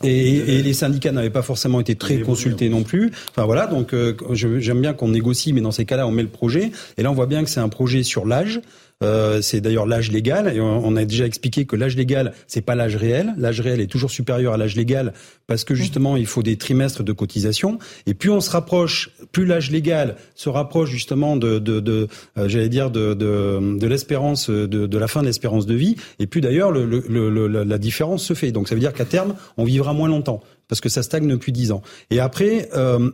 [0.02, 3.12] Et, et, les syndicats n'avaient pas forcément été très consultés non plus.
[3.30, 6.28] Enfin voilà, donc euh, j'aime bien qu'on négocie, mais dans ces cas-là, on met le
[6.28, 6.72] projet.
[6.96, 8.60] Et là, on voit bien que c'est un projet sur l'âge.
[9.02, 12.74] Euh, c'est d'ailleurs l'âge légal et on, a déjà expliqué que l'âge légal c'est pas
[12.74, 13.32] l'âge réel.
[13.38, 15.14] L'âge réel est toujours supérieur à l'âge légal
[15.46, 17.78] parce que justement il faut des trimestres de cotisation.
[18.06, 22.46] Et plus on se rapproche, plus l'âge légal se rapproche justement de, de, de euh,
[22.46, 25.96] j'allais dire de, de, de l'espérance de, de, la fin de l'espérance de vie.
[26.18, 28.52] Et puis d'ailleurs le, le, la différence se fait.
[28.52, 31.52] Donc ça veut dire qu'à terme on vivra moins longtemps parce que ça stagne depuis
[31.52, 31.82] dix ans.
[32.10, 33.10] Et après, euh,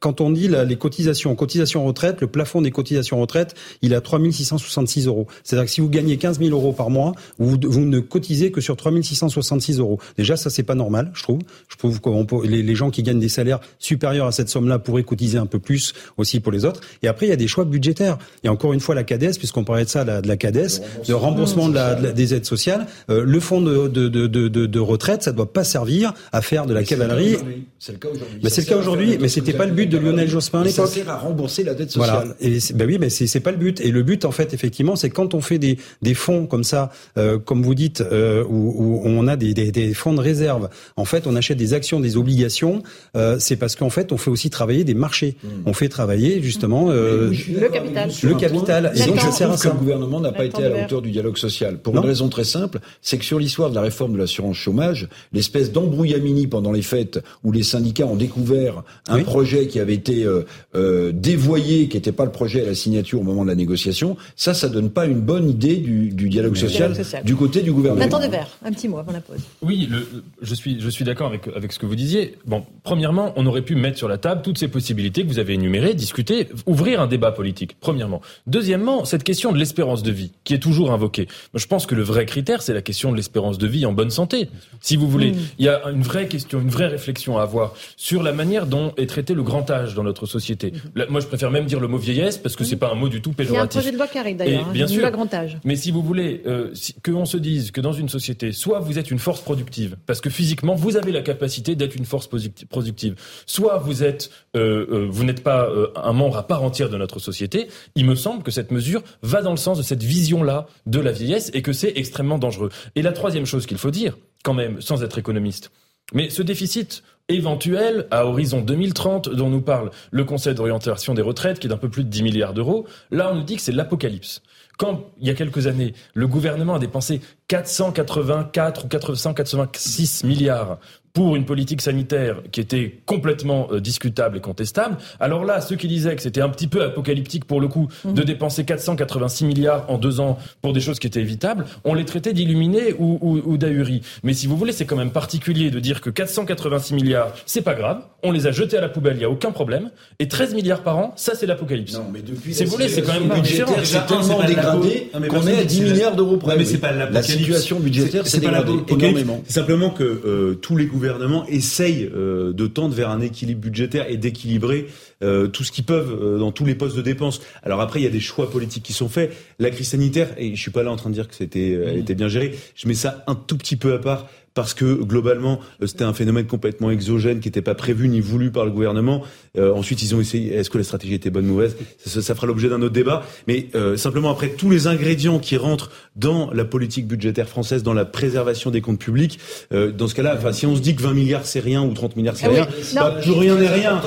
[0.00, 4.00] quand on dit les cotisations, cotisations retraite, le plafond des cotisations retraite, il est à
[4.00, 5.26] 3 666 euros.
[5.42, 8.60] C'est-à-dire que si vous gagnez 15 000 euros par mois, vous, vous ne cotisez que
[8.60, 9.98] sur 3 666 euros.
[10.16, 11.40] Déjà, ça c'est pas normal, je trouve.
[11.68, 15.02] Je trouve que les, les, gens qui gagnent des salaires supérieurs à cette somme-là pourraient
[15.02, 16.80] cotiser un peu plus aussi pour les autres.
[17.02, 18.18] Et après, il y a des choix budgétaires.
[18.44, 21.14] Et encore une fois, la CADES, puisqu'on parlait de ça, la, de la CADES, de
[21.14, 25.22] remboursement de la, des aides sociales, euh, le fonds de, de, de, de, de retraite,
[25.22, 27.36] ça doit pas servir à faire de la cavalerie.
[27.78, 28.40] C'est le cas aujourd'hui.
[28.42, 30.86] Mais c'est le cas aujourd'hui, mais c'était pas le but de Lionel Jospin à l'époque.
[30.86, 32.34] Ça sert à rembourser la dette sociale.
[32.38, 32.54] Voilà.
[32.56, 33.80] Et ben oui, mais c'est pas le but.
[33.80, 36.90] Et le but, en fait, effectivement, c'est quand on fait des, des fonds comme ça,
[37.16, 40.68] euh, comme vous dites, euh, où, où, on a des, des, des, fonds de réserve.
[40.96, 42.82] En fait, on achète des actions, des obligations.
[43.16, 45.36] Euh, c'est parce qu'en fait, on fait aussi travailler des marchés.
[45.42, 45.48] Hmm.
[45.66, 48.10] On fait travailler justement euh, le capital.
[48.22, 48.92] Le capital.
[48.94, 49.70] Et donc, ça sert à ça.
[49.70, 51.78] Que le gouvernement n'a pas été à la hauteur du dialogue social.
[51.78, 55.08] Pour une raison très simple, c'est que sur l'histoire de la réforme de l'assurance chômage,
[55.32, 60.24] l'espèce d'embrouillamini pendant les fêtes où les syndicats ont découvert un projet qui avait été
[60.24, 60.42] euh,
[60.74, 64.16] euh, dévoyé, qui n'était pas le projet à la signature au moment de la négociation,
[64.36, 66.94] ça, ça donne pas une bonne idée du, du dialogue social,
[67.24, 68.04] du côté du gouvernement.
[68.04, 69.40] Nathan Devers, un petit mot avant la pause.
[69.62, 70.06] Oui, le,
[70.42, 72.36] je suis, je suis d'accord avec, avec ce que vous disiez.
[72.46, 75.54] Bon, premièrement, on aurait pu mettre sur la table toutes ces possibilités que vous avez
[75.54, 78.20] énumérées, discuter, ouvrir un débat politique, premièrement.
[78.46, 81.28] Deuxièmement, cette question de l'espérance de vie, qui est toujours invoquée.
[81.54, 84.10] je pense que le vrai critère, c'est la question de l'espérance de vie en bonne
[84.10, 84.48] santé.
[84.80, 85.38] Si vous voulez, mm.
[85.58, 88.92] il y a une vraie question, une vraie réflexion à avoir sur la manière dont
[88.96, 90.72] est traité le grand davantage dans notre société.
[91.08, 93.20] moi, je préfère même dire le mot vieillesse parce que c'est pas un mot du
[93.20, 93.52] tout péjoratif.
[93.52, 95.08] Il y a un projet de loi qui arrive d'ailleurs, hein, bien sûr.
[95.10, 95.58] Grand âge.
[95.64, 96.72] Mais si vous voulez euh,
[97.04, 100.30] qu'on se dise que dans une société, soit vous êtes une force productive, parce que
[100.30, 103.14] physiquement vous avez la capacité d'être une force productive,
[103.46, 106.96] soit vous êtes, euh, euh, vous n'êtes pas euh, un membre à part entière de
[106.96, 107.68] notre société.
[107.94, 111.12] Il me semble que cette mesure va dans le sens de cette vision-là de la
[111.12, 112.70] vieillesse et que c'est extrêmement dangereux.
[112.94, 115.70] Et la troisième chose qu'il faut dire, quand même, sans être économiste,
[116.14, 121.58] mais ce déficit éventuel à horizon 2030 dont nous parle le Conseil d'orientation des retraites,
[121.58, 123.72] qui est d'un peu plus de 10 milliards d'euros, là on nous dit que c'est
[123.72, 124.42] l'apocalypse.
[124.78, 130.78] Quand, il y a quelques années, le gouvernement a dépensé 484 ou 486 milliards
[131.18, 134.98] pour une politique sanitaire qui était complètement euh, discutable et contestable.
[135.18, 138.14] Alors là, ceux qui disaient que c'était un petit peu apocalyptique pour le coup mhm.
[138.14, 142.04] de dépenser 486 milliards en deux ans pour des choses qui étaient évitables, on les
[142.04, 144.02] traitait d'illuminés ou, ou, ou d'ahuris.
[144.22, 147.74] Mais si vous voulez, c'est quand même particulier de dire que 486 milliards, c'est pas
[147.74, 149.90] grave, on les a jetés à la poubelle, il y a aucun problème,
[150.20, 151.94] et 13 milliards par an, ça c'est l'apocalypse.
[151.94, 155.58] Non, mais depuis si vous voulez, c'est quand même budgétaire, c'est tellement dégradé qu'on est
[155.58, 156.56] à 10 milliards d'euros près.
[156.56, 159.42] mais c'est pas la situation budgétaire, c'est dégradé énormément.
[159.48, 161.07] C'est simplement que euh, tous les gouvernements
[161.48, 164.86] essayent euh, de tendre vers un équilibre budgétaire et d'équilibrer
[165.22, 167.40] euh, tout ce qu'ils peuvent euh, dans tous les postes de dépenses.
[167.62, 169.32] Alors après, il y a des choix politiques qui sont faits.
[169.58, 171.96] La crise sanitaire, et je suis pas là en train de dire que c'était, elle
[171.96, 172.00] mmh.
[172.00, 172.54] était bien gérée.
[172.74, 174.28] Je mets ça un tout petit peu à part
[174.58, 178.50] parce que globalement euh, c'était un phénomène complètement exogène qui n'était pas prévu ni voulu
[178.50, 179.22] par le gouvernement.
[179.56, 180.52] Euh, ensuite ils ont essayé.
[180.52, 181.76] Est-ce que la stratégie était bonne ou mauvaise?
[182.04, 183.22] Ça, ça, fera l'objet d'un autre débat.
[183.46, 187.94] Mais euh, simplement après tous les ingrédients qui rentrent dans la politique budgétaire française, dans
[187.94, 189.38] la préservation des comptes publics,
[189.72, 191.92] euh, dans ce cas-là, enfin si on se dit que 20 milliards c'est rien ou
[191.94, 194.02] 30 milliards c'est ah rien, bah, plus rien n'est rien.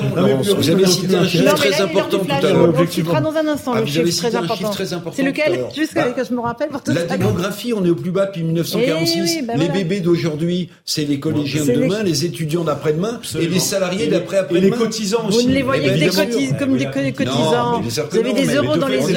[0.54, 2.74] vous avez cité un chiffre très important tout à l'heure.
[3.14, 4.72] On dans un instant le chiffre très important.
[5.12, 8.10] C'est lequel Juste que je me rappelle pour tout La démographie, on est au plus
[8.10, 9.38] bas depuis 1946.
[9.38, 12.24] Eh bah les bébés d'aujourd'hui c'est les collégiens de demain, les...
[12.24, 14.66] étudiants d'après-demain et les salariés d'après-après-demain.
[14.66, 15.42] Et les cotisants aussi.
[15.42, 17.80] Vous ne les voyez que comme des cotisants.
[17.80, 19.16] vous avez des euros dans les yeux.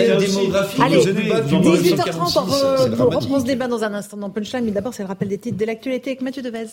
[0.80, 5.08] Allez, 18h30, on reprend ce débat dans un instant dans Punchline, mais d'abord c'est le
[5.08, 6.68] rappel des titres de l'actualité avec Mathieu Devez.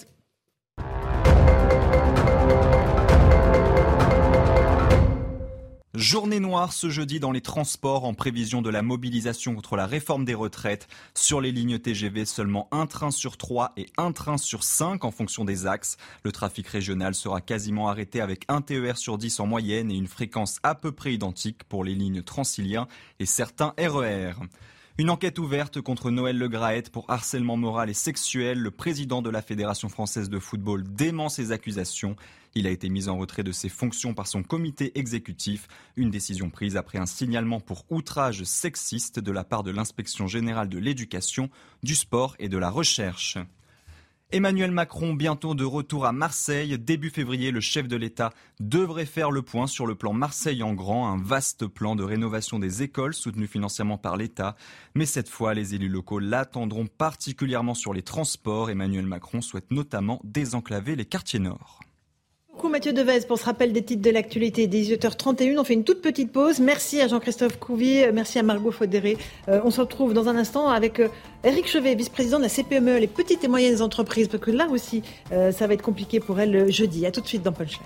[5.94, 10.24] Journée noire ce jeudi dans les transports en prévision de la mobilisation contre la réforme
[10.24, 10.88] des retraites.
[11.12, 15.10] Sur les lignes TGV, seulement un train sur trois et un train sur cinq en
[15.10, 15.98] fonction des axes.
[16.24, 20.08] Le trafic régional sera quasiment arrêté avec un TER sur 10 en moyenne et une
[20.08, 22.88] fréquence à peu près identique pour les lignes Transilien
[23.20, 24.32] et certains RER.
[24.98, 28.58] Une enquête ouverte contre Noël Le Graët pour harcèlement moral et sexuel.
[28.58, 32.14] Le président de la Fédération française de football dément ces accusations.
[32.54, 35.66] Il a été mis en retrait de ses fonctions par son comité exécutif,
[35.96, 40.68] une décision prise après un signalement pour outrage sexiste de la part de l'inspection générale
[40.68, 41.48] de l'éducation,
[41.82, 43.38] du sport et de la recherche.
[44.34, 46.78] Emmanuel Macron bientôt de retour à Marseille.
[46.78, 50.72] Début février, le chef de l'État devrait faire le point sur le plan Marseille en
[50.72, 54.56] grand, un vaste plan de rénovation des écoles soutenu financièrement par l'État.
[54.94, 58.70] Mais cette fois, les élus locaux l'attendront particulièrement sur les transports.
[58.70, 61.80] Emmanuel Macron souhaite notamment désenclaver les quartiers nord.
[62.62, 64.68] Beaucoup Mathieu Devez pour ce rappel des titres de l'actualité.
[64.68, 66.60] 18h31, on fait une toute petite pause.
[66.60, 69.18] Merci à Jean-Christophe Couvi, merci à Margot Faudéré.
[69.48, 71.02] Euh, on se retrouve dans un instant avec
[71.42, 74.68] Eric euh, Chevet, vice-président de la CPME, les petites et moyennes entreprises, parce que là
[74.70, 75.02] aussi,
[75.32, 77.04] euh, ça va être compliqué pour elles jeudi.
[77.04, 77.82] À tout de suite dans Punchline.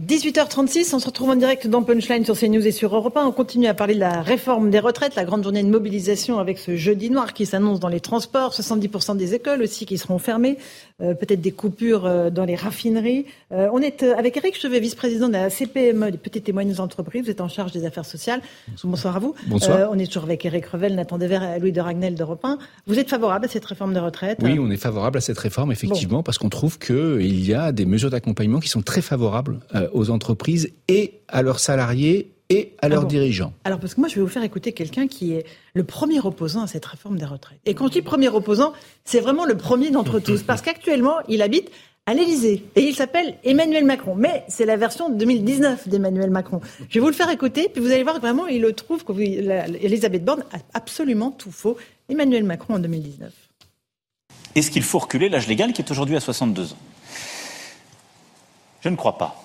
[0.00, 3.26] 18h36, on se retrouve en direct dans Punchline sur CNews et sur Europe 1.
[3.26, 6.56] On continue à parler de la réforme des retraites, la grande journée de mobilisation avec
[6.56, 10.56] ce jeudi noir qui s'annonce dans les transports, 70% des écoles aussi qui seront fermées,
[11.02, 13.26] euh, peut-être des coupures euh, dans les raffineries.
[13.52, 17.24] Euh, on est avec Eric Chevet, vice-président de la CPME, des petites et moyennes entreprises.
[17.24, 18.40] Vous êtes en charge des affaires sociales.
[18.84, 19.34] Bonsoir, à vous.
[19.46, 19.90] Bonsoir.
[19.92, 22.56] on est toujours avec Eric Revel, Nathan Dever et Louis de Ragnel d'Europe 1.
[22.86, 24.38] Vous êtes favorable à cette réforme des retraites?
[24.42, 27.84] Oui, on est favorable à cette réforme, effectivement, parce qu'on trouve qu'il y a des
[27.84, 29.58] mesures d'accompagnement qui sont très favorables
[29.92, 33.52] aux entreprises et à leurs salariés et à leurs ah dirigeants.
[33.64, 36.62] Alors, parce que moi, je vais vous faire écouter quelqu'un qui est le premier opposant
[36.62, 37.58] à cette réforme des retraites.
[37.64, 41.40] Et quand je dis premier opposant, c'est vraiment le premier d'entre tous, parce qu'actuellement, il
[41.40, 41.70] habite
[42.06, 42.64] à l'Élysée.
[42.76, 44.14] Et il s'appelle Emmanuel Macron.
[44.14, 46.60] Mais c'est la version 2019 d'Emmanuel Macron.
[46.88, 49.12] Je vais vous le faire écouter, puis vous allez voir vraiment, il le trouve que
[49.12, 51.76] Elisabeth Borne a absolument tout faux.
[52.08, 53.32] Emmanuel Macron en 2019.
[54.54, 56.76] Est-ce qu'il faut reculer l'âge légal qui est aujourd'hui à 62 ans?
[58.82, 59.41] Je ne crois pas.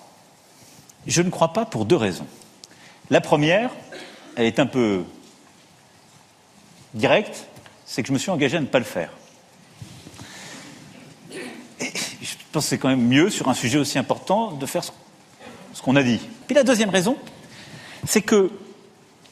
[1.08, 2.26] Je ne crois pas pour deux raisons.
[3.08, 3.70] La première,
[4.36, 5.04] elle est un peu
[6.92, 7.46] directe,
[7.86, 9.10] c'est que je me suis engagé à ne pas le faire.
[11.80, 15.82] je pense que c'est quand même mieux, sur un sujet aussi important, de faire ce
[15.82, 16.20] qu'on a dit.
[16.46, 17.16] Puis la deuxième raison,
[18.06, 18.50] c'est que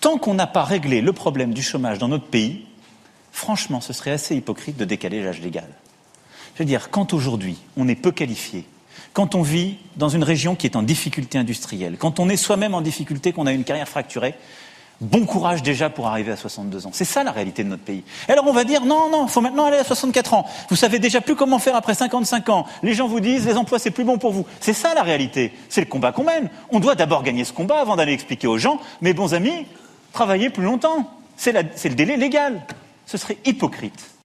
[0.01, 2.65] tant qu'on n'a pas réglé le problème du chômage dans notre pays,
[3.33, 5.69] franchement, ce serait assez hypocrite de décaler l'âge légal.
[6.55, 8.65] Je veux dire, quand aujourd'hui on est peu qualifié,
[9.17, 12.75] quand on vit dans une région qui est en difficulté industrielle, quand on est soi-même
[12.75, 14.35] en difficulté, qu'on a une carrière fracturée,
[14.99, 16.91] Bon courage déjà pour arriver à 62 ans.
[16.91, 18.03] C'est ça la réalité de notre pays.
[18.29, 20.47] alors on va dire non, non, il faut maintenant aller à 64 ans.
[20.71, 22.65] Vous savez déjà plus comment faire après 55 ans.
[22.83, 24.47] Les gens vous disent les emplois c'est plus bon pour vous.
[24.59, 25.53] C'est ça la réalité.
[25.69, 26.49] C'est le combat qu'on mène.
[26.71, 29.67] On doit d'abord gagner ce combat avant d'aller expliquer aux gens, mes bons amis,
[30.15, 31.11] travaillez plus longtemps.
[31.37, 32.63] C'est le délai légal.
[33.05, 34.16] Ce serait hypocrite.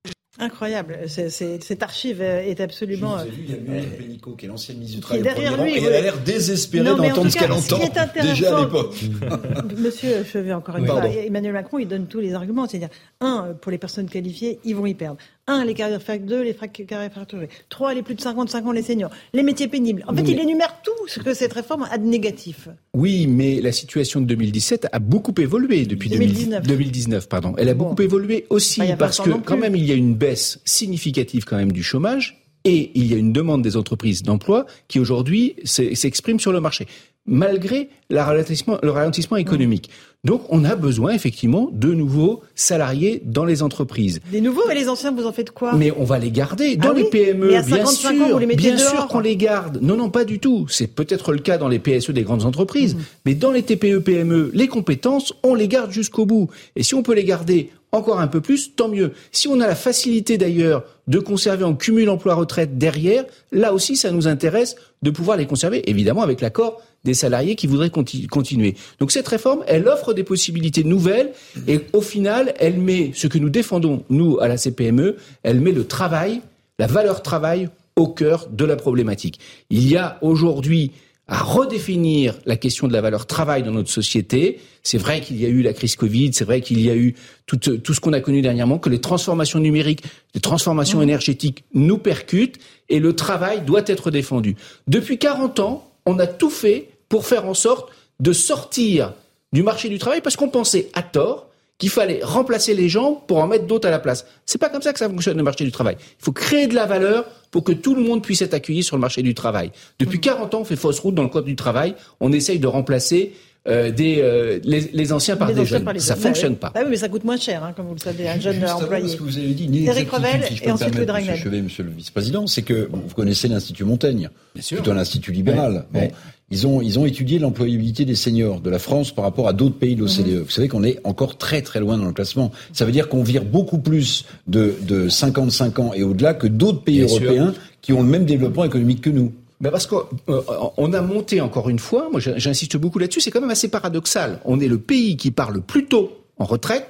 [0.42, 0.98] Incroyable.
[1.08, 3.18] cette archive est absolument.
[3.18, 5.24] Vous vu, il y a Muriel Pénicaud, qui est l'ancienne ministre du Travail.
[5.24, 7.80] Derrière lui, et elle a l'air désespérée d'entendre ce qu'elle entend
[8.22, 8.96] déjà à l'époque.
[9.78, 12.68] Monsieur Chevet, encore une fois, Emmanuel Macron, il donne tous les arguments.
[12.68, 12.90] C'est-à-dire,
[13.22, 15.18] un, pour les personnes qualifiées, ils vont y perdre.
[15.48, 17.50] Un, les carrières fac, deux, les carrières fracturées.
[17.70, 19.12] Trois, les plus de 55 ans, les seniors.
[19.34, 20.04] Les métiers pénibles.
[20.08, 22.70] En fait, il énumère tout ce que cette réforme a de négatif.
[22.94, 26.68] Oui, mais la situation de 2017 a beaucoup évolué depuis 2019.
[26.68, 27.54] 2019 pardon.
[27.58, 31.46] Elle a beaucoup évolué aussi parce que quand même il y a une baisse significative
[31.46, 35.56] quand même du chômage et il y a une demande des entreprises d'emploi qui aujourd'hui
[35.66, 36.88] s'exprime sur le marché
[37.26, 39.90] malgré le ralentissement, économique.
[40.24, 44.20] Donc on a besoin effectivement de nouveaux salariés dans les entreprises.
[44.32, 45.74] Des nouveaux et les anciens, vous en faites quoi?
[45.74, 48.12] Mais on va les garder dans ah les PME, bien sûr,
[48.56, 49.80] bien sûr qu'on les garde.
[49.82, 50.68] Non, non, pas du tout.
[50.70, 53.02] C'est peut-être le cas dans les PSE des grandes entreprises, mhm.
[53.26, 56.52] mais dans les TPE, PME, les compétences, on les garde jusqu'au bout.
[56.76, 59.14] Et si on peut les garder encore un peu plus, tant mieux.
[59.32, 64.12] Si on a la facilité d'ailleurs de conserver en cumul emploi-retraite derrière, là aussi ça
[64.12, 68.76] nous intéresse de pouvoir les conserver, évidemment avec l'accord des salariés qui voudraient continuer.
[69.00, 71.32] Donc cette réforme, elle offre des possibilités nouvelles
[71.68, 75.72] et au final, elle met ce que nous défendons, nous, à la CPME, elle met
[75.72, 76.42] le travail,
[76.80, 79.40] la valeur travail au cœur de la problématique.
[79.70, 80.92] Il y a aujourd'hui
[81.32, 84.60] à redéfinir la question de la valeur travail dans notre société.
[84.84, 87.16] C'est vrai qu'il y a eu la crise Covid, c'est vrai qu'il y a eu
[87.46, 90.04] tout, tout ce qu'on a connu dernièrement, que les transformations numériques,
[90.36, 91.04] les transformations mmh.
[91.04, 92.58] énergétiques nous percutent
[92.90, 94.58] et le travail doit être défendu.
[94.88, 97.90] Depuis 40 ans, on a tout fait pour faire en sorte
[98.20, 99.14] de sortir
[99.54, 101.48] du marché du travail parce qu'on pensait à tort
[101.82, 104.28] qu'il fallait remplacer les gens pour en mettre d'autres à la place.
[104.46, 105.98] C'est pas comme ça que ça fonctionne le marché du travail.
[106.00, 108.96] Il faut créer de la valeur pour que tout le monde puisse être accueilli sur
[108.96, 109.72] le marché du travail.
[109.98, 110.56] Depuis 40 mmh.
[110.56, 111.96] ans, on fait fausse route dans le code du travail.
[112.20, 113.34] On essaye de remplacer
[113.68, 115.86] euh, des, euh, les, anciens par des jeunes.
[116.00, 116.72] ça ne fonctionne pas.
[116.76, 119.08] Ah oui, mais ça coûte moins cher, hein, comme vous le savez, un jeune employé.
[119.08, 121.92] Ce que vous avez dit, Eric Revel si et ensuite Louis Monsieur Chevet, Monsieur le
[121.92, 125.86] Vice-président, c'est que vous connaissez l'Institut Montaigne, plutôt l'Institut libéral.
[125.92, 126.12] Bon,
[126.52, 129.78] ils ont, ils ont étudié l'employabilité des seniors de la France par rapport à d'autres
[129.78, 130.28] pays de l'OCDE.
[130.28, 130.40] Mhm.
[130.42, 132.52] Vous savez qu'on est encore très très loin dans le classement.
[132.74, 136.82] Ça veut dire qu'on vire beaucoup plus de, de 55 ans et au-delà que d'autres
[136.82, 139.32] pays européens qui ont le même développement économique que nous.
[139.62, 143.42] Ben parce qu'on euh, a monté encore une fois, moi j'insiste beaucoup là-dessus, c'est quand
[143.42, 144.40] même assez paradoxal.
[144.44, 146.88] On est le pays qui part le plus tôt en retraite,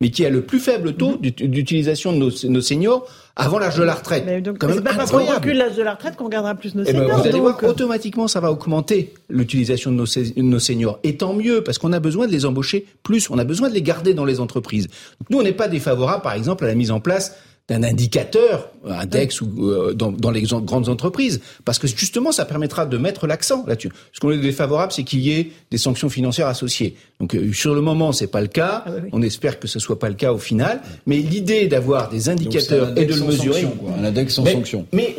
[0.00, 1.48] mais qui a le plus faible taux mhm.
[1.48, 3.06] d'utilisation de nos, seniors
[3.36, 4.24] avant l'âge de la retraite.
[4.26, 6.84] Mais donc, c'est pas parce qu'on recule l'âge de la retraite qu'on gardera plus nos
[6.84, 7.18] eh ben, seniors.
[7.20, 10.98] vous allez voir, automatiquement, ça va augmenter l'utilisation de nos, de nos, seniors.
[11.02, 13.74] Et tant mieux, parce qu'on a besoin de les embaucher plus, on a besoin de
[13.74, 14.88] les garder dans les entreprises.
[15.30, 17.36] Nous, on n'est pas défavorable, par exemple, à la mise en place
[17.68, 22.44] d'un indicateur, un DEX ou euh, dans, dans, les grandes entreprises, parce que justement, ça
[22.44, 23.90] permettra de mettre l'accent là-dessus.
[24.12, 26.94] Ce qu'on est défavorable, c'est qu'il y ait des sanctions financières associées.
[27.20, 28.84] Donc euh, sur le moment, c'est pas le cas.
[28.86, 30.80] Ah On espère que ce soit pas le cas au final.
[31.06, 33.66] Mais l'idée d'avoir des indicateurs et de le mesurer,
[33.98, 34.86] un index sans sanction.
[34.92, 35.16] Mais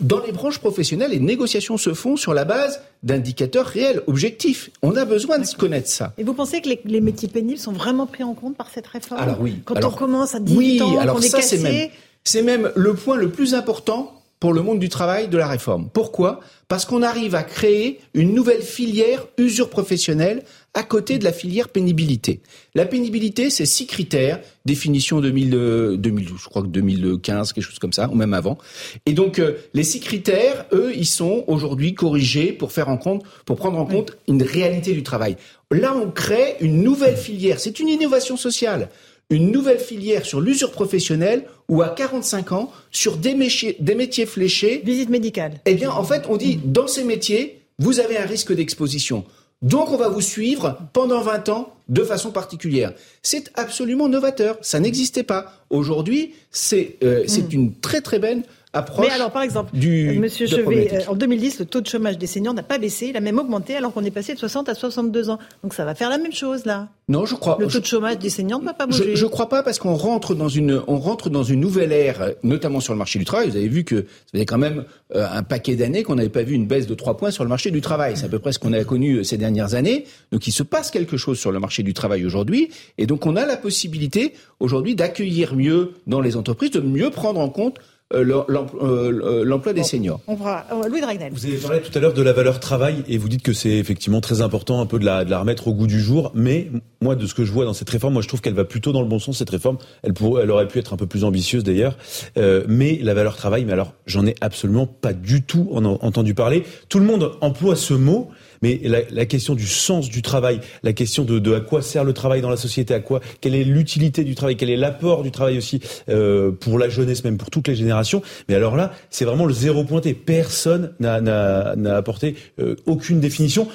[0.00, 4.70] dans les branches professionnelles, les négociations se font sur la base d'indicateurs réels, objectifs.
[4.82, 6.12] On a besoin de se connaître ça.
[6.18, 9.20] Et vous pensez que les, métiers pénibles sont vraiment pris en compte par cette réforme?
[9.20, 9.60] Alors oui.
[9.64, 11.90] Quand on commence à 18 oui, ans, alors qu'on est cassé,
[12.24, 15.88] c'est même le point le plus important pour le monde du travail de la réforme.
[15.92, 16.40] Pourquoi?
[16.68, 20.44] Parce qu'on arrive à créer une nouvelle filière usure professionnelle
[20.74, 22.40] à côté de la filière pénibilité.
[22.74, 27.92] La pénibilité, c'est six critères, définition 2000, 2000, je crois que 2015, quelque chose comme
[27.92, 28.58] ça, ou même avant.
[29.06, 33.24] Et donc, euh, les six critères, eux, ils sont aujourd'hui corrigés pour faire en compte,
[33.44, 35.36] pour prendre en compte une réalité du travail.
[35.72, 37.58] Là, on crée une nouvelle filière.
[37.58, 38.88] C'est une innovation sociale
[39.30, 44.26] une nouvelle filière sur l'usure professionnelle ou à 45 ans sur des métiers, des métiers
[44.26, 44.82] fléchés.
[44.84, 45.60] Visite médicale.
[45.66, 49.24] Eh bien, en fait, on dit, dans ces métiers, vous avez un risque d'exposition.
[49.60, 52.92] Donc, on va vous suivre pendant 20 ans de façon particulière.
[53.22, 54.56] C'est absolument novateur.
[54.62, 55.52] Ça n'existait pas.
[55.68, 57.52] Aujourd'hui, c'est euh, hmm.
[57.52, 58.42] une très très belle
[58.74, 62.26] mais alors, par exemple, du, Monsieur Chevet, euh, en 2010, le taux de chômage des
[62.26, 64.74] seniors n'a pas baissé, il a même augmenté alors qu'on est passé de 60 à
[64.74, 65.38] 62 ans.
[65.62, 66.88] Donc ça va faire la même chose là.
[67.08, 67.56] Non, je crois.
[67.58, 69.16] Le taux de chômage des seniors ne va pas bouger.
[69.16, 72.32] Je, ne crois pas parce qu'on rentre dans une, on rentre dans une nouvelle ère,
[72.42, 73.48] notamment sur le marché du travail.
[73.48, 74.84] Vous avez vu que ça faisait quand même
[75.14, 77.48] euh, un paquet d'années qu'on n'avait pas vu une baisse de 3 points sur le
[77.48, 78.18] marché du travail.
[78.18, 80.04] C'est à peu près ce qu'on a connu euh, ces dernières années.
[80.30, 82.68] Donc il se passe quelque chose sur le marché du travail aujourd'hui,
[82.98, 87.40] et donc on a la possibilité aujourd'hui d'accueillir mieux dans les entreprises, de mieux prendre
[87.40, 87.78] en compte
[88.10, 90.20] l'emploi des seniors.
[90.26, 91.32] On va, Louis Dragnel.
[91.32, 93.76] Vous avez parlé tout à l'heure de la valeur travail et vous dites que c'est
[93.76, 96.32] effectivement très important un peu de la, de la remettre au goût du jour.
[96.34, 96.70] Mais
[97.00, 98.92] moi, de ce que je vois dans cette réforme, moi je trouve qu'elle va plutôt
[98.92, 99.38] dans le bon sens.
[99.38, 101.96] Cette réforme, elle, pourrait, elle aurait pu être un peu plus ambitieuse d'ailleurs.
[102.36, 106.64] mais la valeur travail, mais alors j'en ai absolument pas du tout entendu parler.
[106.88, 108.30] Tout le monde emploie ce mot.
[108.62, 112.12] Mais la, question du sens du travail, la question de, de, à quoi sert le
[112.12, 115.30] travail dans la société, à quoi, quelle est l'utilité du travail, quel est l'apport du
[115.30, 118.22] travail aussi euh, pour la jeunesse, même pour toutes les générations.
[118.48, 120.14] Mais alors là, c'est vraiment le zéro pointé.
[120.14, 123.68] Personne n'a apporté euh, aucune définition.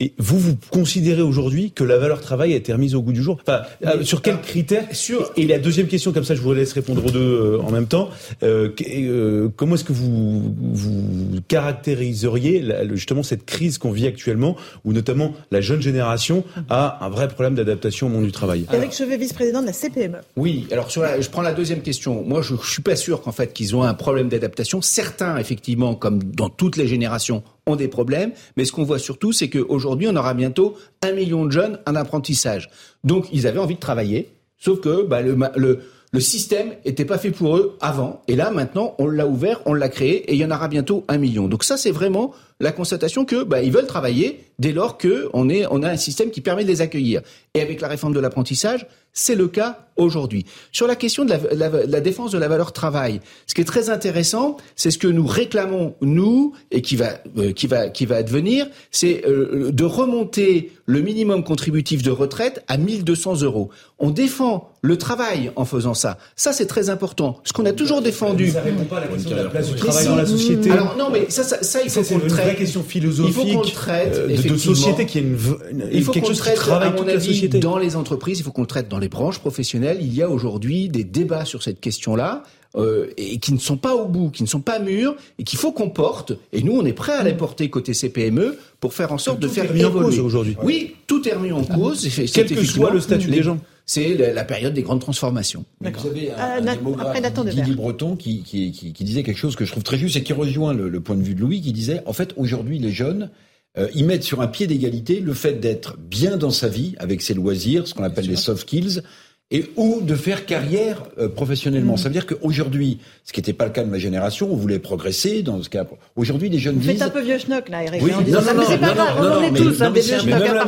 [0.00, 3.22] Et vous, vous considérez aujourd'hui que la valeur travail a été remise au goût du
[3.22, 5.30] jour enfin, euh, Sur quels critères sur...
[5.36, 7.86] Et la deuxième question, comme ça je vous laisse répondre aux deux euh, en même
[7.86, 8.10] temps.
[8.42, 12.64] Euh, euh, comment est-ce que vous, vous caractériseriez
[12.94, 17.54] justement cette crise qu'on vit actuellement, où notamment la jeune génération a un vrai problème
[17.54, 18.66] d'adaptation au monde du travail?
[18.72, 20.18] Eric Chevet, vice-président de la CPME.
[20.36, 22.24] Oui, alors sur je prends la deuxième question.
[22.24, 24.82] Moi, je, je suis pas sûr qu'en fait qu'ils ont un problème d'adaptation.
[24.82, 29.32] Certains, effectivement, comme dans toutes les générations, ont des problèmes, mais ce qu'on voit surtout,
[29.32, 32.70] c'est qu'aujourd'hui, on aura bientôt un million de jeunes en apprentissage.
[33.04, 34.28] Donc, ils avaient envie de travailler,
[34.58, 35.80] sauf que bah, le, le,
[36.12, 39.74] le système n'était pas fait pour eux avant, et là, maintenant, on l'a ouvert, on
[39.74, 41.48] l'a créé, et il y en aura bientôt un million.
[41.48, 45.82] Donc ça, c'est vraiment la constatation que bah, ils veulent travailler dès lors qu'on on
[45.82, 47.22] a un système qui permet de les accueillir.
[47.54, 50.44] Et avec la réforme de l'apprentissage, c'est le cas aujourd'hui.
[50.72, 53.64] Sur la question de la, la, la, défense de la valeur travail, ce qui est
[53.64, 58.06] très intéressant, c'est ce que nous réclamons nous et qui va euh, qui va qui
[58.06, 63.70] va advenir, c'est euh, de remonter le minimum contributif de retraite à 1200 euros.
[63.98, 66.18] On défend le travail en faisant ça.
[66.36, 67.40] Ça c'est très important.
[67.44, 68.50] Ce qu'on a toujours défendu.
[68.50, 70.70] Ça répond pas à la question de la place du travail dans la société.
[70.72, 72.58] Alors non, mais ça, ça, ça il faut qu'on le traite.
[72.58, 73.34] question philosophique.
[73.36, 75.38] Il faut qu'on le traite euh, de, de, société qui est une,
[75.70, 78.40] une il faut quelque chose traite, qui travaille à mon avis, dans les entreprises.
[78.40, 79.98] Il faut qu'on le traite dans les branches professionnelles.
[80.00, 82.42] Il y a aujourd'hui des débats sur cette question-là.
[82.76, 85.60] Euh, et qui ne sont pas au bout, qui ne sont pas mûrs, et qu'il
[85.60, 86.32] faut qu'on porte.
[86.52, 89.46] Et nous, on est prêt à les porter côté CPME pour faire en sorte tout
[89.46, 90.56] de faire est remis en cause aujourd'hui.
[90.60, 92.08] Oui, tout est remis en cause.
[92.32, 93.60] Quel que soit le statut les, des gens.
[93.86, 95.64] C'est la, la, période des grandes transformations.
[95.80, 97.74] Vous avez un, Euh, un démographe, après.
[97.74, 100.32] Breton, qui, qui, qui, qui disait quelque chose que je trouve très juste et qui
[100.32, 103.30] rejoint le, le point de vue de Louis, qui disait, en fait, aujourd'hui, les jeunes,
[103.78, 107.22] euh, ils mettent sur un pied d'égalité le fait d'être bien dans sa vie, avec
[107.22, 109.02] ses loisirs, ce qu'on appelle les soft skills,
[109.50, 111.96] et ou de faire carrière euh, professionnellement.
[111.96, 114.78] Ça veut dire qu'aujourd'hui, ce qui n'était pas le cas de ma génération, on voulait
[114.78, 115.84] progresser dans ce cas.
[116.16, 118.02] Aujourd'hui, les jeunes Vous faites disent un peu vieux schnock, là, Eric.
[118.02, 119.50] Oui, non, ça, non, mais c'est non, pas non, grave, non, on en non, est
[119.50, 120.66] mais- tous, hein, non, des vieux schnock, à.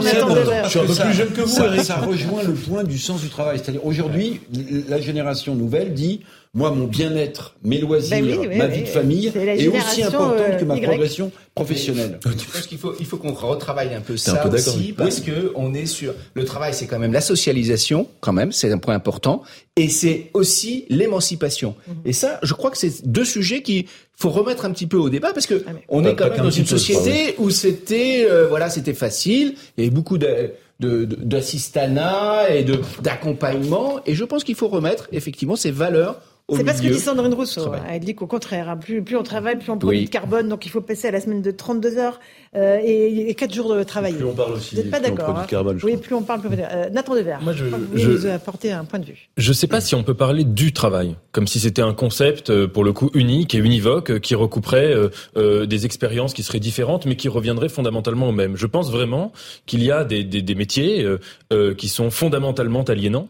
[0.64, 1.80] Je suis un peu plus jeune que vous, Eric.
[1.84, 3.58] ça rejoint le point du sens du travail.
[3.58, 4.40] C'est-à-dire aujourd'hui,
[4.88, 6.20] la génération nouvelle dit
[6.55, 8.73] moi, mon bien-être, mes loisirs, Ben oui, oui, ma oui.
[8.73, 10.82] vie de famille est aussi importante que ma euh, Y.
[10.86, 12.18] progression professionnelle.
[12.24, 14.74] Je pense qu'il faut, il faut qu'on retravaille un peu un ça peu d'accord.
[14.74, 18.52] aussi, parce que on est sur le travail, c'est quand même la socialisation, quand même,
[18.52, 19.43] c'est un point important,
[19.77, 21.74] et c'est aussi l'émancipation.
[22.06, 23.86] Et ça, je crois que c'est deux sujets qui
[24.16, 26.51] faut remettre un petit peu au débat, parce que on Pas- est quand même dans
[26.51, 31.06] une peu, société où c'était, euh, voilà, c'était facile, il y avait beaucoup de de-
[31.06, 36.20] de- d'assistanat et de d'accompagnement, et je pense qu'il faut remettre effectivement ces valeurs
[36.55, 37.73] C'est pas ce que dit Sandrine Rousseau.
[37.73, 37.81] hein.
[37.90, 40.05] Elle dit qu'au contraire, hein, plus, plus on travaille, plus on produit Oui.
[40.05, 42.20] de carbone, donc il faut passer à la semaine de 32 heures
[42.55, 44.12] euh, et, et 4 jours de travail.
[44.14, 46.39] Plus on parle aussi, Vous n'êtes pas d'accord hein carbone, je Oui, plus on parle,
[46.40, 49.28] plus on euh, Nathan Devers, Moi, je- que vous je- nous un point de vue.
[49.36, 52.68] Je sais pas si on peut parler du travail, comme si c'était un concept euh,
[52.68, 56.60] pour le coup unique et univoque euh, qui recouperait euh, euh, des expériences qui seraient
[56.60, 58.56] différentes, mais qui reviendraient fondamentalement au même.
[58.56, 59.32] Je pense vraiment
[59.66, 61.18] qu'il y a des, des, des métiers euh,
[61.52, 63.27] euh, qui sont fondamentalement aliénants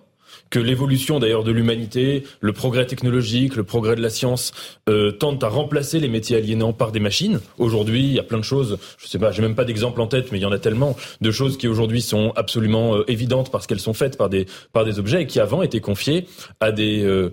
[0.50, 4.52] que l'évolution d'ailleurs de l'humanité, le progrès technologique, le progrès de la science
[4.88, 7.40] euh, tentent à remplacer les métiers aliénants par des machines.
[7.58, 10.06] Aujourd'hui, il y a plein de choses, je sais pas, j'ai même pas d'exemple en
[10.06, 13.50] tête, mais il y en a tellement de choses qui aujourd'hui sont absolument euh, évidentes
[13.50, 16.26] parce qu'elles sont faites par des par des objets et qui avant étaient confiées
[16.60, 17.32] à des euh,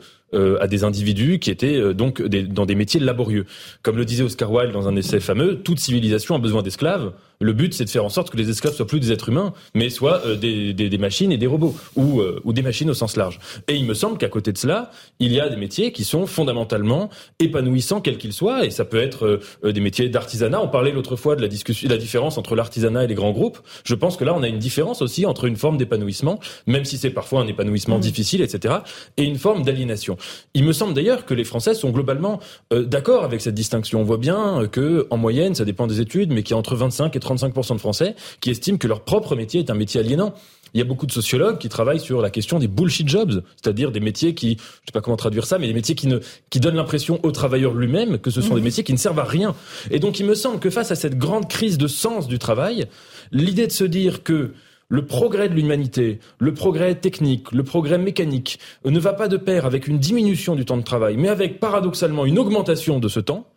[0.61, 3.45] à des individus qui étaient euh, donc des- dans des métiers laborieux.
[3.81, 7.11] Comme le disait Oscar Wilde dans un essai fameux, toute civilisation a besoin d'esclaves.
[7.41, 9.53] Le but, c'est de faire en sorte que les esclaves soient plus des êtres humains,
[9.73, 12.89] mais soient euh, des, des, des machines et des robots, ou, euh, ou des machines
[12.89, 13.39] au sens large.
[13.67, 16.25] Et il me semble qu'à côté de cela, il y a des métiers qui sont
[16.25, 20.61] fondamentalement épanouissants, quels qu'ils soient, et ça peut être euh, euh, des métiers d'artisanat.
[20.61, 23.31] On parlait l'autre fois de la discussion, de la différence entre l'artisanat et les grands
[23.31, 23.59] groupes.
[23.83, 26.97] Je pense que là, on a une différence aussi entre une forme d'épanouissement, même si
[26.97, 28.75] c'est parfois un épanouissement difficile, etc.,
[29.17, 30.15] et une forme d'aliénation.
[30.53, 32.39] Il me semble d'ailleurs que les Français sont globalement
[32.71, 34.01] euh, d'accord avec cette distinction.
[34.01, 36.57] On voit bien euh, que, en moyenne, ça dépend des études, mais qu'il y a
[36.57, 39.99] entre 25 et 35% de Français qui estiment que leur propre métier est un métier
[39.99, 40.33] aliénant.
[40.73, 43.91] Il y a beaucoup de sociologues qui travaillent sur la question des bullshit jobs, c'est-à-dire
[43.91, 46.17] des métiers qui, je sais pas comment traduire ça, mais des métiers qui ne,
[46.49, 49.23] qui donnent l'impression au travailleur lui-même que ce sont des métiers qui ne servent à
[49.23, 49.55] rien.
[49.91, 52.87] Et donc, il me semble que face à cette grande crise de sens du travail,
[53.31, 54.53] l'idée de se dire que
[54.89, 59.65] le progrès de l'humanité, le progrès technique, le progrès mécanique ne va pas de pair
[59.65, 63.47] avec une diminution du temps de travail, mais avec paradoxalement une augmentation de ce temps,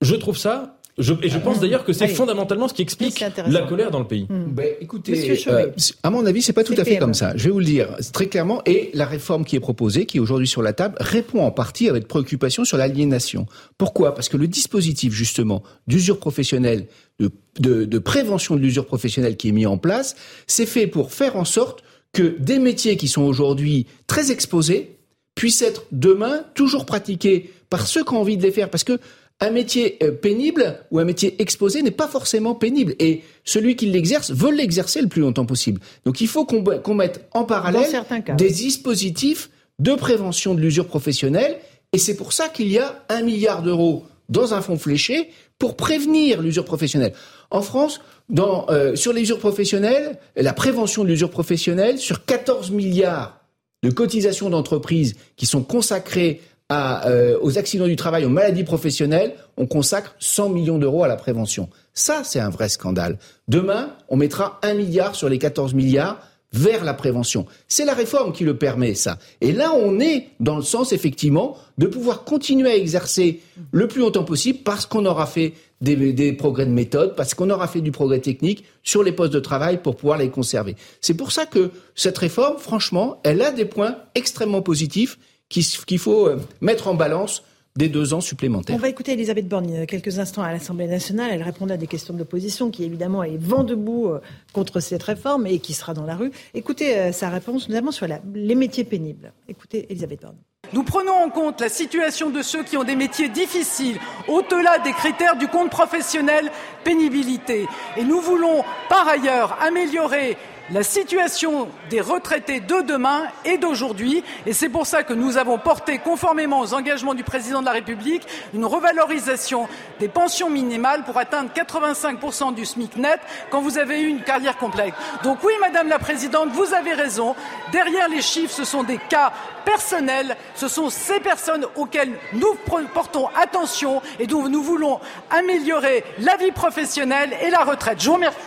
[0.00, 3.62] je trouve ça je, et je pense d'ailleurs que c'est fondamentalement ce qui explique la
[3.62, 4.26] colère dans le pays.
[4.28, 5.70] Ben, écoutez, euh,
[6.02, 7.32] à mon avis, c'est pas tout à fait comme ça.
[7.36, 8.62] Je vais vous le dire très clairement.
[8.66, 11.88] Et la réforme qui est proposée, qui est aujourd'hui sur la table, répond en partie
[11.88, 13.46] à votre préoccupation sur l'aliénation.
[13.76, 14.14] Pourquoi?
[14.14, 16.86] Parce que le dispositif justement d'usure professionnelle,
[17.18, 20.14] de, de, de prévention de l'usure professionnelle qui est mis en place,
[20.46, 24.96] c'est fait pour faire en sorte que des métiers qui sont aujourd'hui très exposés
[25.34, 28.70] puissent être demain toujours pratiqués par ceux qui ont envie de les faire.
[28.70, 29.00] Parce que
[29.40, 32.94] un métier euh, pénible ou un métier exposé n'est pas forcément pénible.
[32.98, 35.80] Et celui qui l'exerce veut l'exercer le plus longtemps possible.
[36.04, 38.04] Donc il faut qu'on mette en parallèle
[38.36, 41.58] des dispositifs de prévention de l'usure professionnelle.
[41.92, 45.76] Et c'est pour ça qu'il y a un milliard d'euros dans un fonds fléché pour
[45.76, 47.12] prévenir l'usure professionnelle.
[47.50, 53.40] En France, dans, euh, sur l'usure professionnelle, la prévention de l'usure professionnelle, sur 14 milliards
[53.82, 56.40] de cotisations d'entreprises qui sont consacrées
[56.72, 61.16] euh, aux accidents du travail, aux maladies professionnelles, on consacre 100 millions d'euros à la
[61.16, 61.68] prévention.
[61.92, 63.18] Ça, c'est un vrai scandale.
[63.48, 66.18] Demain, on mettra un milliard sur les 14 milliards
[66.54, 67.44] vers la prévention.
[67.68, 69.18] C'est la réforme qui le permet, ça.
[69.40, 73.40] Et là, on est dans le sens, effectivement, de pouvoir continuer à exercer
[73.72, 77.50] le plus longtemps possible parce qu'on aura fait des, des, progrès de méthode, parce qu'on
[77.50, 80.76] aura fait du progrès technique sur les postes de travail pour pouvoir les conserver.
[81.02, 85.18] C'est pour ça que cette réforme, franchement, elle a des points extrêmement positifs
[85.48, 87.42] qu'il faut euh, mettre en balance
[87.76, 88.76] des deux ans supplémentaires.
[88.76, 91.30] On va écouter Elisabeth Borne il y a quelques instants à l'Assemblée nationale.
[91.32, 94.20] Elle répondait à des questions de l'opposition qui, évidemment, est vent debout euh,
[94.52, 96.30] contre cette réforme et qui sera dans la rue.
[96.54, 99.32] Écoutez euh, sa réponse, notamment sur les métiers pénibles.
[99.48, 100.36] Écoutez Elisabeth Borne.
[100.72, 103.98] Nous prenons en compte la situation de ceux qui ont des métiers difficiles,
[104.28, 106.50] au-delà des critères du compte professionnel
[106.84, 107.66] pénibilité.
[107.96, 110.36] Et nous voulons, par ailleurs, améliorer
[110.70, 114.24] la situation des retraités de demain et d'aujourd'hui.
[114.46, 117.72] Et c'est pour ça que nous avons porté, conformément aux engagements du président de la
[117.72, 119.68] République, une revalorisation
[120.00, 123.20] des pensions minimales pour atteindre 85% du SMIC net
[123.50, 124.94] quand vous avez eu une carrière complète.
[125.22, 127.34] Donc oui, Madame la Présidente, vous avez raison.
[127.72, 129.32] Derrière les chiffres, ce sont des cas
[129.64, 130.36] personnels.
[130.54, 132.54] Ce sont ces personnes auxquelles nous
[132.94, 135.00] portons attention et dont nous voulons
[135.30, 138.00] améliorer la vie professionnelle et la retraite.
[138.00, 138.38] Je vous remercie.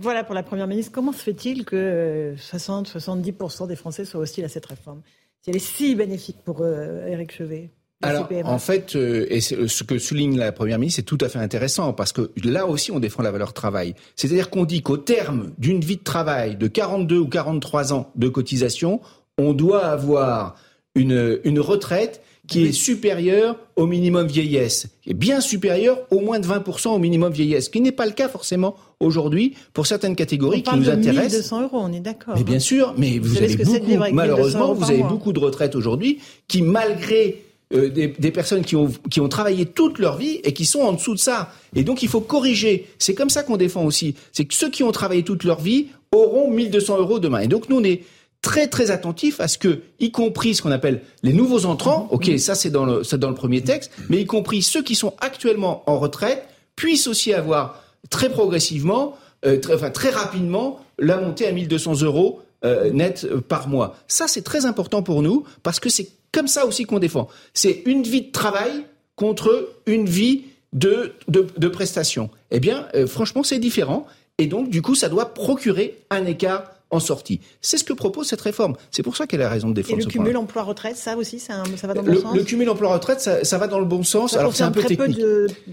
[0.00, 0.92] Voilà pour la Première ministre.
[0.92, 5.02] Comment se fait-il que 60-70% des Français soient hostiles à cette réforme?
[5.42, 7.70] Si elle est si bénéfique pour euh, Éric Chevet
[8.04, 11.38] alors, en fait, euh, et ce que souligne la Première ministre, c'est tout à fait
[11.38, 13.94] intéressant parce que là aussi, on défend la valeur travail.
[14.16, 18.28] C'est-à-dire qu'on dit qu'au terme d'une vie de travail de 42 ou 43 ans de
[18.28, 19.00] cotisation,
[19.38, 20.56] on doit avoir
[20.96, 26.40] une, une retraite qui est supérieur au minimum vieillesse, qui est bien supérieur au moins
[26.40, 30.16] de 20% au minimum vieillesse, ce qui n'est pas le cas forcément aujourd'hui pour certaines
[30.16, 31.52] catégories qui nous intéressent.
[31.52, 32.34] 1200 euros, on est d'accord.
[32.36, 32.60] Mais bien hein.
[32.60, 37.44] sûr, mais vous, avez beaucoup, malheureusement, vous avez beaucoup de retraites aujourd'hui qui, malgré
[37.74, 40.80] euh, des, des, personnes qui ont, qui ont travaillé toute leur vie et qui sont
[40.80, 41.52] en dessous de ça.
[41.74, 42.86] Et donc il faut corriger.
[42.98, 44.14] C'est comme ça qu'on défend aussi.
[44.32, 47.40] C'est que ceux qui ont travaillé toute leur vie auront 1200 euros demain.
[47.40, 48.02] Et donc nous, on est
[48.42, 52.38] très très attentif à ce que, y compris ce qu'on appelle les nouveaux entrants, ok,
[52.38, 55.84] ça c'est dans le, dans le premier texte, mais y compris ceux qui sont actuellement
[55.86, 56.44] en retraite,
[56.74, 59.16] puissent aussi avoir très progressivement,
[59.46, 63.96] euh, très, enfin très rapidement, la montée à 1200 euros euh, net euh, par mois.
[64.08, 67.28] Ça c'est très important pour nous parce que c'est comme ça aussi qu'on défend.
[67.54, 72.30] C'est une vie de travail contre une vie de, de, de prestations.
[72.50, 74.06] Eh bien, franchement, c'est différent.
[74.38, 77.40] Et donc, du coup, ça doit procurer un écart en sortie.
[77.62, 78.76] C'est ce que propose cette réforme.
[78.90, 80.00] C'est pour ça qu'elle a raison de défendre.
[80.00, 82.36] Et le cumul emploi-retraite, ça aussi, ça, va dans le, bon sens.
[82.36, 84.36] Le cumul emploi-retraite, ça, va dans le bon sens.
[84.36, 85.18] Alors c'est un peu technique.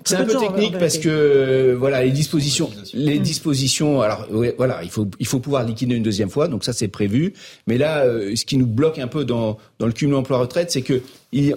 [0.06, 4.02] C'est un peu technique parce que euh, voilà les dispositions, les dispositions.
[4.02, 4.28] Alors
[4.58, 7.34] voilà, il faut il faut pouvoir liquider une deuxième fois, donc ça c'est prévu.
[7.68, 10.82] Mais là, euh, ce qui nous bloque un peu dans dans le cumul emploi-retraite, c'est
[10.82, 11.02] que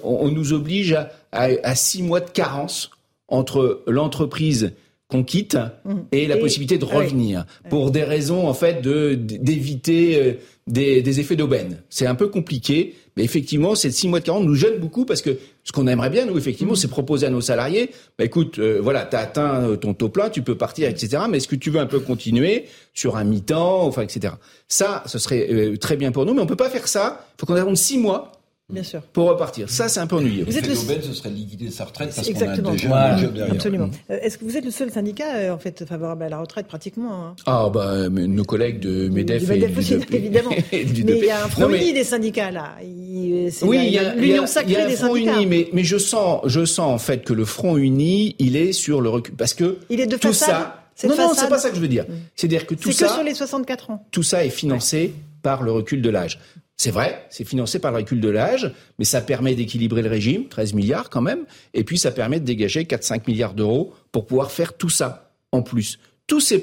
[0.03, 2.91] on, nous oblige à, à six mois de carence
[3.29, 4.73] entre l'entreprise
[5.13, 5.95] qu'on quitte mmh.
[6.11, 10.33] et la possibilité de revenir pour des raisons en fait de d'éviter euh,
[10.67, 11.83] des, effets d'aubaine.
[11.91, 15.21] C'est un peu compliqué, mais effectivement, ces six mois de 40 nous gêne beaucoup parce
[15.21, 16.77] que ce qu'on aimerait bien, nous, effectivement, mmh.
[16.77, 20.09] c'est proposer à nos salariés, bah, écoute, euh, voilà, tu as atteint euh, ton taux
[20.09, 21.25] plein, tu peux partir, etc.
[21.29, 22.65] Mais est-ce que tu veux un peu continuer
[22.95, 24.35] sur un mi-temps, enfin, etc.
[24.67, 27.27] Ça, ce serait très bien pour nous, mais on peut pas faire ça.
[27.37, 28.33] Il faut qu'on attende six mois
[28.73, 29.03] Bien sûr.
[29.13, 29.69] Pour repartir.
[29.69, 30.45] Ça, c'est un peu ennuyeux.
[30.47, 30.75] Vous êtes le...
[30.75, 33.55] ce serait de liquider sa retraite parce qu'on a déjà un job derrière.
[33.55, 33.87] Absolument.
[33.87, 33.93] Mm.
[34.11, 36.67] Euh, est-ce que vous êtes le seul syndicat, euh, en fait, favorable à la retraite,
[36.67, 37.37] pratiquement hein?
[37.45, 40.51] Ah, bah, nos collègues de MEDEF, et MEDEF aussi, évidemment.
[40.73, 42.77] mais il y a un front uni des syndicats, là.
[42.81, 46.41] oui, il y a l'union sacrée y a un front uni, mais, mais je sens,
[46.47, 49.35] je sens, en fait, que le front uni, il est sur le recul.
[49.35, 51.89] Parce que il est de tout ça, Non, non, c'est pas ça que je veux
[51.89, 52.07] dire.
[52.37, 52.99] C'est-à-dire que tout ça.
[52.99, 54.07] C'est que sur les 64 ans.
[54.11, 55.13] Tout ça est financé
[55.43, 56.39] par le recul de l'âge.
[56.83, 60.49] C'est vrai, c'est financé par le recul de l'âge, mais ça permet d'équilibrer le régime,
[60.49, 61.45] 13 milliards quand même,
[61.75, 65.63] et puis ça permet de dégager 4-5 milliards d'euros pour pouvoir faire tout ça en
[65.63, 66.01] plus.
[66.27, 66.61] Tous ces,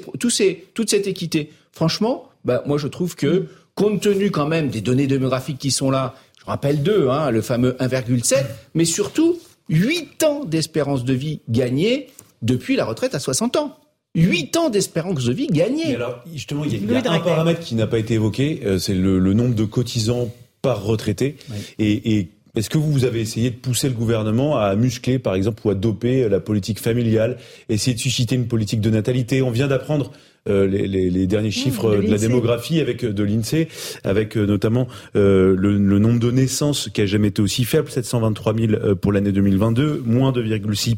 [0.74, 1.50] toute cette équité.
[1.72, 5.90] Franchement, bah, moi je trouve que, compte tenu quand même des données démographiques qui sont
[5.90, 8.44] là, je rappelle deux, hein, le fameux 1,7,
[8.74, 9.38] mais surtout
[9.70, 12.10] 8 ans d'espérance de vie gagnée
[12.42, 13.79] depuis la retraite à 60 ans.
[14.16, 15.94] 8 ans d'espérance de vie gagnée.
[15.94, 19.20] alors, justement, il y a, un paramètre qui n'a pas été évoqué, euh, c'est le,
[19.34, 20.32] nombre de cotisants
[20.62, 21.36] par retraité.
[21.78, 25.70] Et, est-ce que vous avez essayé de pousser le gouvernement à muscler, par exemple, ou
[25.70, 27.36] à doper la politique familiale,
[27.68, 29.40] essayer de susciter une politique de natalité?
[29.40, 30.10] On vient d'apprendre
[30.48, 33.68] euh, les, derniers chiffres de, la démographie avec de l'INSEE,
[34.02, 38.96] avec euh, notamment le, nombre de naissances qui a jamais été aussi faible, 723 000
[38.96, 40.96] pour l'année 2022, moins 2,6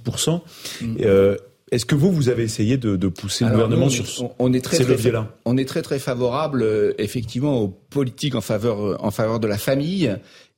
[1.72, 4.84] est-ce que vous, vous avez essayé de, pousser le gouvernement sur on, est très, ces
[4.84, 9.40] leviers-là On est très très favorable, euh, effectivement, aux politiques en faveur euh, en faveur
[9.40, 10.14] de la famille.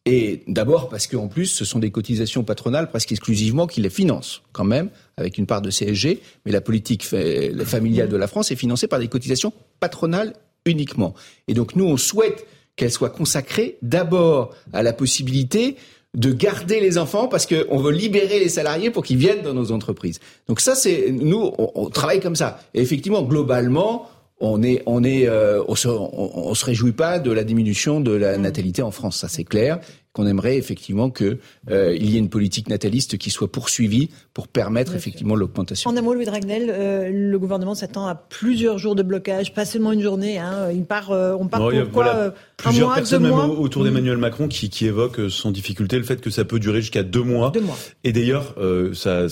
[0.07, 4.43] Et d'abord parce qu'en plus, ce sont des cotisations patronales presque exclusivement qui les financent,
[4.53, 6.21] quand même, avec une part de CSG.
[6.45, 10.35] Mais la politique familiale de la France est financée par des cotisations patronales
[10.67, 11.15] uniquement.
[11.49, 12.45] Et donc nous, on souhaite
[12.77, 15.77] qu'elle soit consacrée d'abord à la possibilité
[16.15, 19.73] de garder les enfants parce qu'on veut libérer les salariés pour qu'ils viennent dans nos
[19.73, 20.21] entreprises.
[20.49, 22.61] Donc ça, c'est nous, on, travaille comme ça.
[22.73, 24.09] Et effectivement, globalement,
[24.41, 28.13] on est, on est, euh, on, se, on, se réjouit pas de la diminution de
[28.13, 29.81] la natalité en France, ça c'est clair
[30.15, 31.39] qu'on aimerait effectivement qu'il
[31.71, 35.91] euh, y ait une politique nataliste qui soit poursuivie pour permettre effectivement l'augmentation.
[35.91, 39.65] En un mot, Louis Dragnel, euh, le gouvernement s'attend à plusieurs jours de blocage, pas
[39.65, 40.39] seulement une journée.
[40.39, 40.71] Hein.
[40.73, 44.47] Il part, euh, on part pour quoi voilà, Plusieurs mois, personnes, même autour d'Emmanuel Macron,
[44.47, 47.51] qui, qui évoquent sans difficulté le fait que ça peut durer jusqu'à deux mois.
[47.51, 47.77] Deux mois.
[48.05, 48.55] Et d'ailleurs,
[48.95, 49.27] ça,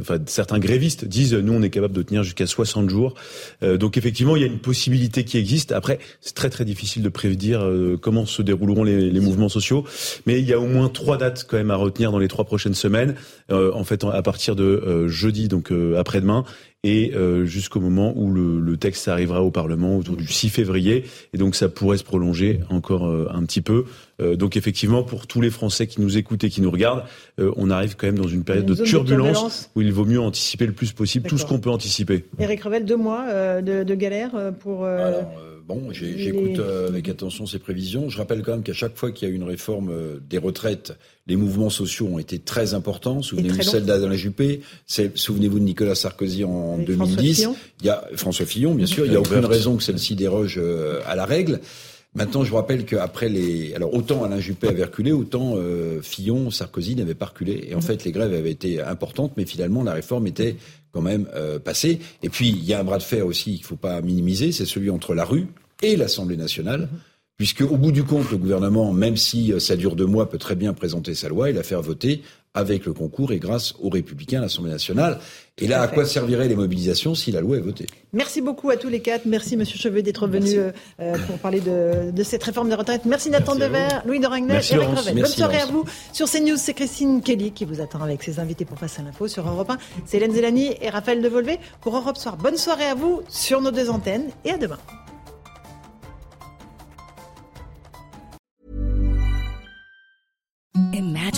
[0.00, 3.12] enfin, certains grévistes disent, nous, on est capable de tenir jusqu'à 60 jours.
[3.62, 5.72] donc effectivement, il y a une possibilité qui existe.
[5.72, 7.70] Après, c'est très très difficile de prédire
[8.00, 9.84] comment se dérouleront les, les mouvements sociaux.
[10.26, 12.44] Mais il y a au moins trois dates quand même à retenir dans les trois
[12.44, 13.14] prochaines semaines.
[13.50, 16.44] Euh, en fait, à partir de euh, jeudi, donc euh, après-demain,
[16.84, 17.12] et
[17.44, 21.04] jusqu'au moment où le, texte arrivera au Parlement autour du 6 février.
[21.34, 23.84] Et donc ça pourrait se prolonger encore un petit peu.
[24.18, 27.04] Donc effectivement, pour tous les Français qui nous écoutent et qui nous regardent,
[27.38, 30.72] on arrive quand même dans une période de turbulence, où il vaut mieux anticiper le
[30.72, 32.24] plus possible tout ce qu'on peut anticiper.
[32.38, 34.86] Eric Revel, deux mois de, galère pour...
[35.68, 38.08] Bon, j'écoute euh, avec attention ces prévisions.
[38.08, 40.38] Je rappelle quand même qu'à chaque fois qu'il y a eu une réforme euh, des
[40.38, 40.94] retraites,
[41.26, 43.20] les mouvements sociaux ont été très importants.
[43.20, 47.48] Souvenez-vous celle d'Alain Juppé, souvenez-vous de Nicolas Sarkozy en 2010.
[47.82, 49.04] Il y a François Fillon, bien sûr.
[49.04, 51.60] Il n'y a aucune raison que celle-ci déroge euh, à la règle.
[52.14, 55.54] Maintenant, je vous rappelle qu'après les, alors autant Alain Juppé avait reculé, autant
[56.02, 57.68] Fillon, Sarkozy n'avaient pas reculé.
[57.68, 60.56] Et en fait, les grèves avaient été importantes, mais finalement, la réforme était
[60.92, 62.00] quand même euh, passé.
[62.22, 64.52] Et puis, il y a un bras de fer aussi qu'il ne faut pas minimiser,
[64.52, 65.46] c'est celui entre la rue
[65.82, 66.88] et l'Assemblée nationale.
[67.36, 70.38] Puisque, au bout du compte, le gouvernement, même si euh, ça dure deux mois, peut
[70.38, 72.22] très bien présenter sa loi et la faire voter
[72.58, 75.18] avec le concours et grâce aux Républicains à l'Assemblée nationale.
[75.60, 77.86] Et là, à quoi serviraient les mobilisations si la loi est votée?
[78.12, 79.26] Merci beaucoup à tous les quatre.
[79.26, 80.70] Merci, Monsieur Chevet, d'être venu euh,
[81.00, 83.04] euh, pour parler de, cette réforme des retraites.
[83.06, 85.14] Merci Nathan Dever, Louis de Ragnel et Eric Revel.
[85.14, 85.84] Bonne soirée à vous.
[86.12, 89.26] Sur CNews, c'est Christine Kelly qui vous attend avec ses invités pour passer à l'info
[89.28, 89.78] sur Europe 1.
[90.04, 92.36] C'est Hélène Zélani et Raphaël Devolvé pour Europe Soir.
[92.36, 94.78] Bonne soirée à vous sur nos deux antennes et à demain.